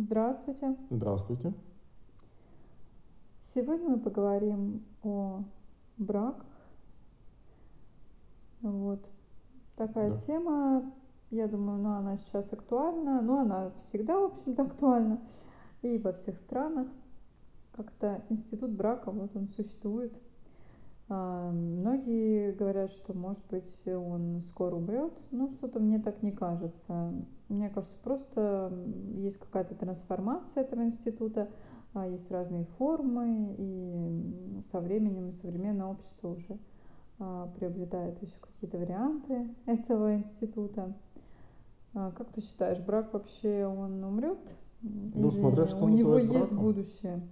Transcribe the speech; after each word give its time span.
Здравствуйте. 0.00 0.76
Здравствуйте. 0.88 1.52
Сегодня 3.42 3.90
мы 3.90 4.00
поговорим 4.00 4.82
о 5.02 5.42
браках. 5.98 6.46
Вот. 8.62 9.06
Такая 9.76 10.10
Да. 10.10 10.16
тема, 10.16 10.90
я 11.30 11.46
думаю, 11.48 11.82
ну, 11.82 11.90
она 11.90 12.16
сейчас 12.16 12.50
актуальна, 12.50 13.20
но 13.20 13.40
она 13.40 13.72
всегда, 13.76 14.18
в 14.18 14.32
общем-то, 14.32 14.62
актуальна 14.72 15.20
и 15.82 15.98
во 15.98 16.14
всех 16.14 16.38
странах. 16.38 16.88
Как-то 17.72 18.22
институт 18.30 18.70
брака, 18.70 19.10
вот 19.10 19.36
он 19.36 19.48
существует. 19.48 20.18
А, 21.10 21.50
Многие 21.52 22.52
говорят, 22.52 22.90
что, 22.90 23.12
может 23.12 23.44
быть, 23.50 23.86
он 23.86 24.40
скоро 24.46 24.76
умрет, 24.76 25.12
но 25.30 25.48
что-то 25.48 25.78
мне 25.78 25.98
так 25.98 26.22
не 26.22 26.32
кажется. 26.32 27.12
Мне 27.50 27.68
кажется, 27.68 27.98
просто 28.02 28.72
есть 29.16 29.38
какая-то 29.38 29.74
трансформация 29.74 30.62
этого 30.62 30.84
института, 30.84 31.50
а, 31.94 32.06
есть 32.06 32.30
разные 32.30 32.64
формы, 32.78 33.56
и 33.58 34.60
со 34.62 34.80
временем 34.80 35.32
современное 35.32 35.86
общество 35.86 36.28
уже 36.28 36.58
а, 37.18 37.48
приобретает 37.58 38.22
еще 38.22 38.38
какие-то 38.40 38.78
варианты 38.78 39.48
этого 39.66 40.14
института. 40.14 40.94
А, 41.92 42.12
Как 42.12 42.30
ты 42.30 42.40
считаешь, 42.40 42.78
брак 42.78 43.12
вообще 43.12 43.66
он 43.66 44.02
умрет? 44.04 44.38
Ну, 44.82 45.32
смотря 45.32 45.64
Или 45.64 45.70
что 45.70 45.84
у 45.84 45.88
него 45.88 46.14
называть 46.14 46.24
есть 46.32 46.50
браком. 46.52 46.58
будущее? 46.58 47.28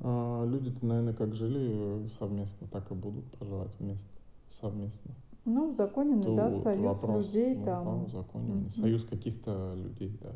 А, 0.00 0.44
люди-то, 0.46 0.86
наверное, 0.86 1.12
как 1.14 1.34
жили 1.34 2.04
э, 2.04 2.08
совместно, 2.18 2.66
так 2.68 2.90
и 2.90 2.94
будут 2.94 3.26
проживать 3.32 3.78
вместе, 3.78 4.08
совместно. 4.48 5.14
Ну, 5.46 5.70
узаконенный, 5.70 6.24
То 6.24 6.34
да, 6.34 6.50
союз 6.50 7.02
вопрос, 7.02 7.26
людей 7.26 7.54
ну, 7.54 7.64
там. 7.64 7.84
да, 7.84 8.04
узаконенный. 8.04 8.60
Мгм. 8.62 8.70
Союз 8.70 9.04
каких-то 9.04 9.74
людей, 9.76 10.18
да. 10.20 10.32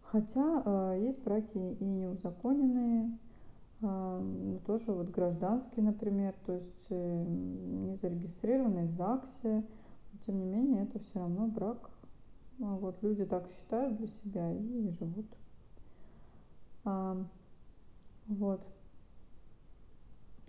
Хотя 0.00 0.62
э, 0.64 1.00
есть 1.02 1.22
браки 1.22 1.58
и 1.58 1.84
неузаконенные, 1.84 3.18
э, 3.82 4.20
ну, 4.20 4.58
тоже 4.66 4.92
вот 4.92 5.10
гражданские, 5.10 5.84
например, 5.84 6.34
то 6.46 6.54
есть 6.54 6.86
э, 6.88 7.24
не 7.26 7.96
зарегистрированные 7.96 8.86
в 8.86 8.92
ЗАГСе. 8.92 9.62
Тем 10.24 10.38
не 10.38 10.46
менее, 10.46 10.84
это 10.84 10.98
все 10.98 11.18
равно 11.18 11.48
брак. 11.48 11.90
А 12.60 12.76
Вот 12.76 13.02
люди 13.02 13.26
так 13.26 13.46
считают 13.50 13.98
для 13.98 14.08
себя 14.08 14.50
и 14.52 14.88
живут. 14.88 15.26
А, 16.84 17.22
вот. 18.26 18.62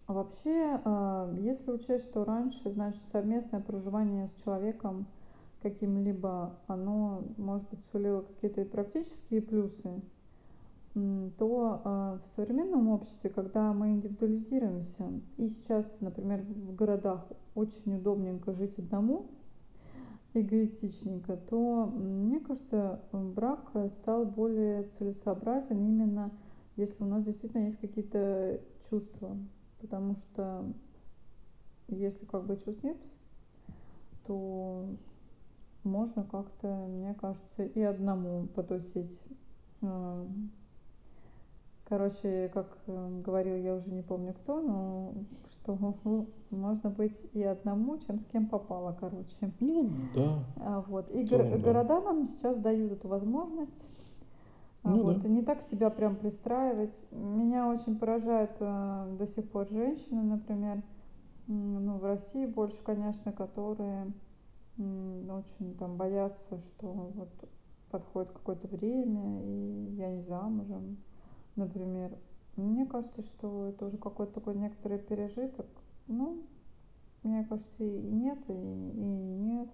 А 0.09 0.13
Вообще, 0.13 0.81
а, 0.85 1.31
если 1.37 1.69
учесть, 1.69 2.09
что 2.09 2.25
раньше, 2.25 2.71
значит, 2.71 2.99
совместное 3.11 3.59
проживание 3.59 4.25
с 4.25 4.41
человеком 4.41 5.05
каким-либо, 5.61 6.57
оно, 6.65 7.25
может 7.37 7.69
быть, 7.69 7.85
сулило 7.91 8.21
какие-то 8.21 8.61
и 8.61 8.65
практические 8.65 9.43
плюсы, 9.43 10.01
то 10.95 11.81
а, 11.83 12.19
в 12.25 12.27
современном 12.27 12.87
обществе, 12.87 13.29
когда 13.29 13.71
мы 13.71 13.91
индивидуализируемся, 13.91 15.11
и 15.37 15.47
сейчас, 15.47 16.01
например, 16.01 16.41
в 16.41 16.73
городах 16.73 17.27
очень 17.53 17.97
удобненько 17.97 18.51
жить 18.51 18.79
одному, 18.79 19.27
эгоистичненько, 20.33 21.37
то 21.37 21.85
мне 21.85 22.39
кажется, 22.39 22.99
брак 23.11 23.71
стал 23.89 24.25
более 24.25 24.85
целесообразен 24.85 25.77
именно 25.77 26.31
если 26.77 27.03
у 27.03 27.07
нас 27.07 27.25
действительно 27.25 27.65
есть 27.65 27.79
какие-то 27.79 28.61
чувства. 28.89 29.37
Потому 29.79 30.15
что 30.15 30.65
если 31.87 32.25
как 32.25 32.45
бы 32.45 32.55
чувств 32.55 32.83
нет, 32.83 32.97
то 34.25 34.85
можно 35.83 36.23
как-то, 36.23 36.67
мне 36.67 37.13
кажется, 37.15 37.63
и 37.63 37.81
одному 37.81 38.47
потусить. 38.47 39.19
А, 39.81 40.27
Короче, 41.89 42.51
как 42.53 42.67
э, 42.85 43.21
говорил, 43.25 43.55
я 43.55 43.73
уже 43.73 43.89
не 43.89 44.03
помню 44.03 44.35
кто, 44.35 44.61
но 44.61 45.11
что 45.51 45.75
можно 46.51 46.91
быть 46.91 47.19
и 47.33 47.43
одному, 47.43 47.97
чем 47.97 48.19
с 48.19 48.25
кем 48.25 48.45
попало, 48.45 48.95
короче. 48.99 49.51
Ну, 49.59 49.89
да. 50.13 50.43
А, 50.57 50.81
Вот. 50.81 51.09
И 51.09 51.25
целом, 51.25 51.49
да. 51.49 51.57
города 51.57 51.99
нам 51.99 52.27
сейчас 52.27 52.59
дают 52.59 52.91
эту 52.91 53.07
возможность. 53.07 53.87
Ну, 54.83 55.03
вот. 55.03 55.19
да. 55.19 55.27
И 55.27 55.31
не 55.31 55.41
так 55.41 55.61
себя 55.61 55.89
прям 55.89 56.15
пристраивать. 56.15 57.07
Меня 57.11 57.67
очень 57.67 57.97
поражают 57.97 58.51
э, 58.59 59.15
до 59.17 59.27
сих 59.27 59.49
пор 59.49 59.67
женщины, 59.67 60.21
например, 60.21 60.81
ну, 61.47 61.97
в 61.97 62.05
России 62.05 62.45
больше, 62.45 62.83
конечно, 62.83 63.31
которые 63.31 64.13
очень 64.77 65.75
там 65.77 65.97
боятся, 65.97 66.61
что 66.61 66.87
вот 66.87 67.29
подходит 67.89 68.31
какое-то 68.31 68.67
время, 68.67 69.43
и 69.43 69.95
я 69.95 70.11
не 70.11 70.21
замужем, 70.21 70.97
например. 71.55 72.15
Мне 72.55 72.85
кажется, 72.85 73.21
что 73.21 73.67
это 73.67 73.85
уже 73.85 73.97
какой-то 73.97 74.33
такой 74.33 74.55
некоторый 74.55 74.99
пережиток. 74.99 75.67
Ну, 76.07 76.43
мне 77.23 77.43
кажется, 77.45 77.83
и 77.83 77.89
нет, 77.89 78.39
и, 78.47 78.53
и 78.53 79.05
нет. 79.05 79.69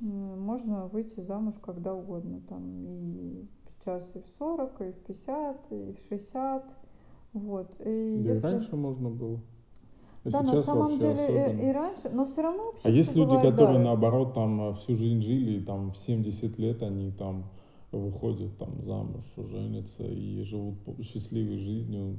Можно 0.00 0.86
выйти 0.88 1.20
замуж 1.20 1.54
когда 1.62 1.94
угодно, 1.94 2.40
там 2.48 2.84
и 2.86 3.46
сейчас 3.78 4.14
и 4.14 4.20
в 4.20 4.26
40, 4.38 4.80
и 4.82 4.92
в 4.92 4.98
50, 5.06 5.72
и 5.72 5.92
в 5.92 5.98
60. 6.08 6.64
Вот. 7.32 7.70
И 7.80 7.84
Да 7.84 7.90
и 7.90 8.22
если... 8.34 8.46
раньше 8.46 8.76
можно 8.76 9.10
было. 9.10 9.40
А 10.24 10.30
Да, 10.30 10.42
на 10.42 10.56
самом 10.56 10.98
деле 10.98 11.12
и, 11.12 11.38
особенно. 11.38 11.60
и 11.60 11.72
раньше, 11.72 12.08
но 12.10 12.24
все 12.24 12.42
равно 12.42 12.72
А 12.82 12.90
есть 12.90 13.14
люди, 13.14 13.28
бывает 13.28 13.50
которые 13.52 13.74
давит. 13.78 13.86
наоборот 13.86 14.34
там 14.34 14.60
э, 14.70 14.74
всю 14.74 14.94
жизнь 14.96 15.20
жили, 15.22 15.58
и 15.58 15.60
там 15.64 15.92
в 15.92 15.96
70 15.96 16.58
лет 16.58 16.82
они 16.82 17.12
там 17.12 17.44
выходят 17.92 18.56
там 18.58 18.82
замуж, 18.82 19.24
женятся 19.36 20.04
и 20.04 20.42
живут 20.42 20.76
счастливой 21.02 21.58
жизнью. 21.58 22.16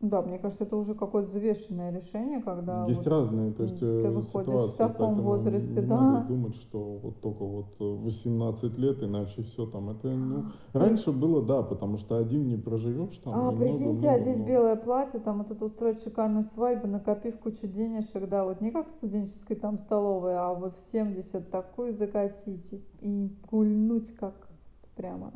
Да, 0.00 0.22
мне 0.22 0.38
кажется, 0.38 0.62
это 0.62 0.76
уже 0.76 0.94
какое-то 0.94 1.28
взвешенное 1.28 1.90
решение, 1.90 2.40
когда 2.40 2.86
Есть 2.86 3.04
вот 3.04 3.08
разные, 3.08 3.52
то 3.52 3.64
есть 3.64 3.80
ты 3.80 3.86
э, 3.86 4.08
выходишь 4.08 4.46
в 4.46 4.72
ситуации, 4.72 4.76
таком 4.76 5.20
возрасте, 5.22 5.80
не 5.80 5.86
надо 5.88 6.20
да. 6.20 6.24
думать, 6.28 6.54
что 6.54 7.00
вот 7.02 7.20
только 7.20 7.44
вот 7.44 7.66
э, 7.80 7.84
18 7.84 8.78
лет, 8.78 9.02
иначе 9.02 9.42
все 9.42 9.66
там. 9.66 9.90
Это, 9.90 10.06
ну, 10.08 10.44
раньше 10.72 11.10
было, 11.10 11.42
да, 11.42 11.62
потому 11.62 11.96
что 11.96 12.16
один 12.16 12.46
не 12.46 12.56
проживешь 12.56 13.16
там 13.18 13.32
А, 13.34 13.50
прикиньте, 13.50 13.84
много-много, 13.86 14.10
одеть 14.12 14.38
но 14.38 14.46
белое 14.46 14.76
платье, 14.76 15.18
там 15.18 15.38
вот 15.38 15.50
это 15.50 15.64
устроить 15.64 16.00
шикарную 16.00 16.44
свадьбу, 16.44 16.86
накопив 16.86 17.36
кучу 17.40 17.66
денежек, 17.66 18.28
да, 18.28 18.44
вот 18.44 18.60
не 18.60 18.70
как 18.70 18.86
в 18.86 18.90
студенческой 18.90 19.56
там 19.56 19.78
столовой, 19.78 20.36
а 20.36 20.54
вот 20.54 20.76
в 20.76 20.80
70 20.80 21.50
такую 21.50 21.92
закатить 21.92 22.72
и, 23.00 23.32
гульнуть 23.50 24.14
как 24.14 24.48
прямо. 24.94 25.32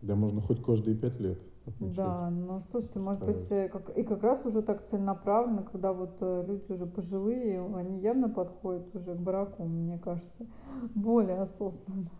Да 0.00 0.14
можно 0.14 0.40
хоть 0.40 0.62
каждые 0.62 0.96
пять 0.96 1.20
лет 1.20 1.38
отмечать. 1.68 1.96
Да, 1.96 2.30
но 2.30 2.60
слушайте, 2.60 2.98
может 2.98 3.24
быть, 3.24 3.50
э, 3.50 3.68
как, 3.68 3.96
и 3.96 4.02
как 4.02 4.22
раз 4.22 4.44
уже 4.44 4.62
так 4.62 4.84
целенаправленно, 4.84 5.62
когда 5.62 5.92
вот 5.92 6.16
э, 6.20 6.44
люди 6.46 6.72
уже 6.72 6.86
пожилые, 6.86 7.64
они 7.76 8.00
явно 8.00 8.28
подходят 8.28 8.94
уже 8.94 9.14
к 9.14 9.18
браку, 9.18 9.64
мне 9.64 9.98
кажется, 9.98 10.46
более 10.94 11.40
осознанно. 11.40 12.10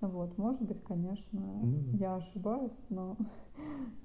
Вот, 0.00 0.36
может 0.36 0.62
быть, 0.62 0.82
конечно, 0.82 1.40
да. 1.40 1.98
я 1.98 2.16
ошибаюсь, 2.16 2.86
но 2.90 3.16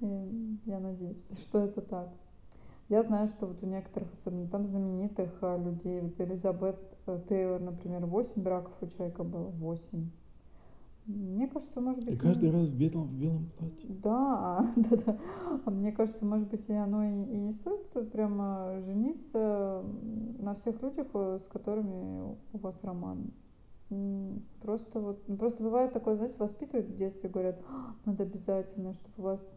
я 0.00 0.80
надеюсь, 0.80 1.22
что 1.42 1.60
это 1.60 1.82
так. 1.82 2.08
Я 2.88 3.02
знаю, 3.02 3.26
что 3.26 3.46
вот 3.46 3.62
у 3.62 3.66
некоторых, 3.66 4.12
особенно 4.12 4.48
там 4.48 4.66
знаменитых 4.66 5.30
а, 5.40 5.56
людей, 5.56 6.00
вот 6.00 6.20
Элизабет 6.20 6.78
э, 7.06 7.20
Тейлор, 7.28 7.60
например, 7.60 8.04
8 8.04 8.42
браков 8.42 8.74
у 8.80 8.86
человека 8.86 9.24
было, 9.24 9.48
8. 9.48 10.10
Мне 11.06 11.48
кажется, 11.48 11.80
может 11.80 12.04
И 12.04 12.10
быть, 12.10 12.20
каждый 12.20 12.50
раз 12.50 12.68
в 12.68 12.76
белом, 12.76 13.08
в 13.08 13.14
белом 13.14 13.50
платье. 13.58 13.88
Да, 13.88 14.72
да, 14.76 14.96
да. 14.96 15.18
А 15.64 15.70
мне 15.70 15.90
кажется, 15.90 16.24
может 16.24 16.48
быть, 16.48 16.68
и 16.68 16.72
оно 16.72 17.04
и, 17.04 17.34
и 17.34 17.38
не 17.38 17.52
стоит 17.52 17.90
прямо 18.12 18.80
жениться 18.80 19.84
на 20.38 20.54
всех 20.54 20.80
людях, 20.80 21.08
э, 21.14 21.38
с 21.40 21.48
которыми 21.48 22.36
у 22.52 22.58
вас 22.58 22.84
роман. 22.84 23.32
Просто 24.62 25.00
вот, 25.00 25.28
ну, 25.28 25.36
просто 25.36 25.62
бывает 25.62 25.92
такое, 25.92 26.16
знаете, 26.16 26.38
воспитывают 26.38 26.88
в 26.88 26.94
детстве, 26.94 27.28
говорят, 27.28 27.60
«А, 27.68 27.94
надо 28.06 28.22
обязательно, 28.22 28.94
чтобы 28.94 29.14
у 29.18 29.22
вас 29.22 29.50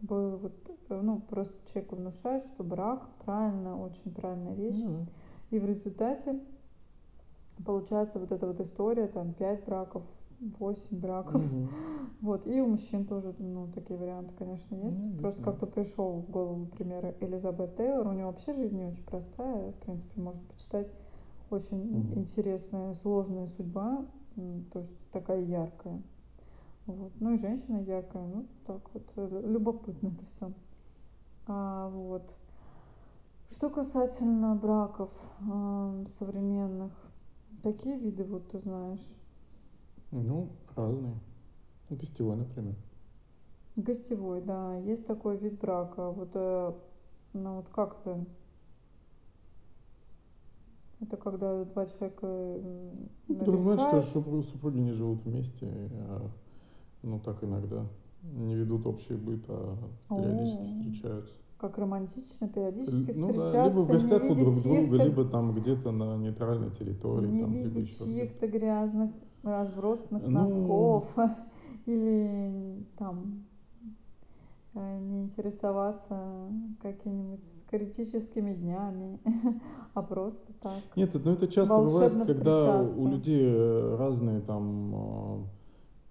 был 0.00 0.36
вот, 0.36 0.54
э, 0.88 1.00
ну, 1.00 1.20
просто 1.20 1.54
человеку 1.70 1.96
внушают, 1.96 2.44
что 2.44 2.64
брак 2.64 3.06
правильно, 3.24 3.80
очень 3.80 4.12
правильная 4.14 4.54
вещь. 4.54 4.80
Ну 4.82 5.06
да. 5.06 5.06
И 5.50 5.58
в 5.58 5.66
результате 5.66 6.40
получается 7.64 8.18
вот 8.18 8.32
эта 8.32 8.46
вот 8.46 8.60
история, 8.60 9.06
там, 9.06 9.32
5 9.34 9.64
браков, 9.64 10.02
8 10.58 10.98
браков. 10.98 11.44
Мгм. 11.44 11.68
Вот, 12.22 12.46
и 12.46 12.60
у 12.60 12.68
мужчин 12.68 13.04
тоже, 13.04 13.34
ну, 13.40 13.66
такие 13.74 13.98
варианты, 13.98 14.32
конечно, 14.38 14.76
есть. 14.76 15.04
Ну, 15.04 15.18
Просто 15.18 15.42
как-то 15.42 15.66
пришел 15.66 16.20
в 16.20 16.30
голову 16.30 16.66
пример 16.66 17.16
Элизабет 17.18 17.74
Тейлор. 17.76 18.06
У 18.06 18.12
нее 18.12 18.26
вообще 18.26 18.52
жизнь 18.52 18.76
не 18.76 18.84
очень 18.84 19.02
простая. 19.02 19.72
В 19.72 19.74
принципе, 19.84 20.20
можно 20.20 20.40
почитать. 20.44 20.92
Очень 21.50 21.78
Мгм. 21.78 22.20
интересная, 22.20 22.94
сложная 22.94 23.48
судьба. 23.48 24.04
То 24.72 24.78
есть 24.78 24.94
такая 25.10 25.40
яркая. 25.42 26.00
Вот. 26.86 27.10
Ну 27.18 27.32
и 27.32 27.36
женщина 27.36 27.78
яркая. 27.78 28.24
Ну, 28.24 28.46
так 28.66 28.82
вот, 28.94 29.02
э, 29.16 29.42
любопытно 29.44 30.08
это 30.08 30.24
все. 30.26 30.52
А, 31.48 31.88
вот. 31.88 32.32
Что 33.50 33.68
касательно 33.68 34.54
браков 34.54 35.10
ам, 35.40 36.06
современных, 36.06 36.92
какие 37.64 37.98
виды 37.98 38.22
вот 38.24 38.48
ты 38.48 38.60
знаешь? 38.60 39.18
Ну, 40.12 40.50
разные. 40.76 41.14
Гостевой, 41.90 42.36
например. 42.36 42.74
Гостевой, 43.76 44.42
да, 44.42 44.76
есть 44.76 45.06
такой 45.06 45.38
вид 45.38 45.58
брака. 45.58 46.10
Вот, 46.10 46.30
э, 46.34 46.72
ну 47.32 47.56
вот 47.56 47.68
как 47.70 47.96
это? 48.04 48.24
Это 51.00 51.16
когда 51.16 51.64
два 51.64 51.86
человека 51.86 52.26
м, 52.26 53.08
Ну, 53.28 53.34
подразумевает, 53.34 53.80
что 54.04 54.12
супруги, 54.12 54.44
супруги 54.46 54.78
не 54.78 54.92
живут 54.92 55.24
вместе, 55.24 55.66
а, 55.66 56.30
ну 57.02 57.18
так 57.18 57.42
иногда 57.42 57.86
не 58.22 58.54
ведут 58.54 58.86
общий 58.86 59.14
быт, 59.14 59.44
а 59.48 59.76
периодически 60.10 60.60
О, 60.60 60.64
встречаются. 60.64 61.34
как 61.58 61.78
романтично, 61.78 62.48
периодически 62.48 63.18
Ну 63.18 63.32
да, 63.32 63.64
либо 63.64 63.80
в 63.80 63.82
встречаться, 63.82 63.92
гостях 63.92 64.30
у 64.30 64.34
друг 64.34 64.62
друга, 64.62 64.96
либо 65.02 65.24
там 65.24 65.54
где-то 65.54 65.90
на 65.90 66.16
нейтральной 66.18 66.70
территории, 66.70 67.28
не 67.28 67.40
там, 67.40 67.52
видеть 67.52 67.98
чьих-то 67.98 68.46
грязных, 68.46 69.10
разбросанных 69.42 70.22
Ну, 70.24 70.30
носков 70.30 71.14
или 71.86 72.84
там 72.96 73.44
э, 74.74 74.98
не 75.00 75.22
интересоваться 75.22 76.48
какими-нибудь 76.80 77.66
критическими 77.70 78.52
днями, 78.54 79.20
а 79.94 80.02
просто 80.02 80.52
так 80.60 80.80
нет, 80.96 81.10
ну 81.14 81.32
это 81.32 81.48
часто 81.48 81.76
бывает, 81.76 82.26
когда 82.26 82.82
у 82.82 83.08
людей 83.08 83.42
э, 83.44 83.96
разные 83.96 84.40
там 84.40 84.94
а, 84.94 85.44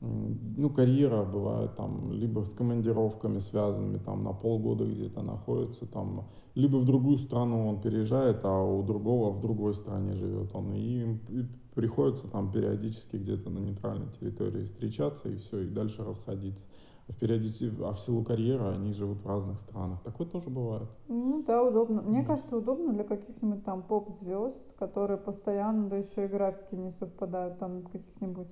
Ну, 0.02 0.72
карьера 0.72 1.24
бывает 1.24 1.76
там 1.76 2.12
либо 2.12 2.44
с 2.44 2.54
командировками 2.56 3.38
связанными, 3.38 4.00
там 4.00 4.24
на 4.24 4.34
полгода 4.34 4.84
где-то 4.86 5.22
находится, 5.22 5.86
там, 5.86 6.28
либо 6.56 6.78
в 6.78 6.86
другую 6.86 7.18
страну 7.18 7.68
он 7.68 7.80
переезжает, 7.82 8.44
а 8.44 8.64
у 8.64 8.82
другого 8.82 9.30
в 9.30 9.40
другой 9.40 9.76
стране 9.76 10.16
живет 10.16 10.56
он. 10.56 10.74
И 10.74 11.04
п- 11.28 11.46
приходится 11.76 12.28
там 12.28 12.52
периодически 12.52 13.18
где-то 13.18 13.52
на 13.52 13.60
нейтральной 13.60 14.10
территории 14.20 14.64
встречаться 14.66 15.30
и 15.30 15.36
все, 15.36 15.60
и 15.60 15.68
дальше 15.68 16.04
расходиться. 16.04 16.66
В, 17.08 17.16
периодичи- 17.20 17.72
а 17.84 17.92
в 17.94 18.00
силу 18.00 18.24
карьеры 18.24 18.66
они 18.70 18.94
живут 18.94 19.22
в 19.22 19.28
разных 19.28 19.60
странах. 19.60 20.02
Такое 20.02 20.26
тоже 20.26 20.50
бывает. 20.50 20.90
Ну 21.10 21.44
да, 21.46 21.62
удобно. 21.64 22.02
Мне 22.02 22.20
Вот. 22.20 22.28
кажется, 22.28 22.58
удобно 22.58 22.94
для 22.94 23.04
каких-нибудь 23.04 23.64
там 23.64 23.84
поп-звезд, 23.84 24.64
которые 24.80 25.18
постоянно, 25.18 25.90
да 25.90 25.98
еще 25.98 26.26
и 26.26 26.28
графики 26.28 26.74
не 26.74 26.90
совпадают, 26.90 27.60
там 27.60 27.84
каких-нибудь 27.84 28.48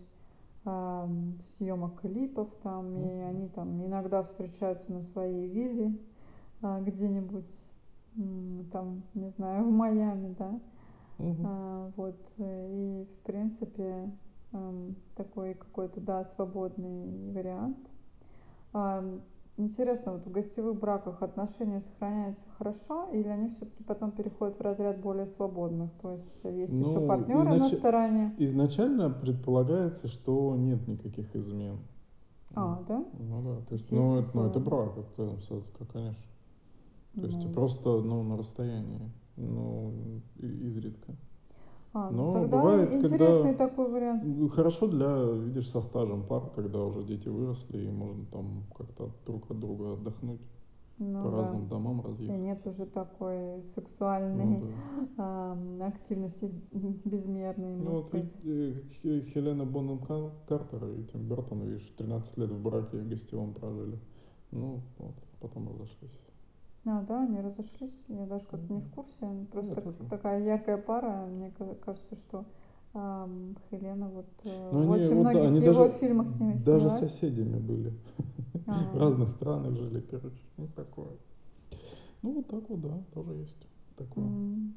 съемок 0.63 2.01
клипов 2.01 2.49
там, 2.63 2.97
и 2.97 3.21
они 3.21 3.47
там 3.49 3.85
иногда 3.85 4.23
встречаются 4.23 4.91
на 4.91 5.01
своей 5.01 5.47
вилле 5.47 5.97
а, 6.61 6.79
где-нибудь 6.81 7.71
там, 8.71 9.03
не 9.13 9.29
знаю, 9.29 9.65
в 9.65 9.71
Майами, 9.71 10.35
да. 10.37 10.59
Мгм. 11.17 11.45
А, 11.45 11.91
вот, 11.95 12.19
и 12.37 13.07
в 13.09 13.25
принципе 13.25 14.11
такой 15.15 15.53
какой-то, 15.53 16.01
да, 16.01 16.23
свободный 16.23 17.31
вариант. 17.31 17.77
Интересно, 19.59 20.13
вот 20.13 20.25
в 20.25 20.31
гостевых 20.31 20.79
браках 20.79 21.21
отношения 21.21 21.81
сохраняются 21.81 22.45
хорошо 22.57 23.09
или 23.11 23.27
они 23.27 23.49
все-таки 23.49 23.83
потом 23.83 24.11
переходят 24.11 24.57
в 24.57 24.61
разряд 24.61 25.01
более 25.01 25.25
свободных? 25.25 25.91
То 26.01 26.13
есть 26.13 26.43
есть 26.45 26.71
еще 26.71 26.99
Ну, 26.99 27.07
партнеры 27.07 27.43
на 27.43 27.55
изнач- 27.55 27.77
стороне. 27.77 28.33
изначально 28.37 29.09
предполагается, 29.09 30.07
что 30.07 30.55
нет 30.55 30.87
никаких 30.87 31.35
измен. 31.35 31.79
А, 32.55 32.81
да? 32.87 33.03
Ну 33.19 33.41
да, 33.43 33.55
то 33.65 33.73
есть, 33.75 33.91
есть 33.91 33.91
есть 33.91 33.93
ну 33.93 34.17
это, 34.19 34.29
ну 34.33 34.45
это 34.47 34.59
брак, 34.61 34.97
это 34.97 35.35
все, 35.39 35.61
конечно. 35.91 36.23
То 37.15 37.25
есть 37.27 37.45
Ну, 37.45 37.51
просто, 37.51 37.99
ну, 37.99 38.23
на 38.23 38.37
расстоянии, 38.37 39.11
ну, 39.35 39.91
изредка. 40.37 41.15
А, 41.93 42.09
ну 42.11 42.17
Но 42.27 42.33
тогда 42.33 42.57
бывает, 42.57 42.89
когда 42.89 43.07
интересный 43.07 43.55
такой 43.55 43.89
вариант. 43.89 44.23
ну, 44.23 44.47
хорошо 44.47 44.87
для, 44.87 45.23
видишь, 45.45 45.69
со 45.69 45.81
стажем 45.81 46.23
пар, 46.27 46.49
когда 46.55 46.83
уже 46.83 47.03
дети 47.03 47.27
выросли, 47.29 47.85
и 47.85 47.89
можно 47.89 48.25
там 48.25 48.63
как-то 48.77 49.09
друг 49.25 49.49
от 49.49 49.59
друга 49.59 49.93
отдохнуть, 49.93 50.41
Ну 50.99 51.23
по 51.23 51.31
да. 51.31 51.37
разным 51.37 51.67
домам 51.67 52.01
И 52.01 52.03
разъехаться. 52.07 52.45
нет 52.47 52.67
уже 52.67 52.85
такой 52.85 53.55
Ну 53.55 53.61
сексуальной 53.61 54.61
да. 54.61 54.67
ам, 55.51 55.81
активности 55.81 56.51
безмерной, 57.05 57.75
Ну 57.77 57.91
вот 57.91 58.11
быть. 58.11 58.35
ведь 58.43 58.45
э, 58.45 58.81
Хе- 59.01 59.21
Хелена 59.21 59.65
Бонем 59.65 59.99
Кар- 59.99 60.31
Картер 60.47 60.85
и 60.89 61.03
Тим 61.05 61.27
Бертон, 61.27 61.61
видишь, 61.61 61.91
13 61.97 62.37
лет 62.37 62.51
в 62.51 62.61
браке 62.61 62.97
в 62.97 63.07
гостевом 63.09 63.53
прожили. 63.53 63.97
Ну, 64.51 64.81
вот, 64.97 65.15
потом 65.39 65.69
разошлись. 65.69 66.11
А, 66.85 67.01
да, 67.03 67.23
они 67.23 67.39
разошлись. 67.41 68.03
Я 68.07 68.25
даже 68.25 68.45
как-то 68.47 68.73
не 68.73 68.81
в 68.81 68.89
курсе. 68.91 69.11
ну, 69.21 69.45
Просто 69.51 69.75
так- 69.75 69.83
тоже. 69.83 69.97
такая 70.09 70.43
яркая 70.43 70.77
пара. 70.77 71.25
Мне 71.27 71.51
ка- 71.51 71.75
кажется, 71.75 72.15
что 72.15 72.45
ам, 72.93 73.55
Хелена 73.69 74.07
вот 74.07 74.25
э, 74.45 74.69
Ну 74.71 74.83
в 74.87 74.89
очень 74.91 75.15
вот, 75.15 75.23
да, 75.25 75.29
многих 75.31 75.47
они 75.49 75.59
его 75.59 75.73
даже, 75.85 75.89
фильмах 75.99 76.27
с 76.29 76.39
ним 76.39 76.51
даже 76.65 76.89
снялась. 76.89 76.99
соседями 76.99 77.57
были. 77.59 77.93
В 78.65 78.69
А, 78.95 78.99
разных 78.99 79.29
странах 79.29 79.75
жили, 79.75 79.99
короче. 80.01 80.41
Ну, 80.57 80.67
такое. 80.75 81.11
Ну, 82.21 82.31
вот 82.33 82.47
так 82.47 82.69
вот, 82.69 82.81
да, 82.81 82.97
тоже 83.13 83.33
есть 83.33 83.67
такое. 83.97 84.23
м. 84.25 84.73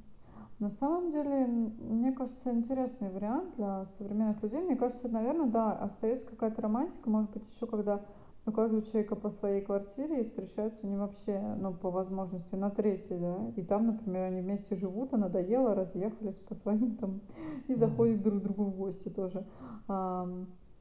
На 0.58 0.70
самом 0.70 1.10
деле, 1.10 1.46
мне 1.46 2.12
кажется, 2.12 2.52
интересный 2.52 3.10
вариант 3.10 3.56
для 3.56 3.84
современных 3.86 4.42
людей. 4.42 4.60
Мне 4.60 4.76
кажется, 4.76 5.08
наверное, 5.08 5.46
да, 5.50 5.72
остается 5.72 6.26
какая-то 6.26 6.62
романтика, 6.62 7.08
может 7.10 7.30
быть, 7.32 7.44
еще 7.52 7.66
когда 7.66 8.00
у 8.44 8.52
каждого 8.52 8.82
человека 8.82 9.14
по 9.14 9.30
своей 9.30 9.62
квартире 9.62 10.20
и 10.20 10.24
встречаются 10.24 10.86
они 10.86 10.96
вообще, 10.96 11.40
ну, 11.60 11.72
по 11.72 11.90
возможности, 11.90 12.54
на 12.54 12.70
третьей, 12.70 13.18
да, 13.18 13.52
и 13.56 13.62
там, 13.62 13.86
например, 13.86 14.24
они 14.24 14.40
вместе 14.40 14.74
живут, 14.74 15.14
а 15.14 15.16
надоело, 15.16 15.74
разъехались 15.74 16.38
по 16.48 16.54
своим 16.54 16.96
там 16.96 17.20
и 17.68 17.74
заходят 17.74 18.22
друг 18.22 18.40
к 18.40 18.42
другу 18.42 18.64
в 18.64 18.76
гости 18.76 19.08
тоже. 19.08 19.46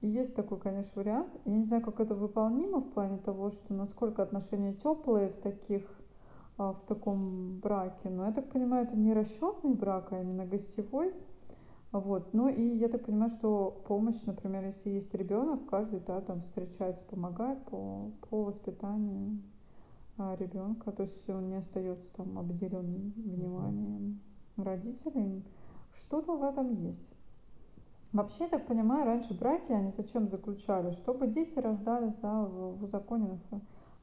И 0.01 0.07
есть 0.07 0.35
такой, 0.35 0.59
конечно, 0.59 0.93
вариант. 0.95 1.29
Я 1.45 1.57
не 1.57 1.63
знаю, 1.63 1.83
как 1.83 1.99
это 1.99 2.15
выполнимо 2.15 2.79
в 2.79 2.89
плане 2.89 3.19
того, 3.19 3.51
что 3.51 3.71
насколько 3.75 4.23
отношения 4.23 4.73
теплые 4.73 5.29
в 5.29 5.37
таких 5.37 5.83
а, 6.57 6.73
в 6.73 6.83
таком 6.85 7.59
браке. 7.59 8.09
Но 8.09 8.25
я 8.25 8.31
так 8.31 8.49
понимаю, 8.49 8.85
это 8.85 8.95
не 8.95 9.13
расчетный 9.13 9.73
брак, 9.73 10.11
а 10.11 10.21
именно 10.21 10.45
гостевой. 10.45 11.13
Вот. 11.91 12.33
Ну 12.33 12.47
и 12.47 12.77
я 12.77 12.87
так 12.87 13.05
понимаю, 13.05 13.29
что 13.29 13.83
помощь, 13.87 14.23
например, 14.25 14.65
если 14.65 14.91
есть 14.91 15.13
ребенок, 15.13 15.69
каждый 15.69 15.99
да, 15.99 16.21
там 16.21 16.41
встречается, 16.41 17.03
помогает 17.03 17.63
по, 17.65 18.11
по 18.29 18.45
воспитанию 18.45 19.41
а, 20.17 20.35
ребенка. 20.37 20.91
То 20.91 21.03
есть 21.03 21.29
он 21.29 21.49
не 21.49 21.55
остается 21.55 22.09
там 22.13 22.39
обделенным 22.39 23.13
вниманием 23.17 24.21
родителей. 24.55 25.43
Что-то 25.93 26.37
в 26.37 26.43
этом 26.43 26.73
есть. 26.75 27.09
Вообще, 28.13 28.43
я 28.45 28.49
так 28.49 28.67
понимаю, 28.67 29.05
раньше 29.05 29.33
браки, 29.33 29.71
они 29.71 29.89
зачем 29.89 30.29
заключали? 30.29 30.91
Чтобы 30.91 31.27
дети 31.27 31.57
рождались 31.59 32.15
да, 32.15 32.43
в, 32.43 32.77
в 32.77 32.83
узаконенных 32.83 33.39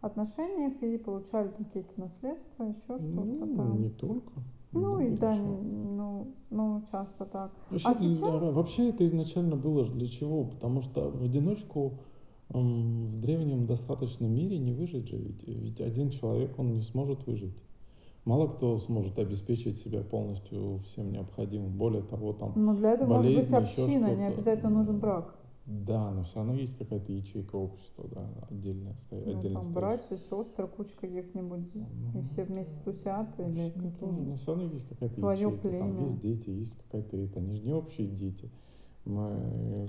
отношениях 0.00 0.82
и 0.82 0.96
получали 0.98 1.48
какие-то 1.48 2.00
наследства, 2.00 2.64
еще 2.64 2.98
что-то 2.98 3.06
Ну, 3.06 3.76
не 3.78 3.90
там. 3.90 3.98
только. 3.98 4.32
Ну 4.72 5.00
и 5.00 5.06
Много 5.06 5.16
для 5.16 5.16
да, 5.16 5.34
ну, 5.36 6.26
ну 6.50 6.82
часто 6.90 7.24
так. 7.24 7.52
Вообще, 7.70 7.88
А 7.88 7.94
для- 7.94 8.14
сейчас, 8.14 8.54
вообще 8.54 8.88
это 8.90 9.06
изначально 9.06 9.56
было 9.56 9.84
для 9.84 10.06
чего? 10.06 10.44
Потому 10.44 10.82
что 10.82 11.10
в 11.10 11.22
одиночку 11.22 11.94
в 12.50 13.20
древнем 13.20 13.66
достаточном 13.66 14.32
мире 14.32 14.58
не 14.58 14.72
выжить 14.72 15.08
же 15.08 15.16
ведь. 15.16 15.42
Ведь 15.46 15.80
один 15.80 16.10
человек, 16.10 16.58
он 16.58 16.74
не 16.74 16.82
сможет 16.82 17.26
выжить. 17.26 17.56
Мало 18.24 18.48
кто 18.48 18.78
сможет 18.78 19.18
обеспечить 19.18 19.78
себя 19.78 20.02
полностью 20.02 20.78
всем 20.84 21.12
необходимым. 21.12 21.72
Более 21.72 22.02
того, 22.02 22.32
там 22.34 22.52
ну 22.56 22.74
для 22.74 22.92
этого 22.92 23.14
может 23.14 23.34
быть 23.34 23.52
община, 23.52 24.14
не 24.14 24.24
обязательно 24.26 24.70
нужен 24.70 24.94
Ну, 24.96 25.00
брак. 25.00 25.34
Да, 25.68 26.10
но 26.12 26.22
все 26.22 26.36
равно 26.36 26.54
есть 26.54 26.78
какая-то 26.78 27.12
ячейка 27.12 27.56
общества, 27.56 28.08
да, 28.10 28.26
отдельная, 28.50 28.94
сто- 28.94 29.16
Ну 29.16 29.38
отдельно 29.38 29.60
там 29.62 29.74
братья, 29.74 30.16
сестры, 30.16 30.66
куча 30.66 30.96
каких-нибудь, 30.98 31.66
и 31.74 31.78
Ну, 32.14 32.22
все 32.22 32.42
это 32.42 32.52
вместе 32.52 32.74
тусят, 32.84 33.38
или 33.38 33.70
тоже, 34.00 34.12
но 34.20 34.34
все 34.36 34.54
равно 34.54 34.72
есть 34.72 34.88
какая-то 34.88 35.20
ячейка, 35.20 35.68
там 35.78 36.02
есть 36.02 36.20
племя. 36.20 36.36
дети, 36.36 36.50
есть 36.50 36.76
какая-то 36.78 37.16
это, 37.18 37.40
они 37.40 37.54
же 37.54 37.62
не 37.62 37.72
общие 37.72 38.08
дети. 38.08 38.50
Мы, 39.04 39.86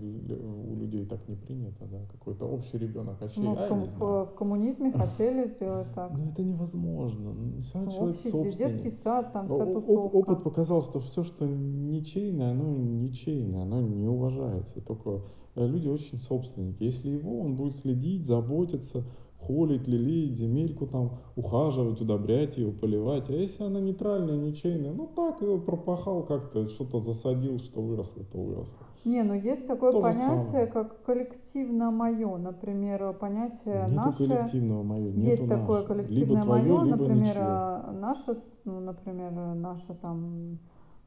у 0.71 0.75
людей 0.75 1.05
так 1.05 1.27
не 1.27 1.35
принято, 1.35 1.85
да, 1.91 1.97
какой-то 2.11 2.45
общий 2.45 2.77
ребенок, 2.77 3.17
а 3.21 3.27
Ну, 3.37 3.53
в, 3.53 3.59
а 3.59 3.63
я 3.63 3.67
ком- 3.67 3.83
в, 3.85 4.25
в 4.27 4.35
коммунизме 4.35 4.91
хотели 4.97 5.47
сделать 5.47 5.91
так. 5.93 6.17
Но 6.17 6.25
это 6.25 6.41
невозможно. 6.43 7.31
Равно 7.73 7.91
человек 7.91 8.15
Общий 8.15 8.31
де- 8.31 8.57
детский 8.57 8.89
сад, 8.89 9.33
там 9.33 9.47
вся 9.49 9.65
оп- 9.65 9.75
Опыт 9.77 9.85
тусовка. 9.85 10.35
показал, 10.35 10.81
что 10.81 10.99
все, 10.99 11.23
что 11.23 11.45
ничейное, 11.45 12.51
оно 12.51 12.77
ничейное, 12.77 13.63
оно 13.63 13.81
не 13.81 14.07
уважается. 14.07 14.79
Только 14.81 15.21
э, 15.55 15.67
люди 15.67 15.89
очень 15.89 16.17
собственники. 16.17 16.83
Если 16.83 17.09
его, 17.09 17.39
он 17.41 17.57
будет 17.57 17.75
следить, 17.75 18.25
заботиться, 18.25 19.03
холить, 19.37 19.85
лелеять 19.87 20.37
земельку, 20.37 20.87
там, 20.87 21.17
ухаживать, 21.35 21.99
удобрять 21.99 22.57
ее, 22.57 22.71
поливать. 22.71 23.29
А 23.29 23.33
если 23.33 23.63
она 23.65 23.81
нейтральная, 23.81 24.37
ничейная, 24.37 24.93
ну 24.93 25.07
так 25.07 25.41
его 25.41 25.57
пропахал 25.59 26.23
как-то, 26.25 26.67
что-то 26.69 27.01
засадил, 27.01 27.57
что 27.59 27.81
выросло, 27.81 28.23
то 28.23 28.37
выросло. 28.37 28.79
Не, 29.05 29.23
ну 29.23 29.33
есть 29.33 29.65
такое 29.65 29.91
То 29.91 30.01
понятие, 30.01 30.67
как 30.67 31.03
коллективно 31.03 31.89
мое. 31.89 32.37
Например, 32.37 33.13
понятие 33.13 33.83
Нету 33.83 33.93
наше. 33.93 34.27
коллективного 34.27 34.83
мое, 34.83 35.11
нету 35.11 35.19
Есть 35.19 35.47
такое 35.47 35.81
наше. 35.81 35.93
Либо 35.93 36.03
коллективное 36.03 36.43
твое, 36.43 36.63
мое, 36.63 36.83
либо 36.83 36.97
например, 36.97 37.19
ничье. 37.19 37.41
а, 37.41 37.91
наше, 37.93 38.33
ну, 38.65 38.79
например, 38.79 39.31
наша 39.55 39.93
там 39.95 40.59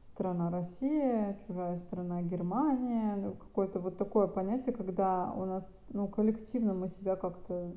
страна 0.03 0.51
Россия, 0.51 1.39
чужая 1.47 1.77
страна 1.77 2.23
Германия, 2.23 3.17
ну, 3.17 3.33
какое-то 3.33 3.79
вот 3.79 3.99
такое 3.99 4.27
понятие, 4.27 4.75
когда 4.75 5.33
у 5.37 5.45
нас, 5.45 5.65
ну, 5.91 6.09
коллективно 6.09 6.75
мы 6.75 6.89
себя 6.89 7.17
как-то 7.17 7.73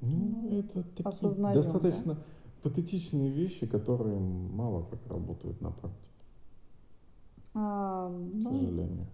ну, 0.00 0.38
ну, 0.42 0.58
это 0.58 0.82
такие 0.82 1.04
осознаем, 1.04 1.54
достаточно 1.54 2.14
да? 2.14 2.20
патетичные 2.62 3.30
вещи, 3.30 3.66
которые 3.66 4.18
мало 4.18 4.84
как 4.84 5.06
работают 5.06 5.60
на 5.60 5.70
практике. 5.70 6.10
А, 7.54 8.08
ну, 8.08 8.40
к 8.40 8.42
сожалению. 8.42 9.06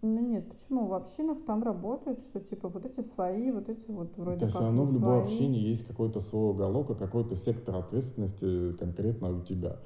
Ну 0.00 0.20
нет, 0.20 0.48
почему? 0.48 0.86
В 0.86 0.94
общинах 0.94 1.38
там 1.44 1.62
работают, 1.62 2.22
что 2.22 2.40
типа 2.40 2.68
вот 2.68 2.84
эти 2.84 3.00
свои, 3.00 3.50
вот 3.50 3.68
эти 3.68 3.90
вот 3.90 4.16
вроде 4.16 4.38
То 4.38 4.46
как 4.46 4.54
все 4.54 4.60
равно 4.62 4.84
в 4.84 4.94
любой 4.94 5.16
свои. 5.16 5.22
общине 5.22 5.58
есть 5.58 5.86
какой-то 5.86 6.20
свой 6.20 6.50
уголок, 6.50 6.96
какой-то 6.96 7.34
сектор 7.34 7.76
ответственности 7.76 8.74
конкретно 8.74 9.36
у 9.36 9.42
тебя. 9.42 9.78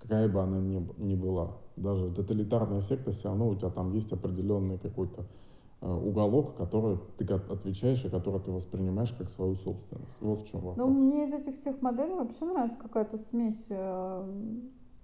Какая 0.00 0.28
бы 0.28 0.40
она 0.40 0.58
ни, 0.58 0.86
ни 0.98 1.14
была. 1.14 1.56
Даже 1.76 2.10
тоталитарная 2.10 2.80
секта, 2.80 3.12
все 3.12 3.28
равно 3.28 3.48
у 3.48 3.54
тебя 3.54 3.70
там 3.70 3.92
есть 3.92 4.12
определенный 4.12 4.78
какой-то 4.78 5.26
э, 5.82 5.92
уголок, 5.92 6.56
который 6.56 6.98
ты 7.18 7.24
отвечаешь 7.34 8.04
и 8.06 8.08
который 8.08 8.40
ты 8.40 8.52
воспринимаешь 8.52 9.12
как 9.12 9.28
свою 9.28 9.54
собственность. 9.54 10.16
Вот 10.20 10.38
в 10.38 10.50
чем 10.50 10.60
вопрос. 10.60 10.76
Ну, 10.78 10.88
мне 10.88 11.24
из 11.24 11.32
этих 11.34 11.56
всех 11.56 11.82
моделей 11.82 12.14
вообще 12.14 12.46
нравится 12.46 12.78
какая-то 12.78 13.18
смесь, 13.18 13.66
э, 13.68 14.32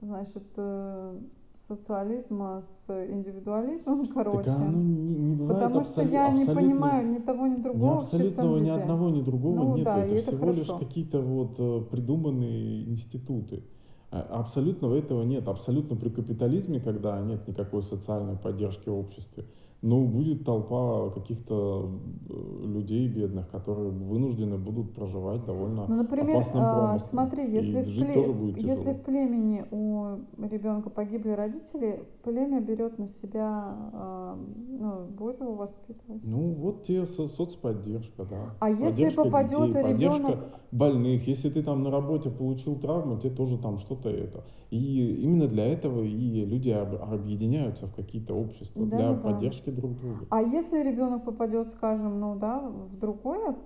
значит, 0.00 0.44
э, 0.56 1.21
социализма 1.66 2.61
с 2.61 2.90
индивидуализмом, 2.90 4.07
короче. 4.14 4.50
Так 4.50 4.57
оно 4.57 4.78
не, 4.78 5.14
не 5.14 5.35
бывает 5.35 5.61
Потому 5.61 5.85
что 5.85 6.02
я 6.02 6.31
не 6.31 6.47
понимаю 6.47 7.09
ни 7.09 7.19
того, 7.19 7.47
ни 7.47 7.57
другого. 7.57 7.95
Ни 7.95 8.00
абсолютного, 8.00 8.59
ни 8.59 8.71
одного, 8.71 9.11
ни 9.11 9.23
другого 9.23 9.57
ну, 9.57 9.76
нет. 9.76 9.85
Да, 9.85 9.99
это, 9.99 10.14
это 10.14 10.23
всего 10.23 10.38
хорошо. 10.38 10.59
лишь 10.59 10.87
какие-то 10.88 11.21
вот 11.21 11.54
э, 11.59 11.81
придуманные 11.90 12.85
институты. 12.88 13.62
А, 14.11 14.21
абсолютно 14.40 14.92
этого 14.95 15.23
нет. 15.23 15.49
Абсолютно 15.49 15.97
при 15.97 16.11
капитализме, 16.11 16.81
когда 16.81 17.21
нет 17.21 17.47
никакой 17.49 17.83
социальной 17.83 18.37
поддержки 18.37 18.88
в 18.88 18.95
обществе, 18.95 19.47
ну, 19.83 20.07
будет 20.07 20.45
толпа 20.45 21.11
каких-то 21.11 21.91
э, 22.31 22.67
людей 22.67 23.09
бедных, 23.09 23.51
которые 23.51 23.91
вынуждены 23.91 24.57
будут 24.57 24.95
проживать 24.95 25.45
довольно 25.45 25.87
ну, 25.89 25.97
например, 25.97 26.37
опасным 26.37 26.62
а, 26.62 26.75
промыслом. 26.75 26.99
Смотри, 26.99 27.53
если, 27.53 27.81
и 27.81 27.83
в, 27.83 27.89
жить 27.89 28.05
пле- 28.05 28.15
тоже 28.15 28.33
будет 28.33 28.55
тяжело. 28.55 28.71
если 28.71 28.93
в 28.93 29.03
племени 29.03 29.65
у 29.73 30.19
ребенка 30.41 30.89
погибли 30.89 31.31
родители, 31.31 32.05
племя 32.23 32.61
берет 32.61 32.99
на 32.99 33.09
себя, 33.09 33.77
а, 33.93 34.39
ну, 34.69 35.07
будет 35.07 35.41
его 35.41 35.55
воспитывать. 35.55 36.23
Ну, 36.25 36.53
вот 36.53 36.85
тебе 36.85 37.05
соцподдержка, 37.05 38.25
да. 38.25 38.55
А 38.61 38.71
если 38.71 39.11
попадет 39.11 39.67
детей, 39.67 39.83
ребенок... 39.83 40.23
поддержка 40.23 40.39
больных, 40.71 41.27
если 41.27 41.51
ты 41.51 41.62
там 41.62 41.83
на 41.83 41.91
работе 41.91 42.31
получил 42.31 42.77
травму, 42.77 43.19
тебе 43.19 43.35
тоже 43.35 43.59
там 43.59 43.79
что-то 43.79 44.09
это. 44.09 44.45
И 44.71 45.17
именно 45.23 45.49
для 45.49 45.67
этого 45.67 46.03
и 46.03 46.45
люди 46.47 46.71
объединяются 46.71 47.87
в 47.87 47.95
какие-то 47.95 48.35
общества, 48.35 48.87
да, 48.87 48.97
для 48.97 49.12
да, 49.12 49.21
поддержки 49.21 49.72
друг 49.75 49.99
друга. 50.00 50.26
А 50.31 50.43
если 50.43 50.83
ребенок 50.83 51.25
попадет, 51.25 51.71
скажем, 51.71 52.21
ну 52.21 52.37
да, 52.37 52.61
в 52.61 52.99
другое 52.99 53.57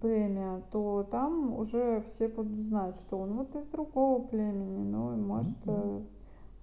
племя, 0.00 0.62
то 0.70 1.06
там 1.10 1.52
уже 1.58 2.02
все 2.06 2.28
будут 2.28 2.60
знать, 2.60 2.96
что 2.96 3.18
он 3.18 3.34
вот 3.34 3.54
из 3.56 3.66
другого 3.66 4.22
племени, 4.26 4.82
ну 4.82 5.14
и 5.14 5.16
может 5.16 5.56
mm-hmm. 5.64 6.06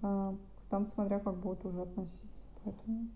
э, 0.02 0.32
там 0.70 0.86
смотря 0.86 1.20
как 1.20 1.36
будут 1.36 1.64
уже 1.64 1.82
относиться. 1.82 2.46
Поэтому, 2.64 3.08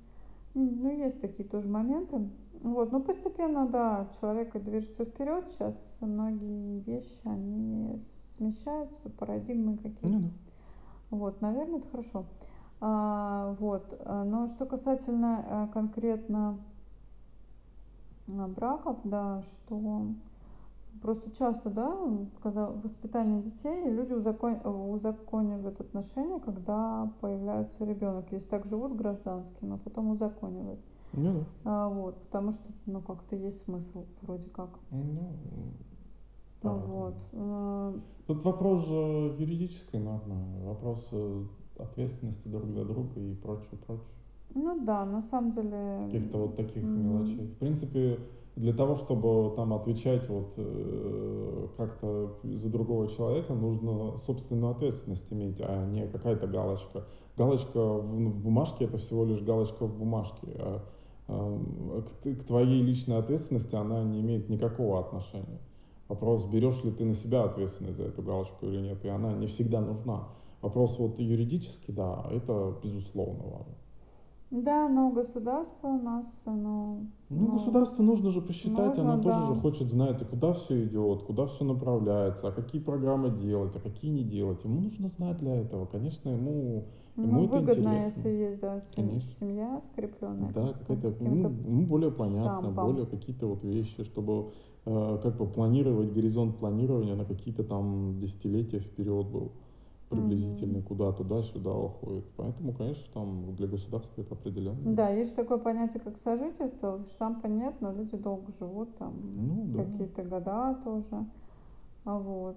ну, 0.55 0.91
есть 0.91 1.21
такие 1.21 1.49
тоже 1.49 1.69
моменты. 1.69 2.29
Вот, 2.63 2.91
но 2.93 3.01
постепенно, 3.01 3.67
да, 3.67 4.09
человек 4.21 4.53
движется 4.63 5.05
вперед. 5.05 5.51
Сейчас 5.51 5.99
многие 6.01 6.81
вещи, 6.81 7.21
они 7.25 7.99
смещаются, 8.01 9.11
парадигмы 9.11 9.77
какие-то. 9.77 10.19
Mm-hmm. 10.19 10.31
Вот, 11.11 11.41
наверное, 11.41 11.79
это 11.79 11.89
хорошо. 11.89 12.25
А, 12.81 13.57
вот. 13.59 14.01
Но 14.05 14.47
что 14.49 14.67
касательно 14.67 15.45
э, 15.49 15.73
конкретно 15.73 16.59
э, 18.29 18.47
браков, 18.49 18.99
да, 19.05 19.43
что 19.43 20.09
просто 21.01 21.31
часто, 21.31 21.71
да, 21.71 21.97
когда 22.43 22.69
воспитание 22.69 23.43
детей, 23.43 23.91
люди 23.91 24.13
узакон... 24.13 24.61
узаконивают 24.65 25.81
отношения, 25.81 26.41
когда 26.41 27.11
появляется 27.21 27.85
ребенок. 27.85 28.27
Если 28.33 28.49
так 28.49 28.67
живут 28.67 28.97
гражданским, 28.97 29.75
а 29.75 29.79
потом 29.79 30.11
узаконивают. 30.11 30.81
Ну 31.13 31.33
да. 31.33 31.47
А, 31.65 31.89
вот, 31.89 32.19
потому 32.25 32.53
что, 32.53 32.65
ну, 32.87 33.01
как-то 33.01 33.37
есть 33.37 33.65
смысл, 33.65 34.05
вроде 34.23 34.49
как. 34.51 34.71
Ну, 34.91 35.33
да. 36.63 36.73
Вот. 36.73 37.15
Э, 37.33 37.99
Тут 38.27 38.45
вопрос 38.45 38.87
же 38.87 39.37
юридической 39.39 40.01
нормы, 40.01 40.37
вопрос 40.65 41.09
ответственности 41.79 42.49
друг 42.49 42.71
за 42.73 42.85
друга 42.85 43.21
и 43.21 43.35
прочее, 43.35 43.79
прочее. 43.87 44.15
Ну 44.55 44.85
да, 44.85 45.05
на 45.05 45.21
самом 45.21 45.53
деле. 45.53 46.07
Каких-то 46.07 46.39
вот 46.39 46.57
таких 46.57 46.83
mm-hmm. 46.83 47.03
мелочей. 47.03 47.47
В 47.47 47.59
принципе, 47.59 48.19
для 48.57 48.73
того, 48.73 48.97
чтобы 48.97 49.55
там 49.55 49.75
отвечать 49.75 50.29
вот 50.31 50.55
э, 50.57 51.69
как-то 51.77 52.39
за 52.43 52.71
другого 52.71 53.07
человека, 53.07 53.53
нужно 53.55 54.17
собственную 54.17 54.73
ответственность 54.73 55.31
иметь, 55.33 55.61
а 55.61 55.85
не 55.85 56.07
какая-то 56.09 56.47
галочка. 56.47 57.05
Галочка 57.37 57.79
в, 57.79 58.15
в 58.15 58.43
бумажке 58.43 58.87
это 58.87 58.97
всего 58.97 59.27
лишь 59.27 59.43
галочка 59.43 59.85
в 59.85 59.99
бумажке. 59.99 60.47
А, 60.59 60.83
э, 61.29 62.03
к, 62.03 62.41
к 62.41 62.45
твоей 62.45 62.81
личной 62.81 63.19
ответственности 63.19 63.75
она 63.75 64.03
не 64.05 64.21
имеет 64.21 64.49
никакого 64.49 65.01
отношения. 65.01 65.61
Вопрос, 66.09 66.47
берешь 66.47 66.83
ли 66.83 66.93
ты 66.93 67.05
на 67.05 67.15
себя 67.15 67.45
ответственность 67.45 67.99
за 67.99 68.05
эту 68.05 68.23
галочку 68.23 68.67
или 68.67 68.81
нет, 68.81 69.05
и 69.05 69.09
она 69.09 69.35
не 69.35 69.49
всегда 69.49 69.83
нужна. 69.83 70.29
Вопрос 70.67 70.99
вот 70.99 71.21
юридический, 71.21 71.95
да, 71.95 72.27
это 72.29 72.75
безусловно 72.83 73.45
важно. 73.45 73.75
Да, 74.51 74.89
но 74.89 75.13
государство 75.13 75.87
у 75.87 76.03
нас, 76.03 76.27
оно... 76.45 77.05
Ну, 77.29 77.47
ну 77.47 77.53
государство 77.53 78.03
нужно 78.03 78.33
же 78.33 78.41
посчитать, 78.41 78.97
нужно, 78.97 79.13
оно 79.13 79.23
да. 79.23 79.31
тоже 79.31 79.55
же 79.55 79.61
хочет 79.61 79.89
знать, 79.89 80.21
а 80.23 80.25
куда 80.25 80.55
все 80.55 80.85
идет, 80.85 81.23
куда 81.23 81.47
все 81.47 81.65
направляется, 81.65 82.49
а 82.49 82.53
какие 82.53 82.83
программы 82.83 83.31
делать, 83.31 83.77
а 83.77 83.79
какие 83.79 84.11
не 84.11 84.25
делать. 84.25 84.65
Ему 84.65 84.81
нужно 84.81 85.07
знать 85.07 85.39
для 85.39 85.55
этого. 85.55 85.87
Конечно, 85.87 86.31
ему, 86.31 86.87
ему 87.15 87.33
ну, 87.33 87.45
это 87.45 87.61
выгодно, 87.61 87.89
интересно. 87.91 88.29
если 88.29 88.29
есть, 88.31 88.61
да, 88.61 88.81
Конечно. 88.97 89.31
семья 89.31 89.81
скрепленная. 89.83 90.53
Да, 90.53 90.73
какая-то, 90.73 91.25
ему, 91.25 91.49
ему 91.49 91.87
более 91.87 92.11
понятно, 92.11 92.71
штампом. 92.71 92.87
более 92.87 93.07
какие-то 93.07 93.47
вот 93.47 93.63
вещи, 93.63 94.03
чтобы 94.03 94.51
э, 94.85 95.19
как 95.23 95.37
бы 95.37 95.47
планировать, 95.47 96.13
горизонт 96.13 96.59
планирования 96.59 97.15
на 97.15 97.25
какие-то 97.25 97.63
там 97.63 98.19
десятилетия 98.19 98.81
вперед 98.81 99.29
был 99.29 99.53
приблизительно, 100.09 100.83
куда 100.83 101.13
туда-сюда 101.13 101.73
уходит. 101.73 102.25
Поэтому, 102.37 102.73
конечно, 102.73 103.05
там 103.13 103.55
для 103.57 103.67
государства 103.67 104.21
это 104.21 104.35
определенно. 104.35 104.95
Да, 104.95 105.11
есть 105.11 105.35
такое 105.35 105.59
понятие, 105.59 106.01
как 106.01 106.17
сожительство. 106.19 107.05
Штампа 107.07 107.47
нет, 107.47 107.75
но 107.81 107.93
люди 107.93 108.17
долго 108.17 108.53
живут, 108.53 108.97
там 108.99 109.15
ну, 109.37 109.65
да. 109.67 109.85
какие-то 109.85 110.23
года 110.23 110.79
тоже. 110.85 111.27
А 112.05 112.19
вот. 112.19 112.57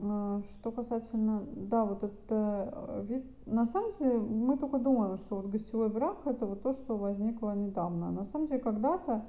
А, 0.00 0.40
что 0.42 0.72
касательно, 0.72 1.44
да, 1.54 1.84
вот 1.84 2.02
этот 2.02 2.20
э, 2.30 3.04
вид, 3.08 3.24
на 3.46 3.66
самом 3.66 3.92
деле 3.98 4.18
мы 4.18 4.56
только 4.56 4.78
думаем, 4.78 5.16
что 5.18 5.36
вот 5.36 5.46
гостевой 5.46 5.90
брак 5.90 6.16
это 6.24 6.46
вот 6.46 6.62
то, 6.62 6.72
что 6.72 6.96
возникло 6.96 7.54
недавно. 7.54 8.10
На 8.10 8.24
самом 8.24 8.46
деле 8.46 8.60
когда-то, 8.60 9.24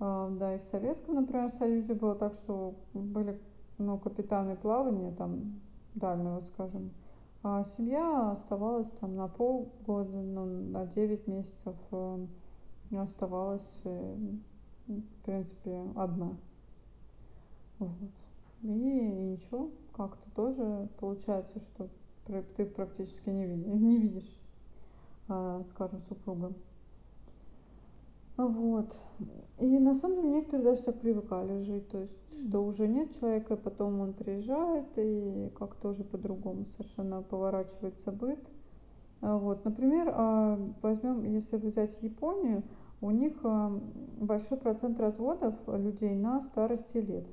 э, 0.00 0.36
да, 0.40 0.54
и 0.56 0.58
в 0.58 0.64
Советском, 0.64 1.14
например, 1.14 1.50
Союзе 1.50 1.94
было 1.94 2.14
так, 2.14 2.34
что 2.34 2.74
были 2.94 3.38
ну, 3.76 3.98
капитаны 3.98 4.56
плавания, 4.56 5.12
там 5.12 5.60
дальнего, 5.98 6.40
скажем. 6.40 6.92
А 7.42 7.64
семья 7.64 8.32
оставалась 8.32 8.90
там 8.92 9.14
на 9.14 9.28
полгода, 9.28 10.16
ну, 10.16 10.44
на 10.44 10.86
9 10.86 11.26
месяцев 11.28 11.76
э, 11.92 12.26
оставалась, 12.96 13.80
э, 13.84 14.16
в 14.86 15.24
принципе, 15.24 15.84
одна. 15.94 16.36
Вот. 17.78 18.10
И, 18.62 18.66
ничего, 18.66 19.70
как-то 19.92 20.30
тоже 20.34 20.88
получается, 20.98 21.60
что 21.60 21.88
ты 22.56 22.66
практически 22.66 23.30
не 23.30 23.46
видишь, 23.46 23.66
не 23.66 23.98
видишь 23.98 24.38
скажем, 25.68 26.00
супруга. 26.00 26.52
Вот. 28.38 28.96
И 29.58 29.66
на 29.66 29.94
самом 29.94 30.18
деле 30.18 30.28
некоторые 30.36 30.66
даже 30.66 30.82
так 30.84 31.00
привыкали 31.00 31.58
жить, 31.58 31.88
то 31.88 31.98
есть, 31.98 32.16
что 32.36 32.64
уже 32.64 32.86
нет 32.86 33.18
человека, 33.18 33.54
и 33.54 33.56
потом 33.56 34.00
он 34.00 34.12
приезжает, 34.12 34.86
и 34.96 35.50
как 35.58 35.74
тоже 35.74 36.04
по-другому 36.04 36.64
совершенно 36.66 37.20
поворачивается 37.22 38.12
быт. 38.12 38.38
А 39.20 39.36
вот, 39.36 39.64
например, 39.64 40.12
а, 40.14 40.56
возьмем, 40.82 41.24
если 41.24 41.56
взять 41.56 42.00
Японию, 42.00 42.62
у 43.00 43.10
них 43.10 43.34
а, 43.42 43.76
большой 44.20 44.58
процент 44.58 45.00
разводов 45.00 45.56
людей 45.66 46.14
на 46.14 46.40
старости 46.40 46.98
лет. 46.98 47.26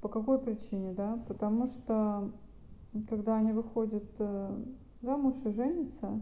По 0.00 0.08
какой 0.08 0.38
причине, 0.38 0.94
да? 0.94 1.22
Потому 1.28 1.66
что 1.66 2.30
когда 3.10 3.36
они 3.36 3.52
выходят 3.52 4.04
э, 4.18 4.62
замуж 5.02 5.34
и 5.44 5.50
женятся, 5.50 6.20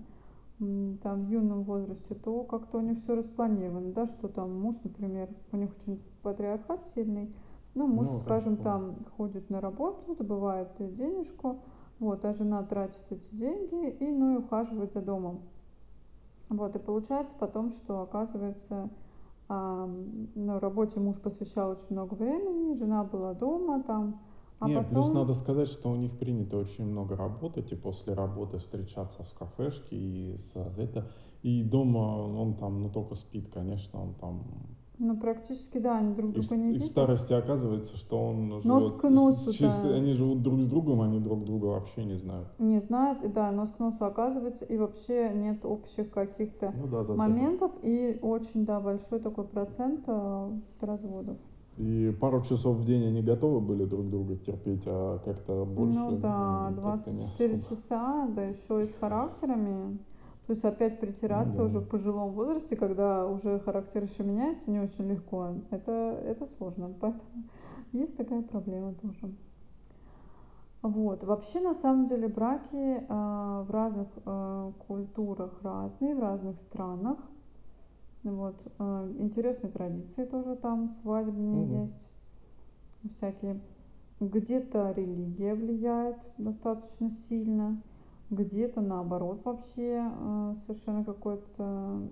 там 1.02 1.24
в 1.24 1.28
юном 1.28 1.62
возрасте, 1.62 2.14
то 2.14 2.44
как-то 2.44 2.78
у 2.78 2.80
них 2.80 2.98
все 2.98 3.14
распланировано, 3.14 3.92
да, 3.92 4.06
что 4.06 4.28
там 4.28 4.60
муж, 4.60 4.76
например, 4.84 5.28
у 5.52 5.56
них 5.56 5.70
очень 5.76 6.02
патриархат 6.22 6.86
сильный, 6.86 7.34
ну, 7.74 7.86
муж, 7.86 8.08
ну, 8.08 8.18
скажем, 8.20 8.56
там 8.56 8.96
ходит 9.16 9.50
на 9.50 9.60
работу, 9.60 10.14
добывает 10.14 10.68
денежку, 10.78 11.60
Вот, 11.98 12.24
а 12.24 12.32
жена 12.32 12.62
тратит 12.64 13.00
эти 13.10 13.34
деньги 13.34 13.90
и, 13.90 14.06
ну, 14.10 14.34
и 14.34 14.36
ухаживает 14.38 14.92
за 14.92 15.00
домом. 15.00 15.42
Вот, 16.48 16.76
и 16.76 16.78
получается 16.78 17.34
потом, 17.38 17.70
что 17.70 18.02
оказывается, 18.02 18.90
а, 19.48 19.88
на 20.34 20.60
работе 20.60 21.00
муж 21.00 21.18
посвящал 21.18 21.70
очень 21.70 21.88
много 21.90 22.14
времени, 22.14 22.74
жена 22.74 23.04
была 23.04 23.34
дома 23.34 23.82
там, 23.82 24.20
а 24.62 24.68
Не, 24.68 24.76
потом... 24.76 24.90
плюс 24.90 25.12
надо 25.12 25.34
сказать, 25.34 25.68
что 25.68 25.90
у 25.90 25.96
них 25.96 26.18
принято 26.18 26.56
очень 26.56 26.84
много 26.86 27.16
работать, 27.16 27.72
и 27.72 27.76
после 27.76 28.14
работы 28.14 28.58
встречаться 28.58 29.22
в 29.24 29.34
кафешке, 29.34 29.96
и 29.96 30.36
с, 30.36 30.54
это, 30.78 31.10
и 31.42 31.64
дома 31.64 31.98
он 32.38 32.54
там, 32.54 32.80
ну, 32.82 32.88
только 32.90 33.14
спит, 33.14 33.50
конечно, 33.52 34.00
он 34.02 34.14
там... 34.14 34.42
Ну, 34.98 35.16
практически, 35.16 35.78
да, 35.78 35.98
они 35.98 36.14
друг 36.14 36.36
И 36.36 36.40
в, 36.40 36.48
друга 36.48 36.56
не 36.62 36.68
и 36.68 36.70
в 36.70 36.74
видят. 36.74 36.88
старости 36.90 37.32
оказывается, 37.32 37.96
что 37.96 38.18
он 38.24 38.48
Нос 38.50 38.62
живет... 38.62 39.00
к 39.00 39.10
носу, 39.10 39.50
с- 39.50 39.82
да. 39.82 39.94
Они 39.94 40.12
живут 40.12 40.42
друг 40.42 40.60
с 40.60 40.66
другом, 40.66 41.00
они 41.00 41.18
друг 41.18 41.44
друга 41.44 41.66
вообще 41.66 42.04
не 42.04 42.14
знают. 42.16 42.46
Не 42.60 42.78
знает, 42.78 43.24
и 43.24 43.28
да, 43.28 43.50
нос 43.50 43.70
к 43.70 43.80
носу 43.80 44.04
оказывается, 44.04 44.64
и 44.64 44.76
вообще 44.76 45.32
нет 45.34 45.64
общих 45.64 46.10
каких-то 46.10 46.72
Ну 46.76 46.86
да, 46.86 47.02
моментов, 47.14 47.72
и 47.82 48.16
очень, 48.22 48.64
да, 48.64 48.78
большой 48.80 49.18
такой 49.18 49.44
процент 49.44 50.04
а, 50.06 50.52
разводов. 50.80 51.36
И 51.78 52.14
пару 52.20 52.42
часов 52.42 52.76
в 52.76 52.84
день 52.84 53.06
они 53.06 53.22
готовы 53.22 53.60
были 53.60 53.84
друг 53.84 54.08
друга 54.10 54.36
терпеть, 54.36 54.82
а 54.86 55.18
как-то 55.24 55.64
больше 55.64 55.98
Ну 55.98 56.18
да, 56.18 56.68
не 56.68 56.76
24 56.76 57.54
особо. 57.54 57.76
часа, 57.76 58.26
да 58.28 58.44
еще 58.44 58.82
и 58.82 58.86
с 58.86 58.94
характерами. 58.94 59.98
То 60.46 60.52
есть 60.52 60.64
опять 60.64 61.00
притираться 61.00 61.58
Ну 61.58 61.64
да. 61.64 61.64
уже 61.64 61.80
в 61.80 61.88
пожилом 61.88 62.32
возрасте, 62.32 62.76
когда 62.76 63.26
уже 63.26 63.58
характер 63.60 64.02
еще 64.02 64.22
меняется 64.22 64.70
не 64.70 64.80
очень 64.80 65.08
легко. 65.08 65.54
Это, 65.70 66.20
это 66.26 66.46
сложно, 66.46 66.92
поэтому 67.00 67.44
есть 67.92 68.16
такая 68.16 68.42
проблема 68.42 68.94
тоже. 68.94 69.34
Вот. 70.82 71.22
Вообще, 71.22 71.60
на 71.60 71.74
самом 71.74 72.06
деле, 72.06 72.28
браки 72.28 73.04
а, 73.08 73.62
в 73.62 73.70
разных 73.70 74.08
а, 74.26 74.72
культурах 74.88 75.62
разные, 75.62 76.14
в 76.16 76.18
разных 76.18 76.58
странах. 76.58 77.18
Вот. 78.24 78.54
а, 78.78 79.08
интересные 79.18 79.72
традиции 79.72 80.24
тоже 80.24 80.54
там 80.56 80.88
свадебные 80.88 81.64
Мгм. 81.64 81.82
есть. 81.82 82.08
Всякие. 83.10 83.60
Где-то 84.20 84.92
религия 84.92 85.54
влияет 85.54 86.16
достаточно 86.38 87.10
сильно, 87.10 87.82
где-то 88.30 88.80
наоборот 88.80 89.44
вообще 89.44 90.00
а, 90.00 90.54
совершенно 90.54 91.04
какой-то 91.04 92.08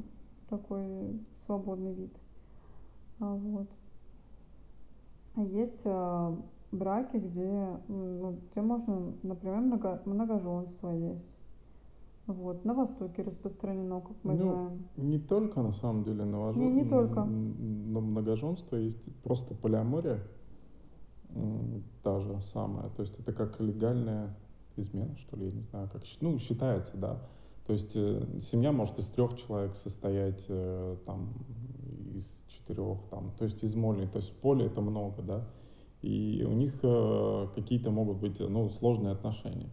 такой 0.48 1.20
свободный 1.46 1.94
вид. 1.94 2.16
А, 3.20 3.34
Вот. 3.36 3.68
Есть 5.36 5.82
а, 5.84 6.36
браки, 6.72 7.16
где, 7.16 7.78
ну, 7.88 8.40
где 8.50 8.62
можно, 8.62 9.14
например, 9.22 9.60
много, 9.60 10.02
многоженство 10.04 10.90
есть. 10.90 11.39
Вот. 12.32 12.64
На 12.64 12.74
Востоке 12.74 13.22
распространено, 13.22 14.00
как 14.00 14.16
мы 14.22 14.34
Ну, 14.34 14.52
знаем. 14.52 14.88
не 14.96 15.18
только 15.18 15.62
на 15.62 15.72
самом 15.72 16.04
деле 16.04 16.24
на, 16.24 16.52
Не, 16.52 16.70
не 16.70 16.84
только. 16.84 17.24
на 17.24 18.00
многоженство, 18.00 18.76
есть 18.76 19.02
просто 19.22 19.54
полиамория, 19.54 20.20
та 22.02 22.20
же 22.20 22.40
самая. 22.42 22.88
То 22.90 23.02
есть 23.02 23.18
это 23.18 23.32
как 23.32 23.60
легальная 23.60 24.36
измена, 24.76 25.16
что 25.16 25.36
ли, 25.36 25.46
я 25.46 25.52
не 25.52 25.62
знаю, 25.62 25.88
как, 25.92 26.02
ну, 26.20 26.38
считается, 26.38 26.96
да. 26.96 27.20
То 27.66 27.74
есть 27.74 27.92
э, 27.94 28.40
семья 28.40 28.72
может 28.72 28.98
из 28.98 29.06
трех 29.08 29.36
человек 29.36 29.74
состоять, 29.74 30.44
э, 30.48 30.96
там, 31.06 31.34
из 32.14 32.44
четырех, 32.48 32.98
там, 33.10 33.32
то 33.38 33.44
есть 33.44 33.62
из 33.62 33.74
моли, 33.74 34.06
то 34.06 34.16
есть 34.18 34.32
поле 34.40 34.66
это 34.66 34.80
много, 34.80 35.22
да. 35.22 35.48
И 36.02 36.44
у 36.48 36.52
них 36.52 36.78
э, 36.82 37.46
какие-то 37.54 37.90
могут 37.90 38.18
быть, 38.18 38.40
ну, 38.40 38.68
сложные 38.70 39.12
отношения. 39.12 39.68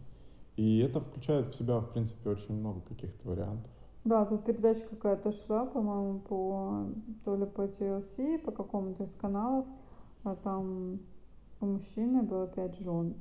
И 0.58 0.80
это 0.80 0.98
включает 0.98 1.54
в 1.54 1.56
себя, 1.56 1.78
в 1.78 1.92
принципе, 1.92 2.30
очень 2.30 2.56
много 2.56 2.80
каких-то 2.80 3.28
вариантов. 3.28 3.70
Да, 4.02 4.24
тут 4.24 4.44
передача 4.44 4.84
какая-то 4.90 5.30
шла, 5.30 5.64
по-моему, 5.64 6.18
по 6.18 6.88
то 7.24 7.36
ли 7.36 7.46
по 7.46 7.66
TLC, 7.66 8.40
по 8.40 8.50
какому-то 8.50 9.04
из 9.04 9.14
каналов, 9.14 9.66
а 10.24 10.34
там 10.34 10.98
у 11.60 11.66
мужчины 11.66 12.22
было 12.22 12.48
пять 12.48 12.76
жен. 12.80 13.14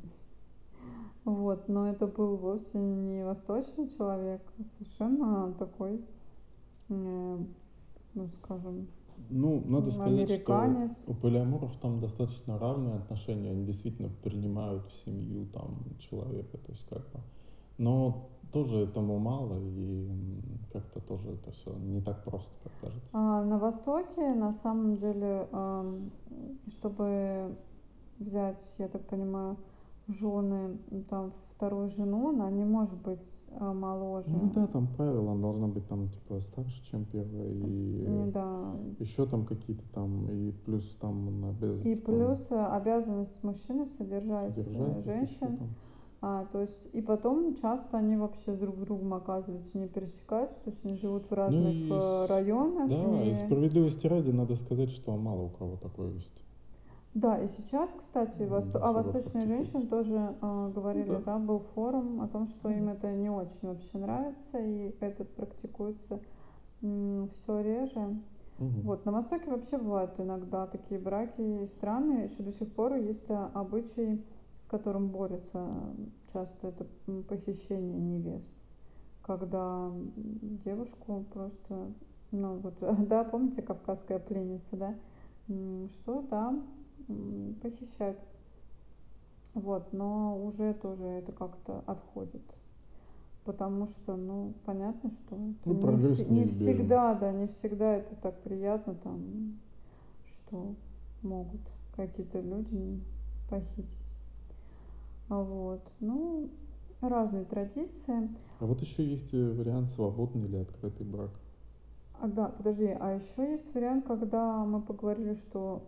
Вот, 1.26 1.68
но 1.68 1.88
это 1.88 2.08
был 2.08 2.38
вовсе 2.38 2.80
не 2.80 3.24
восточный 3.24 3.88
человек, 3.88 4.42
а 4.58 4.64
совершенно 4.64 5.54
такой, 5.60 6.02
э, 6.90 7.38
ну, 8.16 8.28
скажем, 8.30 8.88
Ну, 9.30 9.62
надо 9.66 9.92
сказать, 9.92 10.30
что 10.30 10.62
американец. 10.62 11.04
у 11.08 11.14
полиаморов 11.14 11.76
там 11.78 12.00
достаточно 12.00 12.58
равные 12.58 12.96
отношения, 12.96 13.52
они 13.52 13.66
действительно 13.66 14.10
принимают 14.24 14.86
в 14.88 14.94
семью 14.94 15.48
там 15.48 15.80
человека, 16.00 16.58
то 16.58 16.72
есть 16.72 16.88
как 16.88 17.00
бы. 17.00 17.20
Но 17.78 18.30
тоже 18.52 18.78
этому 18.78 19.20
мало, 19.20 19.60
и 19.60 20.10
как-то 20.72 21.00
тоже 21.02 21.32
это 21.32 21.52
все 21.52 21.74
не 21.76 22.02
так 22.02 22.24
просто, 22.24 22.50
как 22.64 22.72
кажется. 22.82 23.10
А 23.12 23.44
на 23.44 23.60
Востоке, 23.60 24.34
на 24.34 24.52
самом 24.54 24.96
деле, 24.96 25.48
чтобы 26.70 27.58
взять, 28.20 28.76
я 28.78 28.88
так 28.88 29.06
понимаю, 29.08 29.58
жены, 30.08 30.78
там, 31.10 31.34
вторую 31.56 31.90
жену, 31.90 32.30
она 32.30 32.50
не 32.52 32.64
может 32.64 32.98
быть 33.02 33.26
а, 33.60 33.74
моложе. 33.74 34.30
Ну 34.32 34.52
да, 34.54 34.68
там 34.68 34.88
правило, 34.96 35.32
она 35.32 35.42
должна 35.42 35.68
быть 35.68 35.88
там 35.88 36.10
типа 36.10 36.40
старше, 36.40 36.84
чем 36.90 37.06
первая, 37.06 37.66
С- 37.66 37.86
и 37.86 38.32
да. 38.34 38.76
еще 39.00 39.26
там 39.26 39.46
какие-то 39.46 39.84
там, 39.94 40.30
и 40.30 40.52
плюс 40.52 40.96
там 41.02 41.46
И 41.46 41.50
обязанность 41.50 42.06
там 42.06 42.16
плюс 42.16 42.48
э, 42.52 42.64
обязанность 42.66 43.44
мужчины 43.44 43.88
содержать, 43.88 44.58
э, 44.58 44.64
содержать 44.64 45.04
женщин. 45.06 45.60
А, 46.20 46.46
то 46.52 46.62
есть, 46.62 46.90
и 46.94 47.02
потом 47.02 47.54
часто 47.54 47.98
они 47.98 48.18
вообще 48.18 48.54
с 48.56 48.58
друг 48.58 48.80
другом, 48.80 49.14
оказывается, 49.14 49.78
не 49.78 49.88
пересекаются, 49.88 50.60
то 50.64 50.72
есть 50.72 50.84
они 50.84 50.96
живут 50.96 51.30
в 51.30 51.34
разных 51.34 51.74
и 51.74 51.90
э, 51.92 52.00
с- 52.00 52.30
районах. 52.30 52.90
Да, 52.90 53.24
и 53.24 53.30
не- 53.30 53.36
справедливости 53.36 54.08
ради 54.08 54.32
надо 54.32 54.56
сказать, 54.56 54.90
что 54.90 55.16
мало 55.16 55.44
у 55.44 55.50
кого 55.50 55.78
такое 55.78 56.14
есть. 56.14 56.34
Да, 57.22 57.38
и 57.44 57.48
сейчас, 57.48 57.94
кстати, 57.94 58.44
М, 58.44 58.50
восто- 58.50 58.80
а 58.80 58.92
восточные 58.94 59.46
женщины 59.46 59.88
тоже 59.88 60.36
э, 60.42 60.72
говорили, 60.76 61.10
Ну 61.10 61.20
да. 61.26 61.34
да, 61.34 61.38
был 61.40 61.60
форум 61.60 62.22
о 62.22 62.28
том, 62.28 62.46
что 62.46 62.70
им 62.70 62.90
это 62.90 63.12
не 63.12 63.30
очень 63.30 63.68
вообще 63.68 63.98
нравится, 63.98 64.60
и 64.60 64.96
это 65.00 65.26
практикуется 65.26 66.20
все 66.80 67.60
реже. 67.62 68.16
Мгм. 68.60 68.82
Вот, 68.84 69.06
на 69.06 69.12
Востоке 69.12 69.50
вообще 69.50 69.78
бывают 69.80 70.20
иногда 70.20 70.68
такие 70.68 71.00
браки 71.00 71.64
и 71.64 71.68
страны, 71.68 72.26
еще 72.30 72.44
до 72.44 72.52
сих 72.52 72.72
пор 72.74 72.94
есть 72.96 73.30
а, 73.32 73.50
обычай, 73.56 74.24
с 74.60 74.68
которым 74.68 75.10
борются 75.10 75.58
м, 75.58 76.12
часто, 76.32 76.68
это 76.68 76.86
м, 77.08 77.24
похищение 77.24 78.00
невест. 78.00 78.52
Когда 79.24 79.88
м, 79.88 80.14
девушку 80.66 81.26
просто, 81.34 81.92
ну 82.32 82.58
вот, 82.58 82.76
да, 83.10 83.24
помните, 83.24 83.62
кавказская 83.62 84.20
пленница, 84.20 84.76
да? 84.78 84.96
М, 85.50 85.90
Что, 85.90 86.22
да, 86.22 86.50
м, 86.50 86.64
похищают. 87.62 88.18
Вот, 89.54 89.92
но 89.92 90.38
уже 90.46 90.74
тоже 90.76 91.04
это 91.06 91.32
как-то 91.32 91.84
отходит. 91.88 92.44
Потому 93.46 93.88
что, 93.88 94.16
ну, 94.16 94.54
понятно, 94.66 95.10
что 95.10 95.36
Ну, 95.66 95.74
не, 95.74 95.80
вс- 95.80 96.30
не 96.30 96.46
всегда, 96.46 97.14
да, 97.16 97.32
не 97.32 97.48
всегда 97.48 97.96
это 97.96 98.16
так 98.16 98.42
приятно, 98.42 98.94
там, 98.96 99.58
что 100.26 100.76
могут 101.24 101.62
какие-то 101.96 102.42
люди 102.42 103.02
похитить. 103.50 104.18
Вот, 105.30 105.82
ну, 106.00 106.50
разные 107.02 107.46
традиции. 107.46 108.30
А 108.60 108.66
вот 108.66 108.82
еще 108.82 109.06
есть 109.06 109.34
э, 109.34 109.52
вариант 109.52 109.92
свободный 109.92 110.46
или 110.46 110.58
открытый 110.58 111.06
брак. 111.06 111.32
А, 112.20 112.28
да, 112.28 112.48
подожди, 112.50 112.96
а 113.00 113.14
еще 113.14 113.52
есть 113.52 113.74
вариант, 113.74 114.06
когда 114.06 114.66
мы 114.66 114.82
поговорили, 114.82 115.34
что 115.36 115.84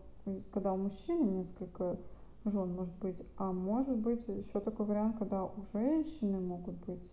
когда 0.51 0.73
у 0.73 0.77
мужчины 0.77 1.23
несколько 1.29 1.97
жен 2.45 2.73
может 2.75 2.95
быть, 2.99 3.21
а 3.37 3.51
может 3.51 3.97
быть 3.97 4.27
еще 4.27 4.59
такой 4.59 4.85
вариант, 4.85 5.17
когда 5.17 5.45
у 5.45 5.63
женщины 5.73 6.39
могут 6.39 6.75
быть 6.85 7.11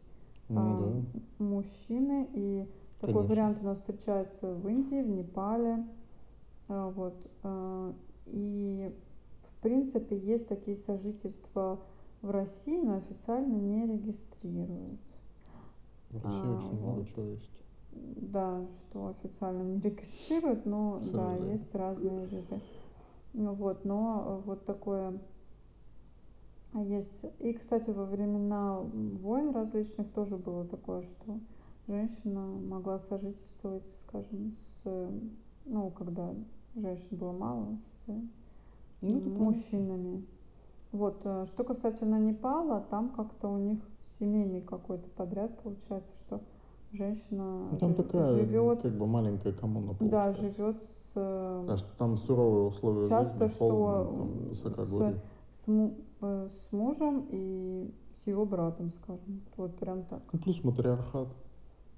Ну 0.49 0.61
а, 0.61 0.75
да, 0.75 1.45
мужчины, 1.45 2.29
и 2.33 2.69
такой 3.01 3.25
конечно. 3.25 3.29
вариант 3.29 3.59
у 3.63 3.65
нас 3.65 3.79
встречается 3.79 4.55
в 4.55 4.69
Индии, 4.69 5.03
в 5.03 5.09
Непале, 5.09 5.85
А, 6.69 6.91
вот, 6.91 7.15
а, 7.43 7.95
и 8.27 8.93
в 9.43 9.63
принципе 9.63 10.17
есть 10.19 10.49
такие 10.49 10.77
сожительства 10.77 11.81
в 12.23 12.31
России, 12.31 12.79
но 12.79 12.95
официально 12.97 13.55
не 13.57 13.87
регистрируют. 13.87 15.01
В 16.11 16.19
России 16.25 16.49
А, 16.49 16.53
очень 16.53 16.79
много 16.79 17.01
вот. 17.01 17.09
чего 17.09 17.23
есть. 17.25 17.51
Да, 17.93 18.67
что 18.69 19.09
официально 19.09 19.63
не 19.63 19.81
регистрируют, 19.81 20.67
но 20.67 21.01
К 21.01 21.13
да, 21.13 21.37
есть 21.37 21.75
разные 21.75 22.27
виды. 22.27 22.61
Ну 23.39 23.53
вот, 23.53 23.85
но 23.85 24.43
вот 24.47 24.65
такое 24.65 25.21
есть. 26.73 27.21
И, 27.41 27.53
кстати, 27.53 27.91
во 27.91 28.07
времена 28.07 28.81
войн 28.81 29.51
различных 29.51 30.11
тоже 30.13 30.39
было 30.39 30.65
такое, 30.65 31.03
что 31.03 31.39
женщина 31.87 32.41
могла 32.41 32.99
сожительствовать, 32.99 33.89
скажем, 34.01 34.55
с, 34.57 35.11
ну, 35.67 35.91
когда 35.91 36.35
женщин 36.75 37.19
было 37.19 37.33
мало, 37.33 37.79
с 38.07 38.11
Ну, 39.03 39.21
мужчинами. 39.21 40.25
Вот, 40.93 41.21
э, 41.25 41.45
что 41.45 41.63
касательно 41.63 42.19
Непала, 42.19 42.81
там 42.89 43.11
как-то 43.11 43.49
у 43.49 43.59
них 43.59 43.81
семейный 44.19 44.63
какой-то 44.63 45.11
подряд 45.11 45.61
получается, 45.63 46.17
что 46.17 46.41
женщина 46.93 47.69
Ну, 47.73 47.79
там 47.79 47.91
жи- 47.91 47.95
такая, 47.97 48.33
живет, 48.35 48.83
как 48.83 48.93
бы 48.97 49.07
маленькая 49.07 49.53
коммуна 49.53 49.93
да, 49.93 49.99
получается. 49.99 50.43
живет 50.43 50.83
с 50.83 51.13
э, 51.15 51.67
А 51.69 51.77
что 51.77 51.89
там 51.99 52.17
суровые 52.17 52.67
условия 52.67 53.07
часто, 53.09 53.47
жизни, 53.49 53.59
холодно, 53.59 54.55
что 54.55 54.71
там 54.71 54.85
с, 55.51 55.63
с, 55.63 55.67
му- 55.67 55.95
э, 56.23 56.49
с 56.51 56.73
мужем 56.73 57.27
и 57.31 57.93
с 58.23 58.27
его 58.27 58.45
братом, 58.47 58.91
скажем, 58.91 59.43
вот 59.57 59.77
прям 59.79 60.05
так. 60.05 60.23
Ну, 60.33 60.39
плюс 60.39 60.63
матриархат. 60.65 61.29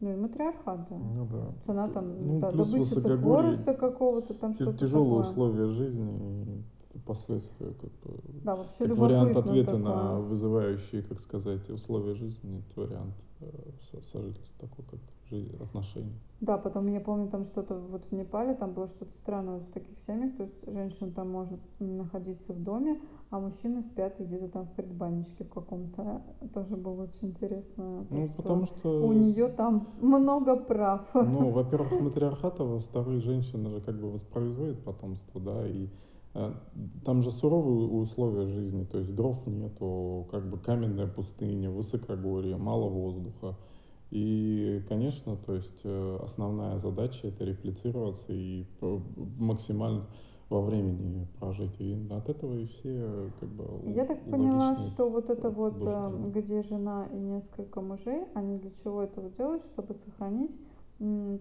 Ну 0.01 0.13
и 0.13 0.17
матриархат, 0.17 0.89
да. 0.89 0.97
Ну 0.97 1.27
да. 1.27 1.53
Цена 1.67 1.89
там 1.89 2.27
Ну, 2.27 2.41
да, 2.41 2.51
высокогорье, 2.51 3.19
хвороста 3.21 3.75
какого-то, 3.75 4.35
там 4.35 4.53
что-то 4.55 4.79
Тяжелые 4.79 5.23
такое. 5.23 5.31
условия 5.33 5.67
жизни 5.71 6.43
и 6.45 6.63
последствия, 7.09 7.73
как 7.81 7.91
бы. 8.03 8.21
Да, 8.45 8.55
вообще 8.55 8.87
Как 8.87 8.97
вариант 8.99 9.37
ответа 9.37 9.73
такое. 9.73 9.83
на 9.83 10.21
вызывающие, 10.21 11.03
как 11.03 11.21
сказать, 11.21 11.69
условия 11.71 12.15
жизни, 12.15 12.63
это 12.71 12.81
вариант 12.81 13.15
э, 13.41 13.47
со- 13.81 14.03
сожительства 14.03 14.69
такой, 14.69 14.85
как 14.91 15.01
жизнь, 15.31 15.57
отношения. 15.63 16.13
Да, 16.41 16.57
потом 16.57 16.87
я 16.87 17.01
помню 17.01 17.29
там 17.29 17.45
что-то 17.45 17.75
вот 17.75 18.05
в 18.11 18.13
Непале, 18.13 18.55
там 18.55 18.73
было 18.73 18.87
что-то 18.87 19.13
странное 19.13 19.55
вот 19.59 19.65
в 19.69 19.73
таких 19.73 19.99
семьях, 19.99 20.37
то 20.37 20.45
есть 20.45 20.73
женщина 20.73 21.11
там 21.11 21.31
может 21.31 21.61
находиться 21.81 22.53
в 22.53 22.63
доме, 22.63 23.01
а 23.31 23.41
мужчины 23.41 23.83
спят 23.83 24.15
где-то 24.21 24.49
там 24.49 24.67
в 24.67 24.73
предбанничке 24.73 25.45
в 25.45 25.49
каком-то. 25.51 26.23
Тоже 26.55 26.77
было 26.77 27.03
очень 27.03 27.29
интересно, 27.29 28.07
то, 28.09 28.15
Ну, 28.15 28.27
что 28.29 28.37
потому 28.37 28.65
что... 28.67 29.07
у 29.07 29.13
нее 29.13 29.49
там 29.49 29.89
много 30.01 30.57
прав. 30.57 31.03
Ну, 31.15 31.51
во-первых, 31.51 32.01
матриархат, 32.01 32.61
а 32.61 32.65
во-вторых, 32.65 33.21
женщина 33.23 33.69
же 33.71 33.81
как 33.81 33.97
бы 34.01 34.11
воспроизводит 34.11 34.79
потомство, 34.85 35.41
да, 35.41 35.67
и 35.69 35.89
там 37.05 37.23
же 37.23 37.31
суровые 37.31 37.89
условия 37.89 38.47
жизни, 38.47 38.85
то 38.85 38.99
есть 38.99 39.15
дров 39.15 39.47
нету, 39.47 40.27
как 40.31 40.49
бы 40.49 40.59
каменная 40.59 41.07
пустыня, 41.07 41.71
высокогорье, 41.71 42.57
мало 42.57 42.89
воздуха. 42.89 43.57
И, 44.11 44.83
конечно, 44.89 45.37
то 45.37 45.55
есть 45.55 45.81
э, 45.85 46.19
основная 46.23 46.79
задача 46.79 47.29
это 47.29 47.45
реплицироваться 47.45 48.33
и 48.33 48.65
максимально 49.39 50.07
во 50.49 50.63
времени 50.63 51.27
прожить. 51.39 51.79
И 51.79 51.95
от 52.11 52.29
этого 52.29 52.55
и 52.55 52.67
все 52.67 53.31
как 53.39 53.49
бы 53.51 53.93
Я 53.93 54.07
так 54.07 54.23
поняла, 54.31 54.75
что 54.77 55.11
вот 55.11 55.29
это 55.29 55.51
вот, 55.51 55.75
э, 55.75 55.85
побуждения. 55.85 56.31
где 56.31 56.63
жена 56.63 57.07
и 57.13 57.19
несколько 57.19 57.83
мужей, 57.83 58.25
они 58.35 58.59
для 58.59 58.71
чего 58.71 59.03
это 59.03 59.21
вот 59.21 59.35
делают, 59.35 59.63
чтобы 59.63 59.93
сохранить 59.93 60.57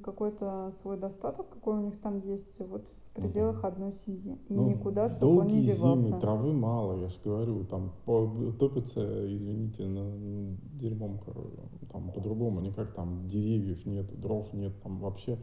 какой-то 0.04 0.71
свой 0.82 0.97
достаток, 0.97 1.50
какой 1.50 1.76
у 1.76 1.82
них 1.82 2.00
там 2.00 2.19
есть 2.19 2.60
вот. 2.60 2.86
Пределах 3.21 3.63
одной 3.63 3.93
семьи. 4.06 4.38
И 4.49 4.53
Ну, 4.53 4.67
никуда, 4.69 5.10
чтобы 5.10 5.39
он 5.39 5.47
не 5.47 5.53
долгие 5.53 5.62
зимы, 5.63 5.75
девался. 5.97 6.19
травы 6.19 6.53
мало, 6.53 6.93
я 7.01 7.08
же 7.10 7.17
говорю, 7.23 7.63
там 7.65 7.91
по- 8.06 8.30
топится, 8.60 9.01
извините, 9.36 9.86
на 9.88 10.56
дерьмом 10.80 11.19
коровьем. 11.19 11.69
Там 11.91 12.12
по-другому, 12.12 12.62
никак 12.62 12.93
там 12.93 13.27
деревьев 13.27 13.86
нет, 13.86 14.06
дров 14.19 14.53
нет, 14.53 14.73
там 14.82 14.99
вообще 14.99 15.38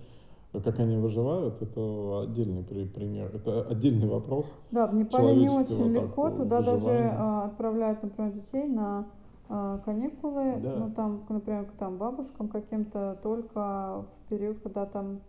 как 0.63 0.79
они 0.79 0.97
выживают, 0.97 1.61
это 1.63 2.21
отдельный 2.23 2.63
при- 2.63 2.85
пример, 2.87 3.35
это 3.35 3.63
отдельный 3.65 4.07
вопрос. 4.07 4.47
Да, 4.71 4.87
в 4.87 4.95
Непале 4.95 5.35
не 5.35 5.49
очень 5.49 5.93
легко. 5.93 6.31
Туда 6.31 6.45
даже 6.45 6.71
выживания. 6.73 7.17
а, 7.19 7.45
отправляют, 7.47 8.03
например, 8.05 8.33
детей 8.33 8.69
на 8.69 9.05
а, 9.49 9.79
каникулы, 9.85 10.61
Да. 10.63 10.77
ну 10.79 10.91
там, 10.95 11.23
например, 11.29 11.65
к 11.67 11.73
там 11.73 11.99
бабушкам 11.99 12.49
каким-то 12.49 13.19
только 13.23 14.05
в 14.07 14.29
период, 14.31 14.59
когда 14.61 14.87
там 14.87 15.21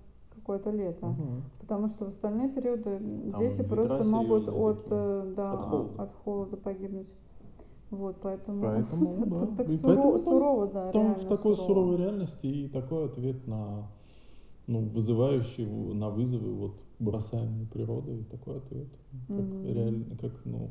какое-то 0.46 0.70
лето. 0.70 1.08
Мгм. 1.08 1.42
Потому 1.60 1.88
что 1.88 2.06
в 2.06 2.10
остальные 2.10 2.50
периоды 2.50 3.00
Там 3.32 3.40
дети 3.40 3.62
ветра 3.62 3.76
просто 3.76 4.04
могут 4.04 4.48
от, 4.48 4.84
такие, 4.84 4.98
э, 5.00 5.34
да, 5.36 5.52
от 5.54 5.60
холода. 5.66 6.04
от 6.04 6.16
холода 6.24 6.58
погибнуть. 6.58 7.12
Вот, 7.90 8.18
поэтому, 8.22 8.62
Поэтому, 8.62 9.26
да. 9.26 9.40
тут 9.40 9.58
так 9.58 9.68
И 9.70 9.72
суро- 9.72 9.82
поэтому 9.96 10.18
сурово, 10.20 10.68
да, 10.68 10.92
Там 10.92 11.16
в 11.16 11.24
такой 11.24 11.56
сурово. 11.56 11.68
суровой 11.68 11.98
реальности 11.98 12.46
и 12.48 12.68
такой 12.68 13.06
ответ 13.06 13.48
на 13.48 13.88
ну, 14.68 14.82
вызывающий 14.82 15.66
на 15.94 16.10
вызовы 16.10 16.52
вот 16.54 16.76
бросаемой 17.00 17.66
природой 17.68 18.24
такой 18.26 18.58
ответ 18.58 18.88
как 19.28 19.38
Мгм. 19.40 19.66
реально 19.66 20.18
как 20.18 20.32
ну 20.46 20.70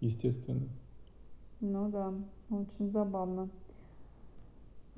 естественный 0.00 0.68
Ну 1.60 1.88
да, 1.90 2.12
очень 2.50 2.88
забавно. 2.88 3.48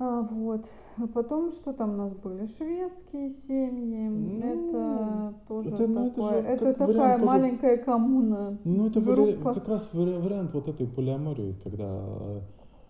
А, 0.01 0.21
вот. 0.21 0.65
А 0.97 1.07
потом 1.07 1.51
что 1.51 1.73
там 1.73 1.93
у 1.93 1.97
нас 1.97 2.13
были? 2.13 2.45
Шведские 2.45 3.29
семьи. 3.31 4.07
Ну, 4.07 4.39
это 4.39 5.33
тоже 5.47 5.69
это, 5.71 5.87
ну, 5.87 6.07
это 6.07 6.15
такое. 6.15 6.29
же 6.41 6.47
Это, 6.47 6.73
такая 6.73 6.87
вариант 6.87 7.19
тоже- 7.21 7.25
маленькая 7.33 7.77
коммуна. 7.77 8.57
ну 8.63 8.87
это 8.87 8.99
вари- 9.01 9.43
как 9.43 9.67
раз 9.67 9.89
вари- 9.93 10.17
вариант 10.17 10.53
вот 10.53 10.67
этой 10.69 10.87
полиамории 10.87 11.55
когда 11.63 11.83
э, 11.85 12.39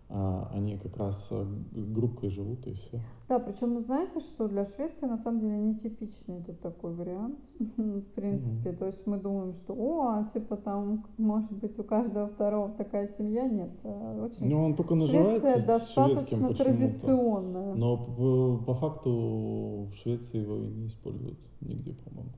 они 0.09 0.77
как 0.77 0.97
раз 0.97 1.27
э, 1.29 1.45
группкой 1.71 2.29
живут 2.31 2.65
и 2.65 2.73
все 2.73 2.99
Да, 3.27 3.37
причем 3.37 3.79
знаете, 3.79 4.19
что 4.19 4.47
для 4.47 4.65
Швеции 4.65 5.05
на 5.05 5.17
самом 5.17 5.39
деле 5.39 5.57
нетипичный 5.57 6.39
это 6.39 6.53
такой 6.53 6.95
вариант, 6.95 7.37
в 7.77 8.01
принципе. 8.15 8.71
То 8.71 8.87
есть 8.87 9.05
мы 9.05 9.19
думаем, 9.19 9.53
что, 9.53 9.73
о, 9.73 10.07
а, 10.07 10.23
типа 10.23 10.57
там, 10.57 11.05
может 11.19 11.51
быть, 11.51 11.77
у 11.77 11.83
каждого 11.83 12.27
второго 12.27 12.71
такая 12.71 13.05
семья. 13.07 13.47
Нет, 13.47 13.69
э, 13.83 14.21
очень 14.25 14.49
но 14.49 14.63
он 14.63 14.75
только 14.75 14.95
называется 14.95 15.41
Швеция 15.41 15.67
достаточно 15.67 16.53
традиционная. 16.55 17.75
но 17.75 17.97
по, 17.97 18.57
по 18.65 18.73
факту 18.73 19.89
в 19.91 19.93
Швеции 19.93 20.39
его 20.39 20.57
и 20.57 20.67
не 20.69 20.87
используют 20.87 21.37
нигде 21.61 21.93
по-моему 21.93 22.31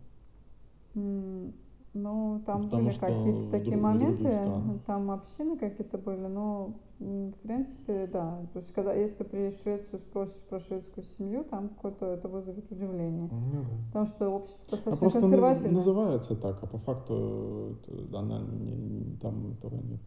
М, 0.96 1.54
Ну, 1.94 2.42
там 2.46 2.64
Потому 2.70 2.84
были 2.84 2.96
какие-то 2.98 3.52
такие 3.52 3.72
друг- 3.72 3.84
моменты, 3.84 4.80
там 4.86 5.12
общины 5.12 5.58
какие-то 5.58 5.98
были, 5.98 6.26
но, 6.28 6.74
в 7.00 7.34
принципе, 7.44 8.08
да. 8.08 8.40
То 8.54 8.60
есть, 8.60 8.72
когда, 8.74 8.94
если 8.94 9.16
ты 9.18 9.24
приедешь 9.26 9.58
в 9.60 9.64
Швецию, 9.64 10.00
спросишь 10.00 10.42
про 10.44 10.60
шведскую 10.60 11.04
семью, 11.04 11.44
там 11.44 11.68
какое-то 11.68 12.06
это 12.06 12.30
вызовет 12.30 12.72
удивление. 12.72 13.30
ну 13.30 13.62
да 13.64 13.68
Потому 13.88 14.06
что 14.06 14.30
общество 14.30 14.68
А 14.70 14.72
достаточно 14.72 14.98
просто 15.00 15.20
наз- 15.20 15.22
консервативное. 15.22 15.74
называется 15.76 16.36
так, 16.38 16.64
а 16.64 16.68
по 16.68 16.78
факту 16.78 17.76
она 18.14 18.40
не- 18.40 19.18
там 19.22 19.52
этого 19.52 19.76
нет. 19.76 20.00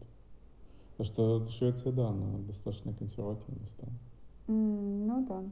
Потому 0.97 1.05
что 1.05 1.47
Швеция, 1.49 1.91
да, 1.91 2.07
она 2.09 2.39
достаточно 2.47 2.93
консервативная 2.93 3.67
страна. 3.67 3.93
М, 4.47 5.05
Ну 5.07 5.25
да. 5.27 5.43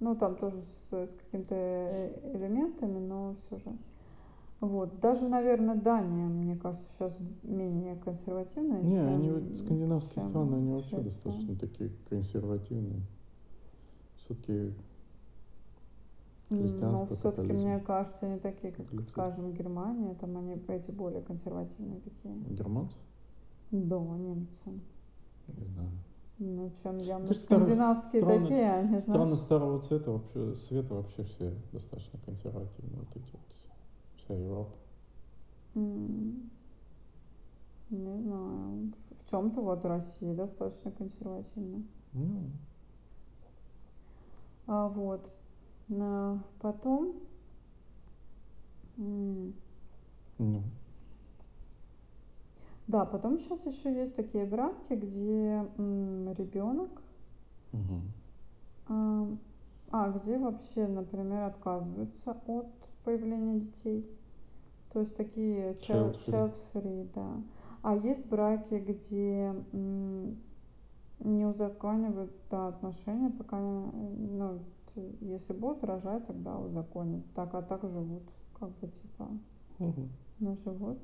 Ну, 0.00 0.14
там 0.14 0.36
тоже 0.36 0.60
с, 0.62 0.92
с 0.92 1.14
какими-то 1.14 1.54
э, 1.54 2.32
элементами, 2.34 2.98
но 2.98 3.34
все 3.34 3.56
же. 3.56 3.72
Вот. 4.60 4.98
Даже, 5.00 5.28
наверное, 5.28 5.76
Дания, 5.76 6.26
мне 6.26 6.56
кажется, 6.56 6.88
сейчас 6.92 7.18
менее 7.42 7.94
консервативная, 7.96 8.82
Не, 8.82 8.96
чем, 8.96 9.06
они 9.08 9.30
вот 9.30 9.56
скандинавские 9.56 10.22
чем 10.22 10.30
страны, 10.30 10.56
они 10.56 10.72
вообще 10.72 10.88
Швеция. 10.96 11.04
достаточно 11.04 11.56
такие 11.56 11.90
консервативные. 12.08 13.02
Все-таки 14.16 14.74
Ну, 16.50 17.06
все-таки, 17.06 17.52
мне 17.52 17.78
кажется, 17.78 18.26
они 18.26 18.38
такие, 18.40 18.72
как, 18.72 18.86
Католицизм. 18.86 19.12
скажем, 19.12 19.52
Германия, 19.52 20.14
там 20.14 20.36
они 20.38 20.54
эти 20.68 20.90
более 20.90 21.22
консервативные 21.22 22.00
такие. 22.00 22.34
германцы, 22.54 22.96
Да, 23.70 23.98
немцы. 23.98 24.70
не 25.46 25.64
знаю. 25.66 25.90
Ну, 26.38 26.70
чем 26.82 26.98
Кажется, 26.98 27.34
старые 27.34 27.64
скандинавские 27.66 28.22
страны- 28.22 28.42
такие, 28.42 28.70
они, 28.72 28.98
Страны 29.00 29.22
знаешь, 29.24 29.38
старого 29.40 29.78
цвета 29.82 30.10
вообще, 30.12 30.54
света 30.54 30.94
вообще 30.94 31.22
все 31.24 31.52
достаточно 31.72 32.18
консервативные. 32.24 33.00
Вот 33.00 33.08
эти 33.16 33.30
вот, 33.32 33.42
вся 34.28 34.34
Европа. 34.34 34.76
не 35.74 36.42
знаю, 37.90 38.92
в- 38.92 39.30
чем-то 39.30 39.60
вот 39.62 39.84
Россия 39.84 40.34
достаточно 40.34 40.90
консервативна. 40.90 41.82
Ну, 42.12 42.50
А 44.66 44.88
вот. 44.88 45.30
На- 45.88 46.42
Потом 46.60 47.14
ну, 48.98 49.52
Да, 52.86 53.04
потом 53.04 53.38
сейчас 53.38 53.64
еще 53.66 53.94
есть 53.94 54.16
такие 54.16 54.44
браки, 54.44 54.94
где 54.94 55.64
ребенок, 56.38 56.90
мгм. 57.72 58.02
а, 58.88 59.26
а, 59.90 60.10
где 60.12 60.38
вообще, 60.38 60.86
например, 60.86 61.44
отказываются 61.44 62.32
от 62.46 62.66
появления 63.08 63.60
детей. 63.60 64.06
То 64.92 65.00
есть 65.00 65.16
такие 65.16 65.72
child, 65.72 66.20
child 66.26 66.54
free, 66.74 67.08
да. 67.14 67.42
А 67.82 67.96
есть 67.96 68.26
браки, 68.26 68.74
где 68.74 69.54
не 71.20 71.46
узаконивают 71.46 72.30
да, 72.50 72.68
отношения, 72.68 73.30
пока, 73.30 73.56
э, 73.58 73.90
ну, 73.92 74.58
если 75.20 75.54
будут 75.54 75.84
рожать, 75.84 76.26
тогда 76.26 76.58
узаконят. 76.58 77.24
Так, 77.34 77.54
а 77.54 77.62
так 77.62 77.82
живут, 77.88 78.24
как 78.60 78.70
бы 78.78 78.88
типа 78.88 79.28
Мгм. 79.78 80.10
на 80.40 80.54
живот. 80.56 80.98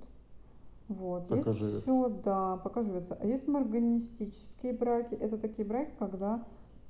Вот. 0.88 1.28
Пока 1.28 1.50
есть 1.50 1.58
живет. 1.58 1.82
еще, 1.82 2.08
да, 2.22 2.58
пока 2.58 2.82
живется. 2.82 3.16
А 3.18 3.26
есть 3.26 3.48
морганистические 3.48 4.74
браки. 4.74 5.14
Это 5.14 5.38
такие 5.38 5.66
браки, 5.66 5.92
когда, 5.98 6.44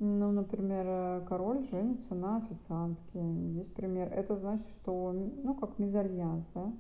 ну, 0.05 0.33
например, 0.33 0.85
э, 0.87 1.27
король 1.27 1.63
женится 1.65 2.15
на 2.15 2.37
официантке. 2.37 3.19
Есть 3.55 3.75
пример. 3.75 4.13
Это 4.13 4.37
значит, 4.37 4.67
что, 4.67 5.13
ну, 5.13 5.55
как 5.55 5.79
мезальянс, 5.79 6.51
да. 6.55 6.73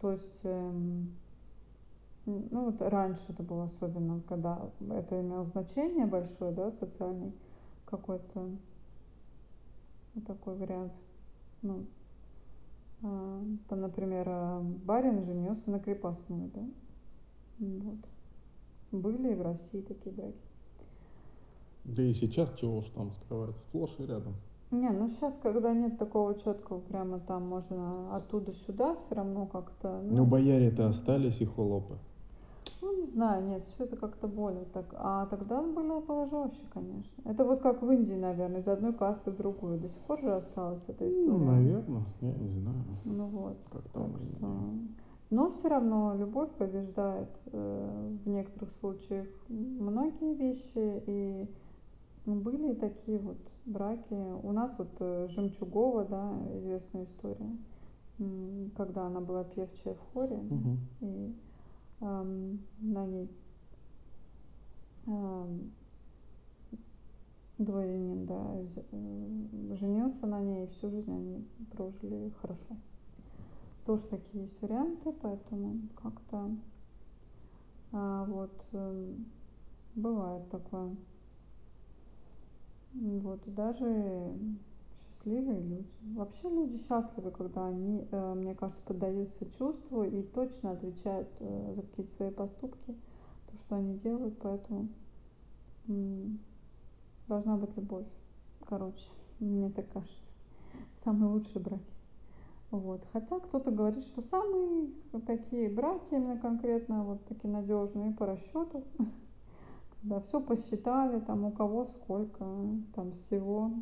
То 0.00 0.12
есть, 0.12 0.40
эм, 0.44 1.14
ну 2.24 2.64
вот 2.64 2.80
раньше 2.80 3.24
это 3.28 3.42
было 3.42 3.64
особенно, 3.64 4.22
когда 4.22 4.70
это 4.90 5.20
имело 5.20 5.44
значение 5.44 6.06
большое, 6.06 6.52
да, 6.52 6.70
социальный 6.70 7.32
какой-то 7.84 8.50
вот 10.14 10.26
такой 10.26 10.56
вариант. 10.56 10.94
Ну, 11.60 11.84
а, 13.02 13.42
там, 13.68 13.80
например, 13.80 14.26
а, 14.28 14.60
барин 14.60 15.22
женился 15.22 15.70
на 15.70 15.80
крепостной, 15.80 16.50
да, 16.54 16.64
вот. 17.58 17.98
Были 18.92 19.32
и 19.32 19.36
в 19.36 19.42
России 19.42 19.82
такие 19.82 20.14
браки. 20.14 20.49
Да 21.94 22.02
и 22.02 22.14
сейчас 22.14 22.52
чего 22.54 22.78
уж 22.78 22.86
там 22.86 23.12
скрывать, 23.12 23.56
сплошь 23.58 23.94
и 23.98 24.06
рядом. 24.06 24.34
Не, 24.70 24.90
ну 24.90 25.08
сейчас, 25.08 25.36
когда 25.42 25.72
нет 25.74 25.98
такого 25.98 26.34
четкого, 26.36 26.78
прямо 26.78 27.18
там 27.18 27.48
можно 27.48 28.16
оттуда 28.16 28.52
сюда 28.52 28.94
все 28.94 29.16
равно 29.16 29.46
как-то. 29.46 30.00
Ну, 30.04 30.18
ну 30.18 30.26
бояре-то 30.26 30.88
остались 30.88 31.40
и 31.40 31.44
холопы. 31.44 31.98
Ну, 32.80 33.00
не 33.00 33.06
знаю, 33.06 33.44
нет, 33.44 33.64
все 33.66 33.84
это 33.84 33.96
как-то 33.96 34.28
более 34.28 34.64
так. 34.66 34.86
А 34.94 35.26
тогда 35.26 35.60
было 35.60 36.00
положёще, 36.00 36.64
конечно. 36.72 37.22
Это 37.24 37.44
вот 37.44 37.60
как 37.60 37.82
в 37.82 37.90
Индии, 37.90 38.14
наверное, 38.14 38.60
из 38.60 38.68
одной 38.68 38.94
касты 38.94 39.32
в 39.32 39.36
другую. 39.36 39.78
До 39.78 39.88
сих 39.88 40.00
пор 40.02 40.20
же 40.20 40.32
осталась 40.32 40.84
эта 40.86 41.04
ну, 41.04 41.10
история. 41.10 41.30
Ну, 41.30 41.44
наверное, 41.44 42.04
я 42.20 42.32
не 42.32 42.48
знаю. 42.48 42.84
Ну 43.04 43.26
вот. 43.26 43.56
Как 43.72 43.82
там 43.88 44.12
так 44.12 44.20
что... 44.20 44.46
Но 45.30 45.50
все 45.50 45.68
равно 45.68 46.14
любовь 46.16 46.50
побеждает 46.52 47.30
э, 47.52 48.16
в 48.24 48.28
некоторых 48.28 48.72
случаях 48.72 49.28
многие 49.48 50.34
вещи. 50.34 51.02
И 51.06 51.48
были 52.34 52.74
такие 52.74 53.18
вот 53.18 53.38
браки. 53.64 54.14
У 54.14 54.52
нас 54.52 54.76
вот 54.78 54.90
э, 55.00 55.26
Жемчугова, 55.28 56.04
да, 56.04 56.38
известная 56.58 57.04
история, 57.04 57.56
когда 58.76 59.06
она 59.06 59.20
была 59.20 59.44
певчая 59.44 59.94
в 59.94 60.00
хоре, 60.12 60.36
угу. 60.36 60.76
и 61.00 61.34
на 62.00 63.06
ней 63.06 63.30
дворянин, 67.60 68.24
да, 68.24 68.56
э, 68.90 69.74
женился 69.74 70.26
на 70.26 70.40
ней, 70.40 70.64
и 70.64 70.68
всю 70.68 70.90
жизнь 70.90 71.12
они 71.12 71.46
прожили 71.72 72.30
хорошо. 72.40 72.76
Тоже 73.84 74.06
такие 74.06 74.44
есть 74.44 74.60
варианты, 74.62 75.12
поэтому 75.12 75.80
как-то 75.94 76.50
а, 77.92 78.24
вот 78.24 78.66
э, 78.72 79.14
бывает 79.94 80.48
такое. 80.50 80.96
Вот, 82.92 83.46
и 83.46 83.50
даже 83.50 84.34
счастливые 84.94 85.60
люди. 85.60 85.90
Вообще 86.14 86.48
люди 86.48 86.76
счастливы, 86.78 87.30
когда 87.30 87.66
они, 87.68 88.06
э, 88.10 88.34
мне 88.34 88.54
кажется, 88.54 88.82
поддаются 88.84 89.46
чувству 89.50 90.02
и 90.02 90.22
точно 90.22 90.72
отвечают 90.72 91.28
э, 91.40 91.72
за 91.74 91.82
какие-то 91.82 92.12
свои 92.12 92.30
поступки, 92.30 92.96
то, 93.50 93.58
что 93.58 93.76
они 93.76 93.98
делают, 93.98 94.38
поэтому 94.38 94.88
должна 97.26 97.56
быть 97.56 97.76
любовь. 97.76 98.06
Короче, 98.66 99.10
мне 99.40 99.70
так 99.70 99.88
кажется. 99.92 100.32
Самые 100.92 101.32
лучшие 101.32 101.60
браки. 101.60 101.82
Вот. 102.70 103.04
Хотя 103.12 103.40
кто-то 103.40 103.70
говорит, 103.70 104.04
что 104.04 104.22
самые 104.22 104.90
такие 105.26 105.68
браки 105.68 106.14
именно 106.14 106.38
конкретно 106.38 107.02
вот 107.02 107.24
такие 107.26 107.52
надежные 107.52 108.12
по 108.12 108.26
расчету, 108.26 108.84
когда 110.00 110.20
все 110.20 110.40
посчитали, 110.40 111.20
там 111.20 111.44
у 111.44 111.52
кого 111.52 111.86
сколько 111.86 112.44
там 112.94 113.12
всего, 113.12 113.72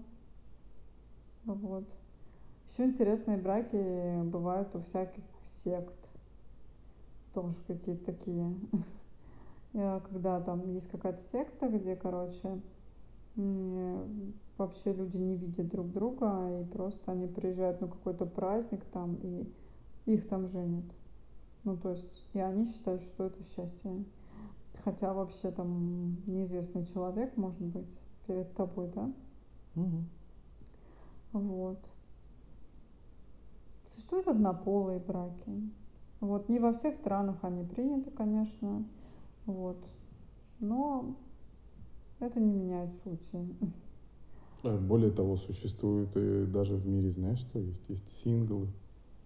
вот. 1.44 1.84
Еще 2.68 2.84
интересные 2.84 3.38
браки 3.38 4.22
бывают 4.24 4.74
у 4.74 4.80
всяких 4.80 5.24
сект. 5.44 5.94
Тоже 7.32 7.56
какие-то 7.66 8.12
такие. 8.12 8.54
Когда 9.72 10.40
там 10.40 10.66
есть 10.72 10.90
какая-то 10.90 11.20
секта, 11.20 11.68
где, 11.68 11.96
короче, 11.96 12.60
вообще 13.36 14.92
люди 14.92 15.16
не 15.16 15.36
видят 15.36 15.68
друг 15.68 15.90
друга, 15.92 16.60
и 16.60 16.64
просто 16.64 17.12
они 17.12 17.26
приезжают 17.26 17.80
на 17.80 17.88
какой-то 17.88 18.26
праздник 18.26 18.84
там, 18.86 19.14
и 19.22 19.46
их 20.06 20.28
там 20.28 20.48
женят. 20.48 20.84
Ну, 21.64 21.76
то 21.76 21.90
есть, 21.90 22.26
и 22.34 22.40
они 22.40 22.66
считают, 22.66 23.02
что 23.02 23.26
это 23.26 23.42
счастье. 23.44 24.04
Хотя 24.88 25.12
вообще 25.12 25.50
там 25.50 26.16
неизвестный 26.24 26.86
человек, 26.86 27.36
может 27.36 27.60
быть, 27.60 27.94
перед 28.26 28.54
тобой, 28.54 28.90
да? 28.94 29.12
Угу. 29.76 30.04
Вот. 31.32 31.78
Существуют 33.90 34.28
однополые 34.28 34.98
браки. 34.98 35.44
Вот. 36.20 36.48
Не 36.48 36.58
во 36.58 36.72
всех 36.72 36.94
странах 36.94 37.36
они 37.42 37.64
приняты, 37.64 38.10
конечно. 38.10 38.82
Вот. 39.44 39.76
Но 40.58 41.14
это 42.18 42.40
не 42.40 42.50
меняет 42.50 42.96
сути. 43.04 43.46
А 44.62 44.78
более 44.78 45.10
того, 45.10 45.36
существует 45.36 46.16
и 46.16 46.46
даже 46.46 46.76
в 46.76 46.88
мире, 46.88 47.10
знаешь, 47.12 47.40
что 47.40 47.58
есть? 47.58 47.82
Есть 47.90 48.08
синглы. 48.08 48.68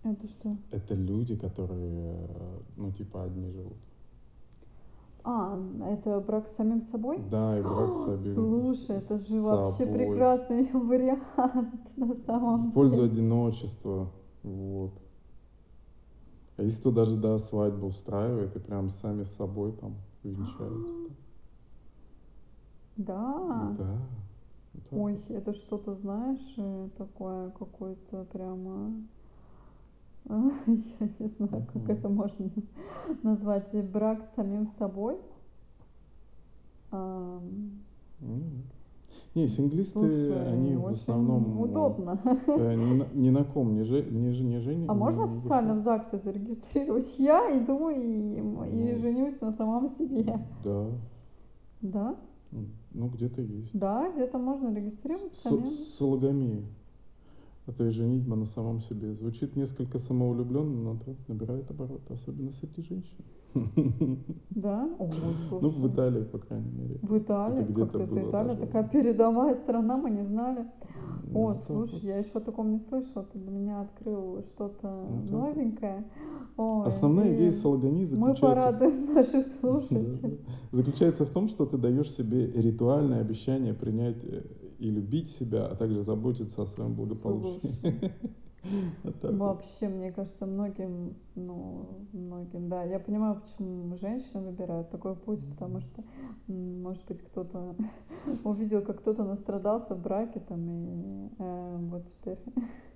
Это 0.03 0.27
что? 0.27 0.57
Это 0.73 0.97
люди, 0.97 1.37
которые, 1.37 2.19
ну, 2.77 2.91
типа, 2.91 3.23
одни 3.23 3.49
живут. 3.49 3.79
А, 5.25 5.57
это 5.89 6.21
брак 6.21 6.49
с 6.49 6.57
самим 6.57 6.81
собой? 6.81 7.19
Да, 7.31 7.57
и 7.59 7.63
брак 7.63 7.93
с 7.93 8.05
самим 8.05 8.21
Слушай, 8.21 8.97
это 8.97 9.19
же 9.19 9.25
собой. 9.25 9.41
вообще 9.43 9.87
прекрасный 9.87 10.71
вариант 10.73 11.97
на 11.97 12.15
самом 12.15 12.71
В 12.71 12.75
пользу 12.75 12.97
деле. 12.97 13.13
одиночества, 13.13 14.11
вот. 14.43 14.93
А 16.57 16.63
если 16.63 16.81
кто 16.81 16.91
даже, 16.91 17.17
да, 17.17 17.39
свадьбу 17.39 17.87
устраивает 17.87 18.57
и 18.57 18.59
прям 18.59 18.91
сами 18.91 19.23
с 19.23 19.33
собой 19.33 19.73
там 19.73 19.95
венчаются. 20.23 21.15
Да? 22.97 23.75
Да. 23.79 23.97
Ой, 24.91 25.21
это 25.29 25.53
что-то, 25.53 25.95
знаешь, 25.95 26.55
э, 26.59 26.89
такое 26.99 27.51
какое-то 27.51 28.25
прямо 28.25 28.93
я 30.29 31.09
не 31.19 31.27
знаю, 31.27 31.67
как 31.73 31.89
это 31.89 32.09
можно 32.09 32.51
назвать, 33.23 33.75
брак 33.91 34.23
с 34.23 34.35
самим 34.35 34.67
собой. 34.67 35.17
Не, 39.35 39.49
синглисты, 39.49 39.93
Слушай, 39.93 40.53
они 40.53 40.77
в 40.77 40.87
основном 40.87 41.59
удобно. 41.61 42.21
Э, 42.47 42.75
ни, 42.75 42.95
на, 42.95 43.07
ни 43.15 43.31
на 43.31 43.45
ком 43.45 43.75
не, 43.75 43.83
же, 43.83 44.03
не, 44.03 44.39
не 44.43 44.59
жени. 44.59 44.87
А 44.89 44.95
можно 44.95 45.25
официально 45.25 45.75
в 45.75 45.79
ЗАГСе 45.79 46.19
зарегистрировать? 46.19 47.15
Я 47.19 47.59
иду 47.59 47.89
и, 47.89 48.41
ну, 48.41 48.65
и 48.65 48.95
женюсь 48.97 49.41
на 49.41 49.51
самом 49.51 49.89
себе. 49.89 50.39
Да. 50.63 50.87
Да? 51.81 52.17
Ну, 52.51 53.09
где-то 53.09 53.41
есть. 53.41 53.71
Да, 53.73 54.11
где-то 54.13 54.39
можно 54.39 54.75
регистрировать 54.75 55.33
самим. 55.33 55.67
Сологомия. 55.67 56.63
Это 57.67 57.85
и 57.85 57.91
женитьба 57.91 58.35
на 58.35 58.47
самом 58.47 58.81
себе. 58.81 59.15
Звучит 59.15 59.55
несколько 59.55 59.99
самоулюбленно, 59.99 60.83
но 60.83 60.97
то 60.97 61.15
набирает 61.29 61.71
обороты, 61.71 62.15
особенно 62.15 62.51
среди 62.51 62.83
женщин. 62.83 63.25
Да? 64.51 64.89
О, 64.99 65.09
ну, 65.61 65.69
в 65.69 65.93
Италии, 65.93 66.25
по 66.25 66.39
крайней 66.39 66.71
мере. 66.71 66.99
В 67.03 67.19
Италии? 67.19 67.63
Это 67.63 67.73
как-то 67.73 67.99
это 68.01 68.15
Италия, 68.15 68.55
даже... 68.55 68.61
такая 68.61 68.89
передовая 68.89 69.55
страна, 69.55 69.97
мы 69.97 70.11
не 70.11 70.25
знали. 70.25 70.67
Ну, 71.25 71.49
О, 71.49 71.55
слушай, 71.55 71.95
вот. 71.95 72.03
я 72.03 72.19
еще 72.19 72.31
о 72.35 72.41
таком 72.41 72.71
не 72.71 72.79
слышала, 72.79 73.25
ты 73.25 73.39
для 73.39 73.51
меня 73.51 73.81
открыл 73.83 74.43
что-то 74.49 75.07
ну, 75.09 75.39
новенькое. 75.39 76.05
Ой, 76.57 76.87
Основная 76.87 77.35
идея 77.35 77.53
сологони 77.53 78.05
заключается... 78.05 78.47
Мы 78.47 78.55
порадуем 78.55 79.07
в... 79.07 79.15
наших 79.15 79.45
слушателей. 79.45 80.13
Да, 80.23 80.29
да. 80.29 80.37
Заключается 80.73 81.25
в 81.25 81.31
том, 81.31 81.49
что 81.49 81.67
ты 81.67 81.79
даешь 81.79 82.11
себе 82.11 82.51
ритуальное 82.51 83.21
обещание 83.21 83.73
принять 83.73 84.23
э, 84.25 84.43
и 84.83 84.91
любить 84.91 85.31
себя, 85.31 85.67
а 85.67 85.77
также 85.77 86.03
заботиться 86.03 86.63
о 86.63 86.67
своем 86.67 86.95
благополучии. 86.95 88.13
Вообще, 89.23 89.89
мне 89.89 90.13
кажется, 90.13 90.47
многим, 90.47 91.17
ну, 91.35 92.07
многим, 92.13 92.69
да. 92.69 92.85
Я 92.85 92.99
понимаю, 93.01 93.41
почему 93.41 93.97
женщины 93.97 94.41
выбирают 94.41 94.91
такой 94.91 95.17
путь, 95.17 95.45
потому 95.51 95.81
что, 95.81 96.05
может 96.47 97.05
быть, 97.07 97.23
кто-то 97.23 97.75
увидел, 98.45 98.83
как 98.83 99.01
кто-то 99.01 99.25
настрадался 99.25 99.95
в 99.95 100.03
браке, 100.03 100.41
там, 100.41 100.69
и 100.71 101.29
э, 101.39 101.77
вот 101.91 102.07
теперь 102.07 102.39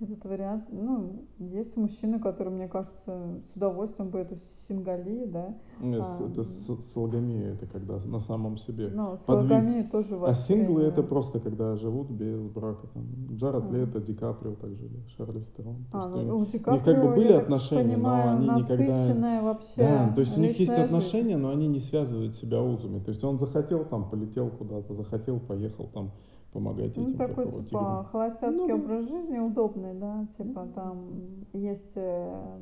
этот 0.00 0.24
вариант. 0.24 0.64
Ну, 0.70 1.24
есть 1.38 1.76
мужчины, 1.76 2.20
которые, 2.20 2.54
мне 2.54 2.68
кажется, 2.68 3.40
с 3.46 3.56
удовольствием 3.56 4.10
бы 4.10 4.18
эту 4.20 4.36
сингалию, 4.36 5.26
да. 5.28 5.54
Нет, 5.80 6.04
а, 6.04 6.24
это 6.24 6.44
сологомия, 6.44 7.54
это 7.54 7.66
когда 7.66 7.94
на 7.94 8.18
самом 8.18 8.56
себе. 8.56 8.88
Ну, 8.88 9.16
сологомия 9.16 9.88
тоже 9.88 10.18
А 10.22 10.32
синглы 10.32 10.82
это 10.82 11.02
просто 11.02 11.40
когда 11.40 11.76
живут 11.76 12.10
без 12.10 12.40
брака. 12.48 12.86
Там, 12.88 13.04
Джаред 13.32 13.64
а. 13.64 13.72
Лето, 13.72 14.00
Ди 14.00 14.14
Каприо 14.14 14.54
так 14.54 14.70
жили, 14.70 15.02
Шарли 15.16 15.40
Стерон. 15.40 15.86
А, 15.92 16.08
ну, 16.08 16.38
у 16.38 16.46
Ди 16.46 16.58
Каприо, 16.58 16.72
у 16.72 16.76
них 16.76 16.84
как 16.84 17.02
бы 17.02 17.14
были 17.14 17.32
отношения, 17.32 17.94
понимаю, 17.94 18.40
но 18.40 18.52
они 18.54 18.62
никогда... 18.62 19.42
вообще 19.42 19.72
Да, 19.76 20.12
то 20.14 20.20
есть 20.20 20.36
у 20.36 20.40
них 20.40 20.58
есть 20.58 20.72
жизнь. 20.72 20.82
отношения, 20.82 21.36
но 21.36 21.50
они 21.50 21.68
не 21.68 21.80
связывают 21.80 22.34
себя 22.34 22.62
узами. 22.62 23.00
То 23.00 23.10
есть 23.10 23.22
он 23.24 23.38
захотел 23.38 23.84
там, 23.84 24.08
полетел 24.10 24.50
куда-то, 24.50 24.94
захотел, 24.94 25.40
поехал 25.40 25.88
там 25.92 26.10
помогать 26.52 26.96
ну, 26.96 27.08
этим. 27.08 27.18
такой, 27.18 27.50
типа, 27.50 28.06
холостяцкий 28.10 28.66
ну, 28.66 28.76
образ 28.76 29.08
жизни 29.08 29.38
удобный, 29.38 29.94
да, 29.94 30.26
типа, 30.36 30.66
там 30.74 31.10
есть 31.52 31.92
э, 31.96 32.58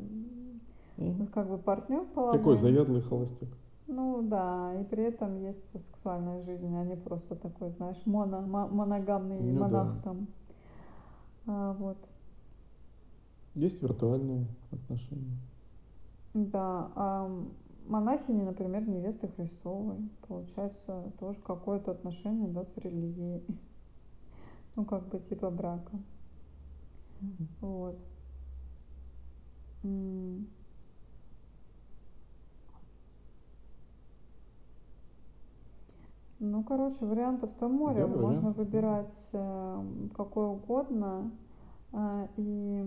Вот 0.97 1.31
как 1.31 1.49
бы 1.49 1.59
партнер 1.59 2.01
Такой 2.07 2.15
половой. 2.15 2.57
заядлый 2.57 3.03
холостяк. 3.03 3.49
Ну 3.87 4.23
да, 4.23 4.75
и 4.81 4.85
при 4.85 5.05
этом 5.05 5.37
есть 5.41 5.69
сексуальная 5.81 6.43
жизнь, 6.43 6.75
а 6.77 6.85
не 6.85 6.97
просто 6.97 7.37
такой, 7.37 7.71
знаешь, 7.71 8.01
моно, 8.05 8.41
мо- 8.41 8.67
моногамный 8.67 9.39
Ну 9.39 9.61
монах 9.61 9.95
да. 9.95 10.01
там. 10.03 10.27
А, 11.47 11.73
вот. 11.75 11.97
Есть 13.55 13.83
виртуальные 13.83 14.47
отношения. 14.73 15.39
Да, 16.35 16.91
а 16.97 17.31
монахини, 17.87 18.43
например, 18.43 18.89
невесты 18.89 19.29
Христовой, 19.29 19.97
получается, 20.27 21.13
тоже 21.21 21.39
какое-то 21.41 21.93
отношение, 21.93 22.49
да, 22.49 22.65
с 22.65 22.77
религией. 22.77 23.43
Ну, 24.77 24.85
как 24.85 25.09
бы 25.09 25.19
типа 25.19 25.51
брака. 25.51 25.93
Вот. 27.61 27.97
М. 29.83 30.47
Ну, 36.39 36.63
короче, 36.63 37.07
вариантов-то 37.07 37.69
море. 37.69 38.01
Да, 38.01 38.07
Можно 38.07 38.27
вариантов 38.27 38.57
выбирать 38.57 39.31
э, 39.33 39.85
какой 40.15 40.47
угодно, 40.47 41.31
а, 41.93 42.29
и 42.37 42.85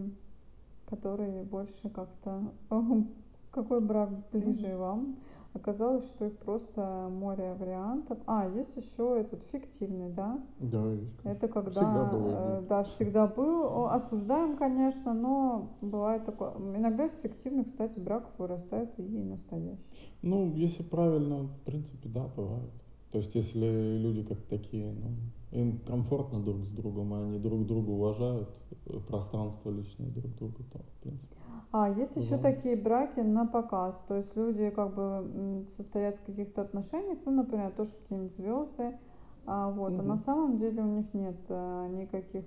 который 0.86 1.44
больше 1.44 1.90
как-то... 1.90 2.52
Какой 3.52 3.82
брак 3.82 4.10
ближе 4.32 4.78
вам? 4.78 5.16
Оказалось, 5.54 6.08
что 6.08 6.26
их 6.26 6.38
просто 6.38 7.10
море 7.10 7.56
вариантов. 7.60 8.20
А, 8.28 8.48
есть 8.48 8.76
еще 8.76 9.20
этот 9.20 9.44
фиктивный, 9.52 10.10
да? 10.10 10.40
Да, 10.60 10.92
есть. 10.92 11.18
конечно. 11.18 11.46
Это 11.46 11.48
когда, 11.48 11.72
Всегда 11.72 12.06
было 12.06 12.30
и 12.30 12.64
э, 12.64 12.66
да, 12.68 12.84
всегда 12.84 13.28
был. 13.28 13.88
Осуждаем, 13.88 14.58
конечно, 14.58 15.14
но 15.14 15.72
бывает 15.82 16.26
такое. 16.26 16.54
Иногда 16.76 17.06
из 17.06 17.18
фиктивных, 17.18 17.66
кстати, 17.66 18.00
браков 18.00 18.32
вырастают 18.38 18.92
и 19.00 19.02
настоящие. 19.02 19.80
Ну, 20.22 20.54
если 20.54 20.84
правильно, 20.84 21.44
в 21.44 21.60
принципе, 21.66 22.10
да, 22.10 22.28
бывает. 22.36 22.70
То 23.12 23.18
есть, 23.18 23.34
если 23.34 23.98
люди 23.98 24.24
как 24.24 24.38
такие, 24.44 24.92
ну, 24.92 25.10
им 25.52 25.80
комфортно 25.80 26.42
друг 26.42 26.64
с 26.64 26.70
другом, 26.70 27.16
и 27.16 27.24
они 27.24 27.40
друг 27.40 27.66
друга 27.66 27.90
уважают, 27.90 28.50
э, 28.86 29.00
пространство 29.08 29.72
личное 29.72 30.10
друг 30.10 30.36
друга, 30.38 30.64
то, 30.72 30.80
в 30.80 31.02
принципе. 31.02 31.36
А, 31.72 31.90
есть 31.90 32.16
еще 32.16 32.38
Бывает. 32.38 32.56
такие 32.56 32.76
браки 32.76 33.20
на 33.20 33.46
показ. 33.46 34.04
То 34.08 34.16
есть 34.16 34.36
люди 34.36 34.70
как 34.72 34.94
бы 34.96 35.66
состоят 35.70 36.18
в 36.18 36.24
каких-то 36.24 36.62
отношениях, 36.62 37.20
ну, 37.26 37.32
например, 37.32 37.72
тоже 37.72 37.92
какие-нибудь 37.92 38.34
звезды, 38.34 38.98
а, 39.46 39.70
вот, 39.70 39.98
а 39.98 40.04
на 40.04 40.18
самом 40.18 40.58
деле 40.58 40.82
у 40.82 40.88
них 40.88 41.14
нет 41.14 41.38
а, 41.50 41.88
никаких 41.88 42.46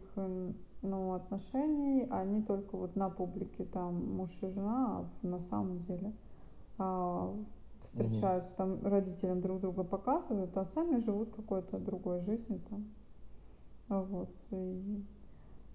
ну, 0.83 1.15
отношений, 1.15 2.07
они 2.11 2.43
только 2.43 2.77
вот 2.77 2.97
на 2.97 3.09
публике 3.11 3.65
там 3.65 4.17
муж 4.17 4.31
и 4.43 4.49
жена, 4.49 4.99
а 4.99 5.27
на 5.27 5.39
самом 5.39 5.79
деле 5.85 6.13
а, 6.79 7.33
встречаются, 7.85 8.55
там 8.57 8.85
родителям 8.85 9.41
друг 9.41 9.61
друга 9.61 9.85
показывают, 9.85 10.57
а 10.57 10.65
сами 10.65 10.99
живут 10.99 11.35
какой-то 11.35 11.79
другой 11.79 12.21
жизнью 12.21 12.61
там. 12.69 12.85
Вот, 13.89 14.31
и 14.51 15.05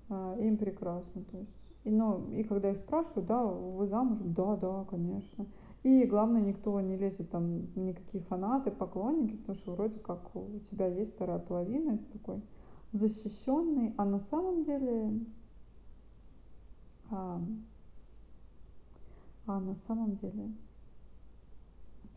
а, 0.10 0.36
им 0.38 0.58
прекрасно, 0.58 1.24
то 1.24 1.38
есть. 1.38 1.67
И, 1.88 1.90
ну, 1.90 2.30
и 2.34 2.44
когда 2.44 2.72
их 2.72 2.78
спрашивают, 2.78 3.28
да, 3.28 3.46
вы 3.46 3.88
замужем? 3.88 4.34
Да, 4.34 4.58
да, 4.58 4.84
конечно. 4.90 5.46
И 5.84 6.04
главное, 6.04 6.42
никто 6.42 6.82
не 6.82 6.98
лезет 6.98 7.32
там, 7.32 7.62
никакие 7.76 8.22
фанаты, 8.26 8.72
поклонники, 8.72 9.38
потому 9.38 9.56
что 9.56 9.72
вроде 9.72 9.98
как 10.00 10.36
у 10.36 10.60
тебя 10.70 10.88
есть 10.88 11.16
вторая 11.16 11.40
половина, 11.40 11.92
это 11.92 12.04
такой 12.12 12.42
защищенный, 12.92 13.94
а 13.96 14.04
на 14.04 14.20
самом 14.20 14.66
деле, 14.66 15.14
а, 17.10 17.42
а 19.46 19.60
на 19.62 19.76
самом 19.76 20.18
деле 20.18 20.52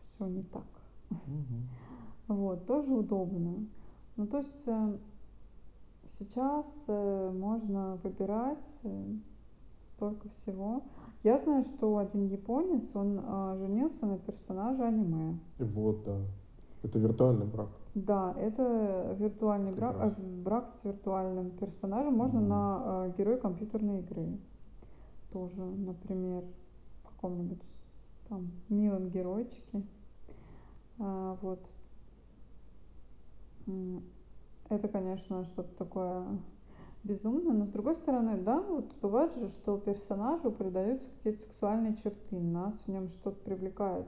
все 0.01 0.27
не 0.27 0.43
так. 0.43 0.67
Мгм. 1.09 1.69
Вот, 2.27 2.65
тоже 2.67 2.93
удобно. 2.93 3.65
Ну, 4.17 4.27
то 4.27 4.39
есть 4.39 4.63
э, 4.65 4.97
сейчас 6.09 6.83
э, 6.89 7.31
можно 7.33 7.95
выбирать 8.03 8.79
э, 8.83 9.05
столько 10.01 10.29
всего. 10.29 10.81
Я 11.23 11.37
знаю, 11.37 11.61
что 11.61 11.99
один 11.99 12.25
японец, 12.25 12.89
он 12.95 13.19
э, 13.23 13.55
женился 13.59 14.07
на 14.07 14.17
персонаже 14.17 14.83
аниме. 14.83 15.37
Вот, 15.59 16.03
да. 16.03 16.17
Это 16.81 16.97
виртуальный 16.97 17.45
брак. 17.45 17.67
Да, 17.93 18.33
это 18.35 19.15
виртуальный 19.19 19.71
брак, 19.71 19.95
э, 19.99 20.21
брак 20.43 20.69
с 20.69 20.83
виртуальным 20.83 21.51
персонажем. 21.51 22.15
Можно 22.15 22.39
Мгм. 22.39 22.49
на 22.49 22.81
э, 22.83 23.13
герой 23.15 23.37
компьютерной 23.39 23.99
игры. 23.99 24.39
Тоже, 25.31 25.63
например, 25.63 26.43
в 27.03 27.09
каком-нибудь 27.09 27.63
там 28.27 28.49
милом 28.69 29.09
геройчике. 29.09 29.83
А, 30.97 31.37
вот. 31.43 31.59
Это, 34.67 34.87
конечно, 34.87 35.43
что-то 35.43 35.75
такое 35.77 36.25
безумное, 37.03 37.53
но 37.53 37.65
с 37.65 37.69
другой 37.69 37.95
стороны, 37.95 38.37
да, 38.41 38.61
вот 38.61 38.93
бывает 39.01 39.35
же, 39.35 39.47
что 39.47 39.77
персонажу 39.77 40.51
придаются 40.51 41.09
какие-то 41.11 41.41
сексуальные 41.41 41.95
черты, 41.95 42.39
нас 42.39 42.75
в 42.85 42.87
нем 42.87 43.07
что-то 43.07 43.39
привлекает. 43.43 44.07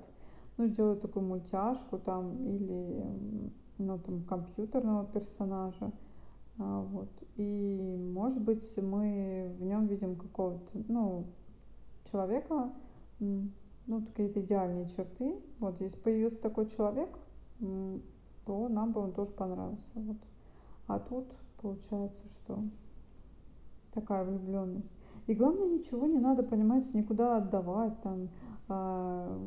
Ну, 0.58 0.67
делают 0.67 1.01
такую 1.01 1.25
мультяшку 1.25 1.97
там 1.97 2.45
или, 2.45 3.03
ну, 3.79 3.97
там, 3.97 4.23
компьютерного 4.23 5.06
персонажа. 5.08 5.91
А, 6.60 6.82
вот. 6.82 7.10
И, 7.38 7.97
может 8.13 8.41
быть, 8.41 8.77
мы 8.77 9.56
в 9.58 9.63
нем 9.63 9.88
видим 9.88 10.15
какого-то, 10.15 10.84
ну, 10.88 11.25
человека, 12.12 12.71
ну, 13.19 14.06
какие-то 14.06 14.41
идеальные 14.41 14.88
черты. 14.89 15.36
Вот, 15.60 15.82
если 15.82 15.97
появился 15.97 16.39
такой 16.39 16.67
человек, 16.67 17.10
то 17.60 18.67
нам 18.69 18.91
бы 18.91 19.01
он 19.01 19.13
тоже 19.13 19.32
понравился. 19.32 19.91
Вот. 19.95 20.17
А 20.86 20.99
тут 20.99 21.25
получается, 21.62 22.27
что 22.27 22.63
такая 23.93 24.23
влюбленность. 24.23 24.97
И 25.27 25.34
главное, 25.34 25.67
ничего 25.69 26.06
не 26.08 26.19
надо, 26.19 26.43
понимаете, 26.43 26.97
никуда 26.97 27.38
отдавать, 27.38 28.01
там, 28.01 28.29
а, 28.67 29.39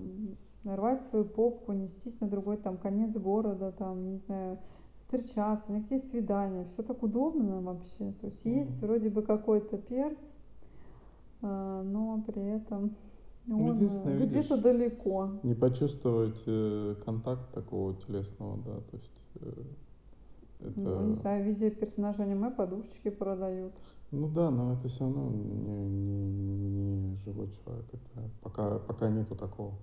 рвать 0.65 1.03
свою 1.03 1.25
попку, 1.25 1.73
нестись 1.73 2.21
на 2.21 2.29
другой 2.29 2.57
там 2.57 2.77
конец 2.79 3.17
города, 3.17 3.73
там, 3.73 4.13
не 4.13 4.19
знаю, 4.19 4.59
встречаться, 4.97 5.73
никакие 5.73 6.01
свидания, 6.01 6.65
все 6.65 6.83
так 6.83 7.03
удобно 7.03 7.61
вообще. 7.61 8.13
То 8.21 8.27
есть 8.27 8.45
есть 8.47 8.81
вроде 8.81 9.11
бы 9.11 9.23
какой-то 9.23 9.77
перс, 9.77 10.39
а, 11.43 11.83
но 11.83 12.23
при 12.27 12.43
этом 12.43 12.97
Ну, 13.47 13.67
он 13.67 13.75
единственное, 13.75 14.17
э, 14.17 14.25
где-то 14.25 14.57
далеко. 14.57 15.31
не 15.43 15.55
почувствовать 15.55 16.43
э, 16.47 16.95
контакт 17.05 17.53
такого 17.53 17.95
телесного, 17.95 18.57
да, 18.65 18.81
то 18.91 18.97
есть 18.97 19.13
э, 19.41 19.63
Ну, 20.61 21.01
не 21.03 21.15
это, 21.15 21.15
знаю, 21.15 21.45
в 21.45 21.47
виде 21.47 21.71
персонажа 21.71 22.23
аниме 22.25 22.51
подушечки 22.51 23.11
продают. 23.11 23.75
ну 24.11 24.29
да, 24.29 24.51
но 24.51 24.73
это 24.75 24.89
все 24.89 25.05
равно 25.05 25.31
не, 25.31 25.45
не, 25.45 26.27
не 27.11 27.17
живой 27.19 27.51
человек, 27.51 27.87
это 27.93 28.31
пока, 28.43 28.79
пока 28.79 29.09
нету 29.11 29.35
такого. 29.37 29.75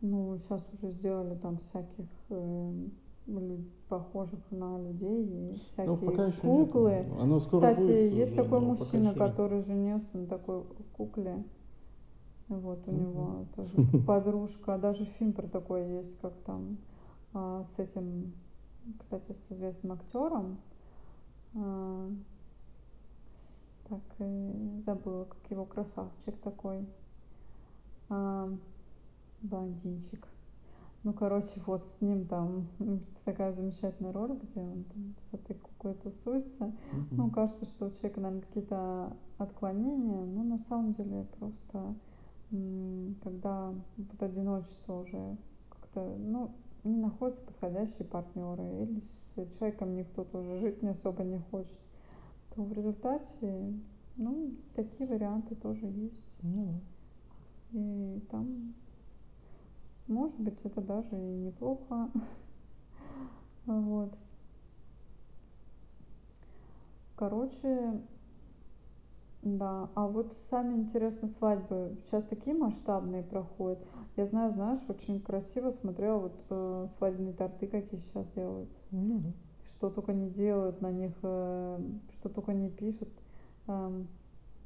Ну, 0.00 0.36
сейчас 0.38 0.66
уже 0.72 0.90
сделали 0.92 1.34
там 1.36 1.58
всяких 1.58 2.06
э, 2.30 2.88
похожих 3.88 4.40
на 4.50 4.78
людей 4.78 5.24
и 5.26 5.58
Ну, 5.84 5.96
всякие 5.96 5.96
пока 5.96 6.26
еще 6.26 6.40
куклы. 6.40 6.90
нету. 6.90 7.20
Оно 7.20 7.40
скоро 7.40 7.72
Кстати, 7.72 7.80
будет 7.80 8.12
есть 8.12 8.32
уже, 8.32 8.42
такой 8.42 8.60
мужчина, 8.60 9.10
еще 9.10 9.20
нет. 9.20 9.32
который 9.32 9.60
женился 9.60 10.18
на 10.18 10.26
такой 10.26 10.64
кукле. 10.92 11.44
Вот 12.48 12.86
у 12.88 12.92
него 12.92 13.46
тоже 13.56 13.82
подружка. 14.06 14.78
Даже 14.78 15.04
фильм 15.04 15.32
про 15.32 15.48
такой 15.48 15.88
есть, 15.96 16.18
как 16.20 16.34
там 16.44 16.78
а, 17.32 17.64
с 17.64 17.78
этим, 17.78 18.32
кстати, 18.98 19.32
с 19.32 19.50
известным 19.50 19.92
актером. 19.92 20.58
А, 21.54 22.10
так 23.88 24.00
и 24.18 24.78
забыла, 24.80 25.24
как 25.24 25.50
его 25.50 25.64
красавчик 25.64 26.36
такой. 26.38 26.86
А, 28.08 28.48
блондинчик. 29.42 30.26
Ну, 31.04 31.12
короче, 31.12 31.62
вот 31.66 31.86
с 31.86 32.00
ним 32.00 32.26
там 32.26 32.66
такая 33.24 33.52
замечательная 33.52 34.12
роль, 34.12 34.38
где 34.42 34.60
он 34.60 34.84
там 34.84 35.14
с 35.20 35.34
этой 35.34 35.54
куклой 35.54 35.94
тусуется. 35.94 36.66
Мгм. 36.66 37.08
Ну, 37.12 37.30
кажется, 37.30 37.64
что 37.64 37.86
у 37.86 37.90
человека, 37.90 38.20
наверное, 38.20 38.46
какие-то 38.46 39.16
отклонения, 39.38 40.24
но 40.24 40.42
на 40.42 40.58
самом 40.58 40.92
деле 40.92 41.26
просто 41.38 41.94
когда 43.22 43.74
вот 43.96 44.22
одиночество 44.22 45.00
уже 45.00 45.36
как-то, 45.68 46.16
ну, 46.16 46.54
не 46.86 46.98
находятся 46.98 47.42
подходящие 47.42 48.06
партнеры, 48.06 48.64
или 48.82 49.00
с 49.00 49.34
человеком 49.56 49.94
никто 49.94 50.24
тоже 50.24 50.56
жить 50.56 50.82
не 50.82 50.88
особо 50.88 51.24
не 51.24 51.38
хочет, 51.38 51.78
то 52.54 52.62
в 52.62 52.72
результате, 52.72 53.72
ну, 54.16 54.54
такие 54.74 55.08
варианты 55.08 55.54
тоже 55.54 55.86
есть. 55.86 56.34
Ну 56.42 56.80
И 57.72 58.20
там, 58.30 58.74
может 60.06 60.38
быть, 60.40 60.60
это 60.64 60.80
даже 60.80 61.16
и 61.16 61.36
неплохо. 61.36 62.10
Вот. 63.66 64.16
Короче, 67.16 68.00
Да, 69.42 69.90
а 69.94 70.08
вот 70.08 70.34
сами, 70.34 70.74
интересно, 70.74 71.28
свадьбы 71.28 71.96
сейчас 71.98 72.24
такие 72.24 72.56
масштабные 72.56 73.22
проходят. 73.22 73.78
Я 74.16 74.24
знаю, 74.24 74.50
знаешь, 74.50 74.80
очень 74.88 75.20
красиво 75.20 75.70
смотрела 75.70 76.18
вот 76.18 76.44
э, 76.50 76.86
свадебные 76.96 77.32
торты, 77.34 77.68
какие 77.68 78.00
сейчас 78.00 78.26
делают. 78.34 78.68
Ну 78.90 79.18
да. 79.20 79.32
Что 79.64 79.90
только 79.90 80.12
не 80.12 80.30
делают 80.30 80.80
на 80.80 80.90
них, 80.90 81.12
э, 81.22 81.80
что 82.12 82.28
только 82.28 82.54
не 82.54 82.70
пишут. 82.70 83.08
Эм, 83.68 84.08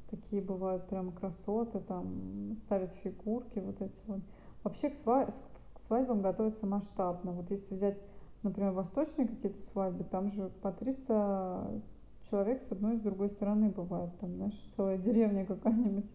такие 0.09 0.41
бывают 0.41 0.87
прям 0.87 1.11
красоты, 1.11 1.79
там 1.79 2.53
ставят 2.55 2.91
фигурки 3.03 3.59
вот 3.59 3.81
эти 3.81 4.01
вот. 4.07 4.21
Вообще 4.63 4.89
к, 4.89 4.93
сва- 4.93 5.31
к 5.73 5.79
свадьбам 5.79 6.21
готовятся 6.21 6.65
масштабно. 6.65 7.31
Вот 7.33 7.51
если 7.51 7.75
взять, 7.75 7.97
например, 8.41 8.71
восточные 8.71 9.27
какие-то 9.27 9.59
свадьбы, 9.59 10.03
там 10.05 10.29
же 10.29 10.49
по 10.61 10.71
300 10.71 11.81
человек 12.29 12.61
с 12.61 12.71
одной 12.71 12.95
и 12.95 12.97
с 12.97 13.01
другой 13.01 13.29
стороны 13.29 13.69
бывает, 13.69 14.11
там, 14.19 14.35
знаешь, 14.35 14.59
целая 14.75 14.97
деревня 14.97 15.45
какая-нибудь. 15.45 16.13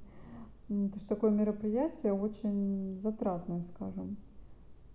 Это 0.69 0.99
же 0.99 1.07
такое 1.07 1.31
мероприятие 1.31 2.13
очень 2.13 2.99
затратное, 2.99 3.61
скажем. 3.61 4.17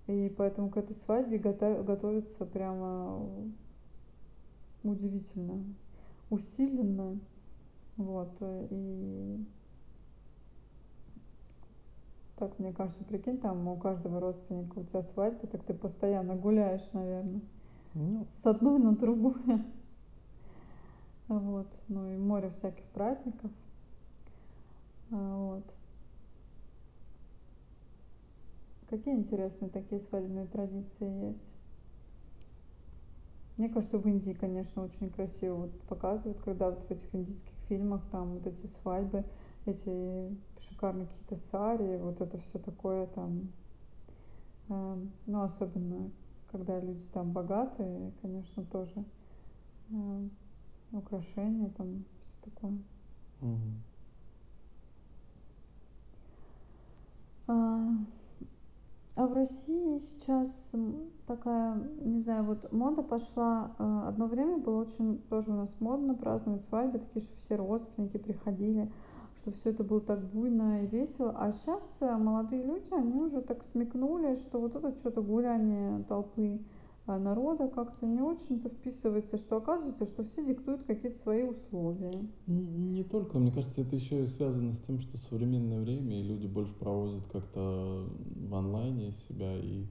И 0.08 0.34
поэтому 0.38 0.70
к 0.70 0.78
этой 0.78 0.96
свадьбе 0.96 1.38
готовится 1.38 2.46
прямо 2.46 3.26
удивительно, 4.84 5.64
усиленно. 6.30 7.20
Вот. 7.98 8.32
И 8.42 9.46
так, 12.36 12.58
мне 12.60 12.74
кажется, 12.74 13.04
прикинь, 13.04 13.38
там 13.38 13.68
у 13.68 13.78
каждого 13.78 14.20
родственника 14.20 14.80
у 14.80 14.84
тебя 14.84 15.02
свадьба, 15.02 15.48
так 15.48 15.64
ты 15.64 15.74
постоянно 15.74 16.36
гуляешь, 16.36 16.90
наверное. 16.92 17.42
Ну. 17.94 18.26
С 18.32 18.46
одной 18.46 18.80
на 18.80 18.96
другую. 18.96 19.64
Вот. 21.28 21.68
Ну 21.88 22.12
и 22.12 22.18
море 22.18 22.50
всяких 22.50 22.86
праздников. 22.86 23.52
А, 25.12 25.38
вот. 25.38 25.76
Какие 28.90 29.16
интересные 29.16 29.70
такие 29.70 30.02
свадебные 30.02 30.48
традиции 30.48 31.28
есть? 31.28 31.54
Мне 33.58 33.70
кажется, 33.70 34.00
в 34.00 34.08
Индии, 34.08 34.32
конечно, 34.32 34.84
очень 34.84 35.10
красиво 35.10 35.56
вот 35.56 35.82
показывают, 35.84 36.42
когда 36.42 36.72
вот 36.72 36.84
в 36.88 36.92
этих 36.92 37.14
индийских 37.14 37.54
фильмах 37.70 38.02
там 38.12 38.34
вот 38.34 38.48
эти 38.48 38.66
свадьбы, 38.66 39.24
эти 39.66 40.36
шикарные 40.60 41.08
какие-то 41.08 41.36
сари, 41.36 41.98
вот 41.98 42.22
это 42.22 42.40
все 42.40 42.58
такое 42.60 43.06
там, 43.08 43.52
э, 44.70 45.06
ну, 45.28 45.42
особенно, 45.44 46.10
когда 46.52 46.80
люди 46.80 47.06
там 47.14 47.32
богатые, 47.34 48.12
конечно, 48.22 48.66
тоже 48.66 49.06
э, 49.92 50.30
украшения, 50.92 51.70
там 51.70 52.04
все 52.22 52.50
такое. 52.50 52.78
Угу. 53.42 53.58
А, 57.48 57.90
а 59.16 59.28
в 59.28 59.34
России 59.34 59.98
сейчас 60.00 60.74
такая, 61.28 61.76
не 62.02 62.22
знаю, 62.22 62.44
вот 62.44 62.72
мода 62.72 63.02
пошла. 63.02 63.72
А, 63.78 64.08
одно 64.10 64.28
время 64.28 64.58
было 64.58 64.82
очень 64.82 65.20
тоже 65.30 65.52
у 65.52 65.56
нас 65.56 65.76
модно 65.80 66.16
праздновать 66.16 66.64
свадьбы, 66.64 67.00
такие, 67.00 67.22
что 67.22 67.36
все 67.38 67.56
родственники 67.56 68.18
приходили, 68.18 68.92
что 69.38 69.52
все 69.52 69.72
это 69.72 69.84
было 69.84 70.02
так 70.02 70.24
буйно 70.24 70.84
и 70.84 70.88
весело. 70.88 71.36
А 71.38 71.52
сейчас 71.52 72.00
молодые 72.02 72.64
люди, 72.64 72.94
они 72.94 73.22
уже 73.22 73.42
так 73.42 73.64
смекнули, 73.64 74.36
что 74.36 74.60
вот 74.60 74.76
это 74.76 74.96
что-то 74.96 75.22
гуляние 75.22 76.04
толпы 76.04 76.60
народа 77.18 77.68
как-то 77.68 78.06
не 78.06 78.22
очень-то 78.22 78.70
вписывается, 78.70 79.38
что 79.38 79.58
оказывается, 79.58 80.06
что 80.06 80.24
все 80.24 80.46
диктуют 80.46 80.84
какие-то 80.84 81.18
свои 81.18 81.44
условия. 81.44 82.14
Не 82.48 83.04
только, 83.04 83.40
мне 83.40 83.52
кажется, 83.52 83.82
это 83.82 83.96
еще 83.96 84.24
и 84.24 84.28
связано 84.28 84.74
с 84.74 84.82
тем, 84.82 85.00
что 85.00 85.18
современное 85.18 85.80
время, 85.80 86.20
и 86.20 86.24
люди 86.24 86.48
больше 86.48 86.74
проводят 86.76 87.24
как-то 87.32 88.08
в 88.36 88.56
онлайне 88.56 89.12
себя 89.12 89.58
и 89.58 89.86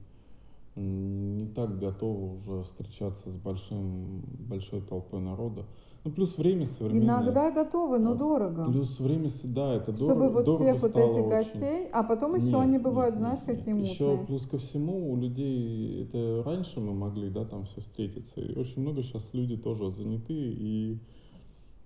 не 0.75 1.47
так 1.47 1.77
готовы 1.79 2.35
уже 2.35 2.63
встречаться 2.63 3.29
с 3.29 3.35
большим, 3.35 4.21
большой 4.47 4.81
толпой 4.81 5.19
народа. 5.19 5.65
Ну, 6.03 6.11
плюс 6.11 6.37
время 6.37 6.65
современное. 6.65 7.21
Иногда 7.21 7.51
готовы, 7.51 7.99
но 7.99 8.15
дорого. 8.15 8.65
Плюс 8.65 8.99
время, 8.99 9.29
да, 9.43 9.75
это 9.75 9.95
Чтобы 9.95 10.15
дорого. 10.15 10.33
вот 10.33 10.45
дорого 10.45 10.77
всех 10.77 10.81
вот 10.81 10.95
этих 10.95 11.27
гостей, 11.27 11.81
очень. 11.81 11.89
а 11.91 12.03
потом 12.03 12.35
еще 12.35 12.47
нет, 12.47 12.55
они 12.55 12.77
бывают, 12.79 13.15
нет, 13.15 13.21
знаешь, 13.21 13.39
нет, 13.45 13.57
какие 13.57 13.73
мутные. 13.73 13.91
Еще 13.91 14.25
плюс 14.25 14.47
ко 14.47 14.57
всему 14.57 15.11
у 15.11 15.15
людей, 15.15 16.03
это 16.03 16.41
раньше 16.43 16.79
мы 16.79 16.93
могли, 16.93 17.29
да, 17.29 17.45
там 17.45 17.65
все 17.65 17.81
встретиться. 17.81 18.41
И 18.41 18.57
очень 18.57 18.81
много 18.81 19.03
сейчас 19.03 19.29
люди 19.33 19.57
тоже 19.57 19.91
заняты 19.91 20.33
и 20.33 20.99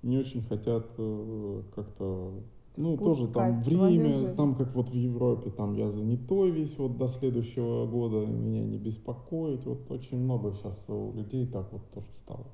не 0.01 0.17
очень 0.17 0.43
хотят 0.43 0.85
э, 0.97 1.61
как-то 1.75 2.31
ну, 2.77 2.97
тоже 2.97 3.27
там 3.27 3.57
время, 3.57 4.33
там 4.35 4.55
как 4.55 4.75
вот 4.75 4.89
в 4.89 4.93
Европе, 4.93 5.49
там 5.49 5.75
я 5.75 5.87
занятой 5.87 6.51
весь 6.51 6.77
вот 6.77 6.97
до 6.97 7.07
следующего 7.07 7.85
года, 7.85 8.25
меня 8.25 8.63
не 8.63 8.77
беспокоить. 8.77 9.65
Вот 9.65 9.89
очень 9.89 10.19
много 10.19 10.53
сейчас 10.53 10.83
у 10.87 11.13
людей 11.13 11.47
так 11.47 11.71
вот 11.71 11.81
тоже 11.93 12.07
стало, 12.13 12.45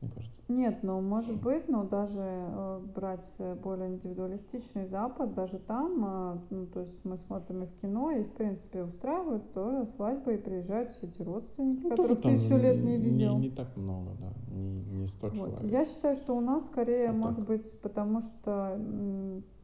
мне 0.00 0.10
кажется. 0.10 0.36
Нет, 0.48 0.78
ну 0.82 1.00
может 1.00 1.40
быть, 1.42 1.68
но 1.68 1.84
даже 1.84 2.20
э, 2.20 2.80
брать 2.94 3.36
более 3.62 3.88
индивидуалистичный 3.88 4.86
Запад, 4.86 5.34
даже 5.34 5.58
там, 5.58 6.04
э, 6.04 6.38
ну 6.50 6.66
то 6.66 6.80
есть 6.80 6.94
мы 7.04 7.16
смотрим 7.16 7.64
и 7.64 7.66
в 7.66 7.74
кино, 7.80 8.12
и 8.12 8.22
в 8.22 8.32
принципе 8.32 8.84
устраивают 8.84 9.52
тоже 9.52 9.86
свадьбы, 9.86 10.34
и 10.34 10.38
приезжают 10.38 10.90
все 10.92 11.06
эти 11.06 11.22
родственники, 11.22 11.82
ну, 11.82 11.90
которых 11.90 12.22
тысячу 12.22 12.56
лет 12.56 12.82
не 12.82 12.96
видел. 12.96 13.38
Не, 13.38 13.48
не 13.48 13.50
так 13.50 13.76
много, 13.76 14.10
да, 14.20 14.32
не, 14.54 14.82
не 14.82 15.08
100 15.08 15.26
вот. 15.26 15.36
человек. 15.36 15.62
Я 15.64 15.84
считаю, 15.84 16.14
что 16.14 16.36
у 16.36 16.40
нас 16.40 16.66
скорее, 16.66 17.10
вот 17.10 17.16
может 17.16 17.38
так. 17.38 17.48
быть, 17.48 17.80
потому 17.80 18.20
что 18.20 18.78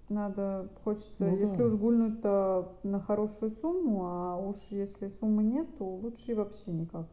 надо, 0.08 0.68
хочется, 0.84 1.24
ну, 1.24 1.36
если 1.36 1.58
да. 1.58 1.64
уж 1.64 1.74
гульнуть, 1.74 2.22
то 2.22 2.78
на 2.82 3.00
хорошую 3.00 3.50
сумму, 3.50 4.04
а 4.04 4.36
уж 4.36 4.56
если 4.70 5.08
суммы 5.08 5.42
нет, 5.42 5.66
то 5.78 5.84
лучше 5.84 6.32
и 6.32 6.34
вообще 6.34 6.70
никак. 6.70 7.06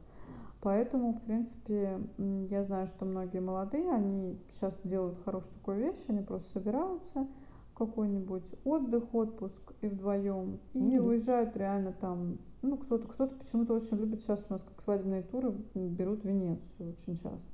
Поэтому, 0.61 1.13
в 1.13 1.21
принципе, 1.21 2.01
я 2.49 2.63
знаю, 2.63 2.87
что 2.87 3.05
многие 3.05 3.39
молодые, 3.39 3.91
они 3.93 4.37
сейчас 4.49 4.77
делают 4.83 5.17
хорошую 5.23 5.53
такую 5.53 5.77
вещь, 5.77 6.03
они 6.09 6.21
просто 6.21 6.59
собираются 6.59 7.27
какой-нибудь 7.75 8.55
отдых, 8.65 9.15
отпуск 9.15 9.73
и 9.79 9.87
вдвоем, 9.87 10.59
и 10.73 10.79
mm-hmm. 10.79 10.99
уезжают 10.99 11.55
реально 11.55 11.93
там, 11.93 12.37
ну, 12.61 12.75
кто-то, 12.75 13.07
кто-то 13.07 13.35
почему-то 13.37 13.73
очень 13.73 13.95
любит 13.95 14.21
сейчас 14.21 14.45
у 14.49 14.53
нас 14.53 14.61
как 14.61 14.81
свадебные 14.81 15.23
туры, 15.23 15.55
берут 15.73 16.25
Венецию 16.25 16.89
очень 16.89 17.15
часто. 17.15 17.47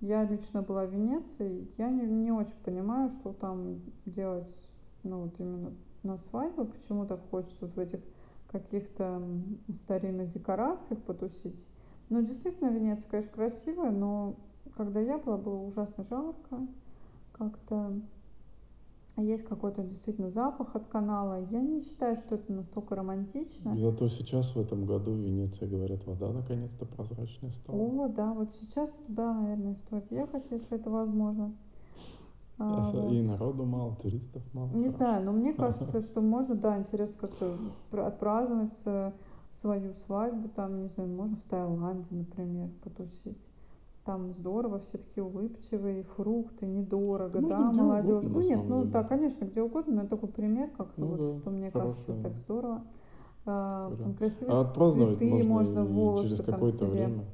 Я 0.00 0.24
лично 0.24 0.62
была 0.62 0.86
в 0.86 0.90
Венеции, 0.90 1.68
я 1.78 1.88
не, 1.88 2.02
не 2.02 2.32
очень 2.32 2.56
понимаю, 2.64 3.10
что 3.10 3.32
там 3.32 3.80
делать, 4.06 4.52
ну, 5.04 5.22
вот 5.22 5.38
именно 5.38 5.72
на 6.02 6.16
свадьбу, 6.16 6.64
почему 6.64 7.06
так 7.06 7.20
хочется 7.30 7.56
вот 7.60 7.76
в 7.76 7.78
этих 7.78 8.00
каких-то 8.50 9.22
старинных 9.72 10.30
декорациях 10.30 11.00
потусить. 11.02 11.64
Ну, 12.14 12.22
действительно, 12.22 12.68
Венеция, 12.68 13.10
конечно, 13.10 13.32
красивая, 13.32 13.90
но 13.90 14.36
когда 14.76 15.00
я 15.00 15.18
была, 15.18 15.36
было 15.36 15.56
ужасно 15.56 16.04
жарко. 16.04 16.64
Как-то 17.32 17.92
есть 19.16 19.42
какой-то 19.44 19.82
действительно 19.82 20.30
запах 20.30 20.76
от 20.76 20.86
канала. 20.86 21.40
Я 21.50 21.60
не 21.60 21.80
считаю, 21.80 22.14
что 22.14 22.36
это 22.36 22.52
настолько 22.52 22.94
романтично. 22.94 23.74
Зато 23.74 24.06
сейчас 24.06 24.54
в 24.54 24.60
этом 24.60 24.86
году 24.86 25.10
в 25.10 25.16
Венеции, 25.16 25.66
говорят, 25.66 26.06
вода 26.06 26.32
наконец-то 26.32 26.86
прозрачная 26.86 27.50
стала. 27.50 27.76
О, 27.76 28.06
да, 28.06 28.32
вот 28.32 28.52
сейчас 28.52 28.92
туда, 29.08 29.34
наверное, 29.34 29.74
стоит 29.74 30.08
ехать, 30.12 30.46
если 30.52 30.78
это 30.78 30.90
возможно. 30.90 31.52
А, 32.58 32.80
вот. 32.80 33.12
И 33.12 33.22
народу 33.22 33.64
мало, 33.64 33.96
туристов 33.96 34.44
мало. 34.52 34.68
Не 34.68 34.82
хорошо. 34.84 34.96
знаю, 34.98 35.24
но 35.24 35.32
мне 35.32 35.52
кажется, 35.54 36.00
что 36.00 36.20
можно, 36.20 36.54
да, 36.54 36.78
интересно 36.78 37.26
как-то 37.26 37.58
отпраздновать 38.06 39.14
свою 39.54 39.92
свадьбу, 39.92 40.48
там, 40.48 40.82
не 40.82 40.88
знаю, 40.88 41.10
можно 41.10 41.36
в 41.36 41.42
Таиланде, 41.42 42.08
например, 42.10 42.70
потусить. 42.82 43.46
Там 44.04 44.32
здорово, 44.34 44.80
все 44.80 44.98
такие 44.98 45.24
улыбчивые, 45.24 46.02
фрукты, 46.02 46.66
недорого, 46.66 47.40
да, 47.40 47.72
да 47.72 47.72
молодежь. 47.72 48.24
Угодно, 48.24 48.40
ну 48.40 48.48
нет, 48.48 48.64
ну 48.68 48.78
деле. 48.80 48.92
да, 48.92 49.02
конечно, 49.04 49.44
где 49.46 49.62
угодно, 49.62 50.02
но 50.02 50.08
такой 50.08 50.28
пример, 50.28 50.70
как-то 50.76 51.00
ну, 51.00 51.06
вот, 51.06 51.20
да, 51.20 51.38
что 51.38 51.50
мне 51.50 51.70
хорошо. 51.70 51.94
кажется, 51.94 52.22
так 52.22 52.36
здорово. 52.36 52.84
А, 53.46 53.94
там 53.96 54.14
красивые 54.14 54.56
а 54.56 54.60
отпраздновать 54.60 55.18
цветы 55.18 55.48
можно, 55.48 55.82
можно 55.82 55.84
волосы 55.84 56.24
через 56.24 56.36
там 56.38 56.46
какое-то 56.46 56.76
себе. 56.76 56.86
время. 56.88 57.24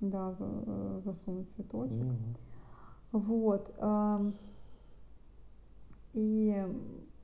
Да, 0.00 0.32
за, 0.32 0.46
э, 0.46 1.00
засунуть 1.04 1.50
цветочек. 1.50 2.04
Ну, 3.12 3.18
вот. 3.18 3.72
А, 3.78 4.32
и 6.12 6.66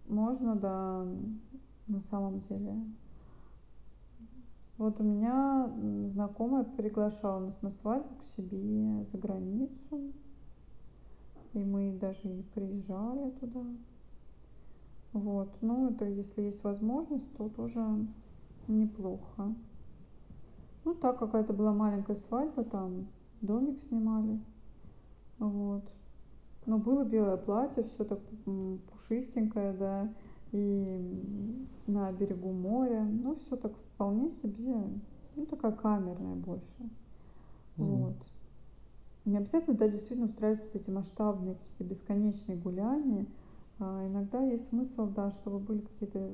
можно, 0.08 0.54
да, 0.54 1.06
на 1.88 2.00
самом 2.00 2.38
деле 2.40 2.74
вот 4.80 4.98
у 4.98 5.02
меня 5.02 5.70
знакомая 6.06 6.64
приглашала 6.64 7.38
нас 7.38 7.60
на 7.60 7.68
свадьбу 7.68 8.14
к 8.14 8.22
себе 8.22 9.04
за 9.04 9.18
границу. 9.18 10.10
И 11.52 11.58
мы 11.58 11.92
даже 12.00 12.26
и 12.26 12.42
приезжали 12.54 13.30
туда. 13.32 13.62
Вот. 15.12 15.50
Ну, 15.60 15.90
это 15.90 16.06
если 16.06 16.44
есть 16.44 16.64
возможность, 16.64 17.30
то 17.36 17.50
тоже 17.50 17.84
неплохо. 18.68 19.54
Ну, 20.86 20.94
так 20.94 21.18
какая-то 21.18 21.52
была 21.52 21.74
маленькая 21.74 22.16
свадьба, 22.16 22.64
там 22.64 23.06
домик 23.42 23.82
снимали. 23.82 24.40
Вот. 25.38 25.84
но 26.64 26.78
было 26.78 27.04
белое 27.04 27.36
платье, 27.36 27.82
все 27.82 28.04
так 28.04 28.20
пушистенькое, 28.92 29.74
да, 29.74 30.10
и 30.52 31.66
на 31.86 32.10
берегу 32.12 32.52
моря, 32.52 33.02
ну, 33.02 33.36
все 33.36 33.56
так 33.56 33.72
вполне 34.00 34.30
себе, 34.30 34.76
ну, 35.36 35.44
такая 35.44 35.72
камерная 35.72 36.34
больше. 36.34 36.80
Mm-hmm. 36.80 36.88
Вот. 37.76 38.16
Не 39.26 39.36
обязательно, 39.36 39.76
да, 39.76 39.88
действительно 39.88 40.24
устраивать 40.24 40.62
вот 40.64 40.74
эти 40.74 40.88
масштабные 40.88 41.56
какие-то 41.56 41.84
бесконечные 41.84 42.56
гуляния. 42.56 43.26
А 43.78 44.06
иногда 44.06 44.40
есть 44.40 44.70
смысл, 44.70 45.06
да, 45.06 45.30
чтобы 45.30 45.58
были 45.58 45.80
какие-то 45.80 46.30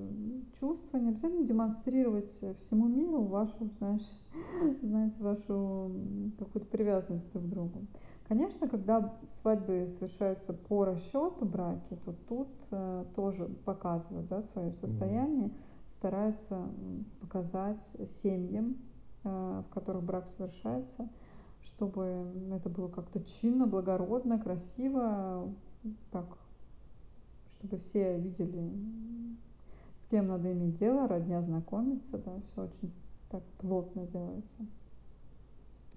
чувства, 0.53 0.99
не 0.99 1.09
обязательно 1.09 1.45
демонстрировать 1.45 2.33
всему 2.59 2.87
миру 2.87 3.23
вашу, 3.23 3.69
знаешь, 3.79 4.09
знаете, 4.83 5.17
вашу 5.19 5.91
какую-то 6.39 6.69
привязанность 6.69 7.29
друг 7.33 7.47
к 7.47 7.49
другу. 7.49 7.87
Конечно, 8.29 8.69
когда 8.69 9.13
свадьбы 9.29 9.89
совершаются 9.89 10.53
по 10.53 10.85
расчету 10.85 11.45
браки, 11.45 11.99
то 12.05 12.15
тут 12.29 12.49
э, 12.71 13.05
тоже 13.17 13.47
показывают 13.65 14.29
да, 14.29 14.41
свое 14.41 14.73
состояние, 14.73 15.51
стараются 15.89 16.69
показать 17.21 17.83
семьям, 18.23 18.77
э, 19.25 19.63
в 19.69 19.73
которых 19.73 20.03
брак 20.03 20.29
совершается, 20.29 21.09
чтобы 21.63 22.33
это 22.53 22.69
было 22.69 22.89
как-то 22.89 23.21
чинно, 23.23 23.67
благородно, 23.67 24.39
красиво, 24.39 25.53
так, 26.11 26.27
чтобы 27.51 27.79
все 27.79 28.19
видели, 28.19 28.71
с 29.99 30.07
кем 30.07 30.29
надо 30.29 30.53
иметь 30.53 30.79
дело, 30.79 31.09
родня 31.09 31.43
знакомиться, 31.43 32.19
да, 32.19 32.41
все 32.53 32.63
очень 32.63 32.93
так 33.31 33.43
плотно 33.59 34.07
делается. 34.07 34.59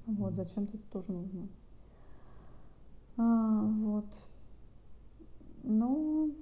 Вот, 0.06 0.34
зачем-то 0.34 0.78
это 0.78 0.88
тоже 0.92 1.12
нужно. 1.12 1.48
А, 3.18 3.62
вот. 3.62 4.06
Ну, 5.64 6.34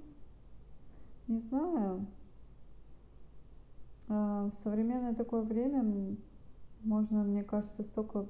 не 1.26 1.40
знаю. 1.40 2.06
А, 4.08 4.48
в 4.50 4.54
современное 4.54 5.14
такое 5.14 5.42
время 5.42 6.16
можно, 6.82 7.22
мне 7.22 7.44
кажется, 7.44 7.82
столько 7.82 8.26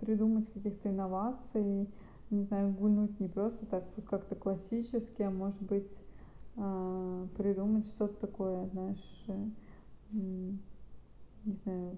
придумать 0.00 0.52
каких-то 0.52 0.90
инноваций, 0.90 1.88
не 2.30 2.42
знаю, 2.42 2.72
гульнуть 2.72 3.18
не 3.20 3.28
просто 3.28 3.66
так 3.66 3.84
вот 3.96 4.06
как-то 4.06 4.34
классически, 4.34 5.22
а 5.22 5.30
может 5.30 5.62
быть 5.62 5.98
а, 6.56 7.26
придумать 7.36 7.86
что-то 7.86 8.14
такое, 8.20 8.66
знаешь, 8.68 9.24
э, 9.28 9.46
не 10.12 11.54
знаю, 11.54 11.96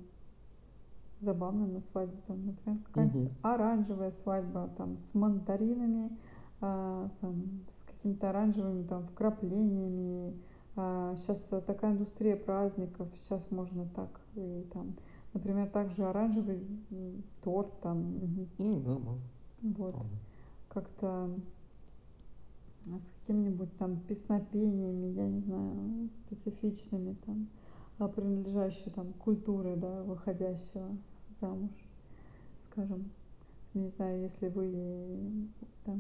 забавно 1.21 1.67
на 1.67 1.81
свадьбе, 1.81 2.19
там, 2.27 2.47
например, 2.47 2.81
какая-нибудь 2.85 3.23
угу. 3.23 3.33
оранжевая 3.43 4.11
свадьба, 4.11 4.71
там, 4.77 4.97
с 4.97 5.15
мандаринами, 5.15 6.17
а, 6.61 7.11
там, 7.21 7.65
с 7.69 7.83
какими-то 7.85 8.31
оранжевыми 8.31 8.85
там 8.85 9.07
вкраплениями. 9.07 10.35
А, 10.81 11.17
сейчас 11.17 11.41
такая 11.67 11.91
индустрия 11.91 12.37
праздников, 12.37 13.09
сейчас 13.17 13.51
можно 13.51 13.85
так 13.97 14.21
и 14.37 14.65
там, 14.73 14.95
например, 15.35 15.69
также 15.69 16.05
оранжевый 16.05 16.65
торт 17.43 17.81
там. 17.81 18.47
Ну. 18.59 19.19
Вот. 19.63 19.97
Как-то 20.69 21.31
с 22.87 23.11
какими-нибудь 23.11 23.77
там 23.77 23.99
песнопениями, 24.03 25.07
я 25.09 25.29
не 25.29 25.41
знаю, 25.41 26.11
специфичными 26.11 27.17
там 27.27 27.49
принадлежащей 28.11 28.93
там 28.93 29.13
культуры, 29.15 29.75
да, 29.75 30.05
выходящего 30.05 30.97
замуж, 31.41 31.73
скажем. 32.61 33.11
Не 33.75 33.89
знаю, 33.89 34.23
если 34.23 34.47
вы 34.47 35.49
там 35.85 35.99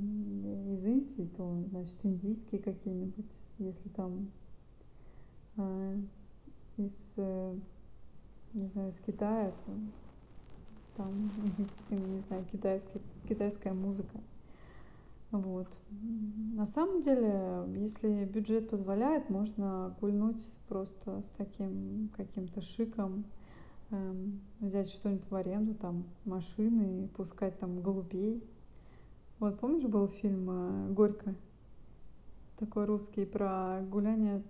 из 0.73 0.85
Индии, 0.85 1.29
то, 1.37 1.65
значит, 1.71 1.99
индийские 2.05 2.63
какие-нибудь, 2.63 3.43
если 3.59 3.89
там 3.89 4.13
э, 4.21 4.38
из, 6.77 7.15
э, 7.17 7.55
не 8.55 8.69
знаю, 8.69 8.91
из 8.91 8.99
Китая, 9.01 9.53
то 9.65 9.73
там, 10.97 11.31
не 11.91 12.21
знаю, 12.21 12.45
китайский, 12.51 13.01
китайская 13.29 13.73
музыка. 13.73 14.19
Вот. 15.31 15.69
На 16.55 16.65
самом 16.65 17.03
деле, 17.03 17.65
если 17.77 18.25
бюджет 18.25 18.71
позволяет, 18.71 19.29
можно 19.29 19.95
гульнуть 20.01 20.43
просто 20.69 21.21
с 21.21 21.31
таким 21.37 22.09
каким-то 22.17 22.63
шиком, 22.63 23.25
эм, 23.91 24.41
взять 24.61 24.89
что-нибудь 24.89 25.31
в 25.31 25.35
аренду, 25.35 25.75
там, 25.75 26.05
машины, 26.25 27.09
пускать 27.09 27.59
там 27.59 27.83
голубей. 27.83 28.43
Вот, 29.39 29.61
помнишь, 29.61 29.85
был 29.85 30.09
фильм 30.09 30.49
э, 30.51 30.93
«Горько»? 30.95 31.35
Такой 32.59 32.87
русский 32.87 33.25
про 33.25 33.81
гуляние 33.83 34.43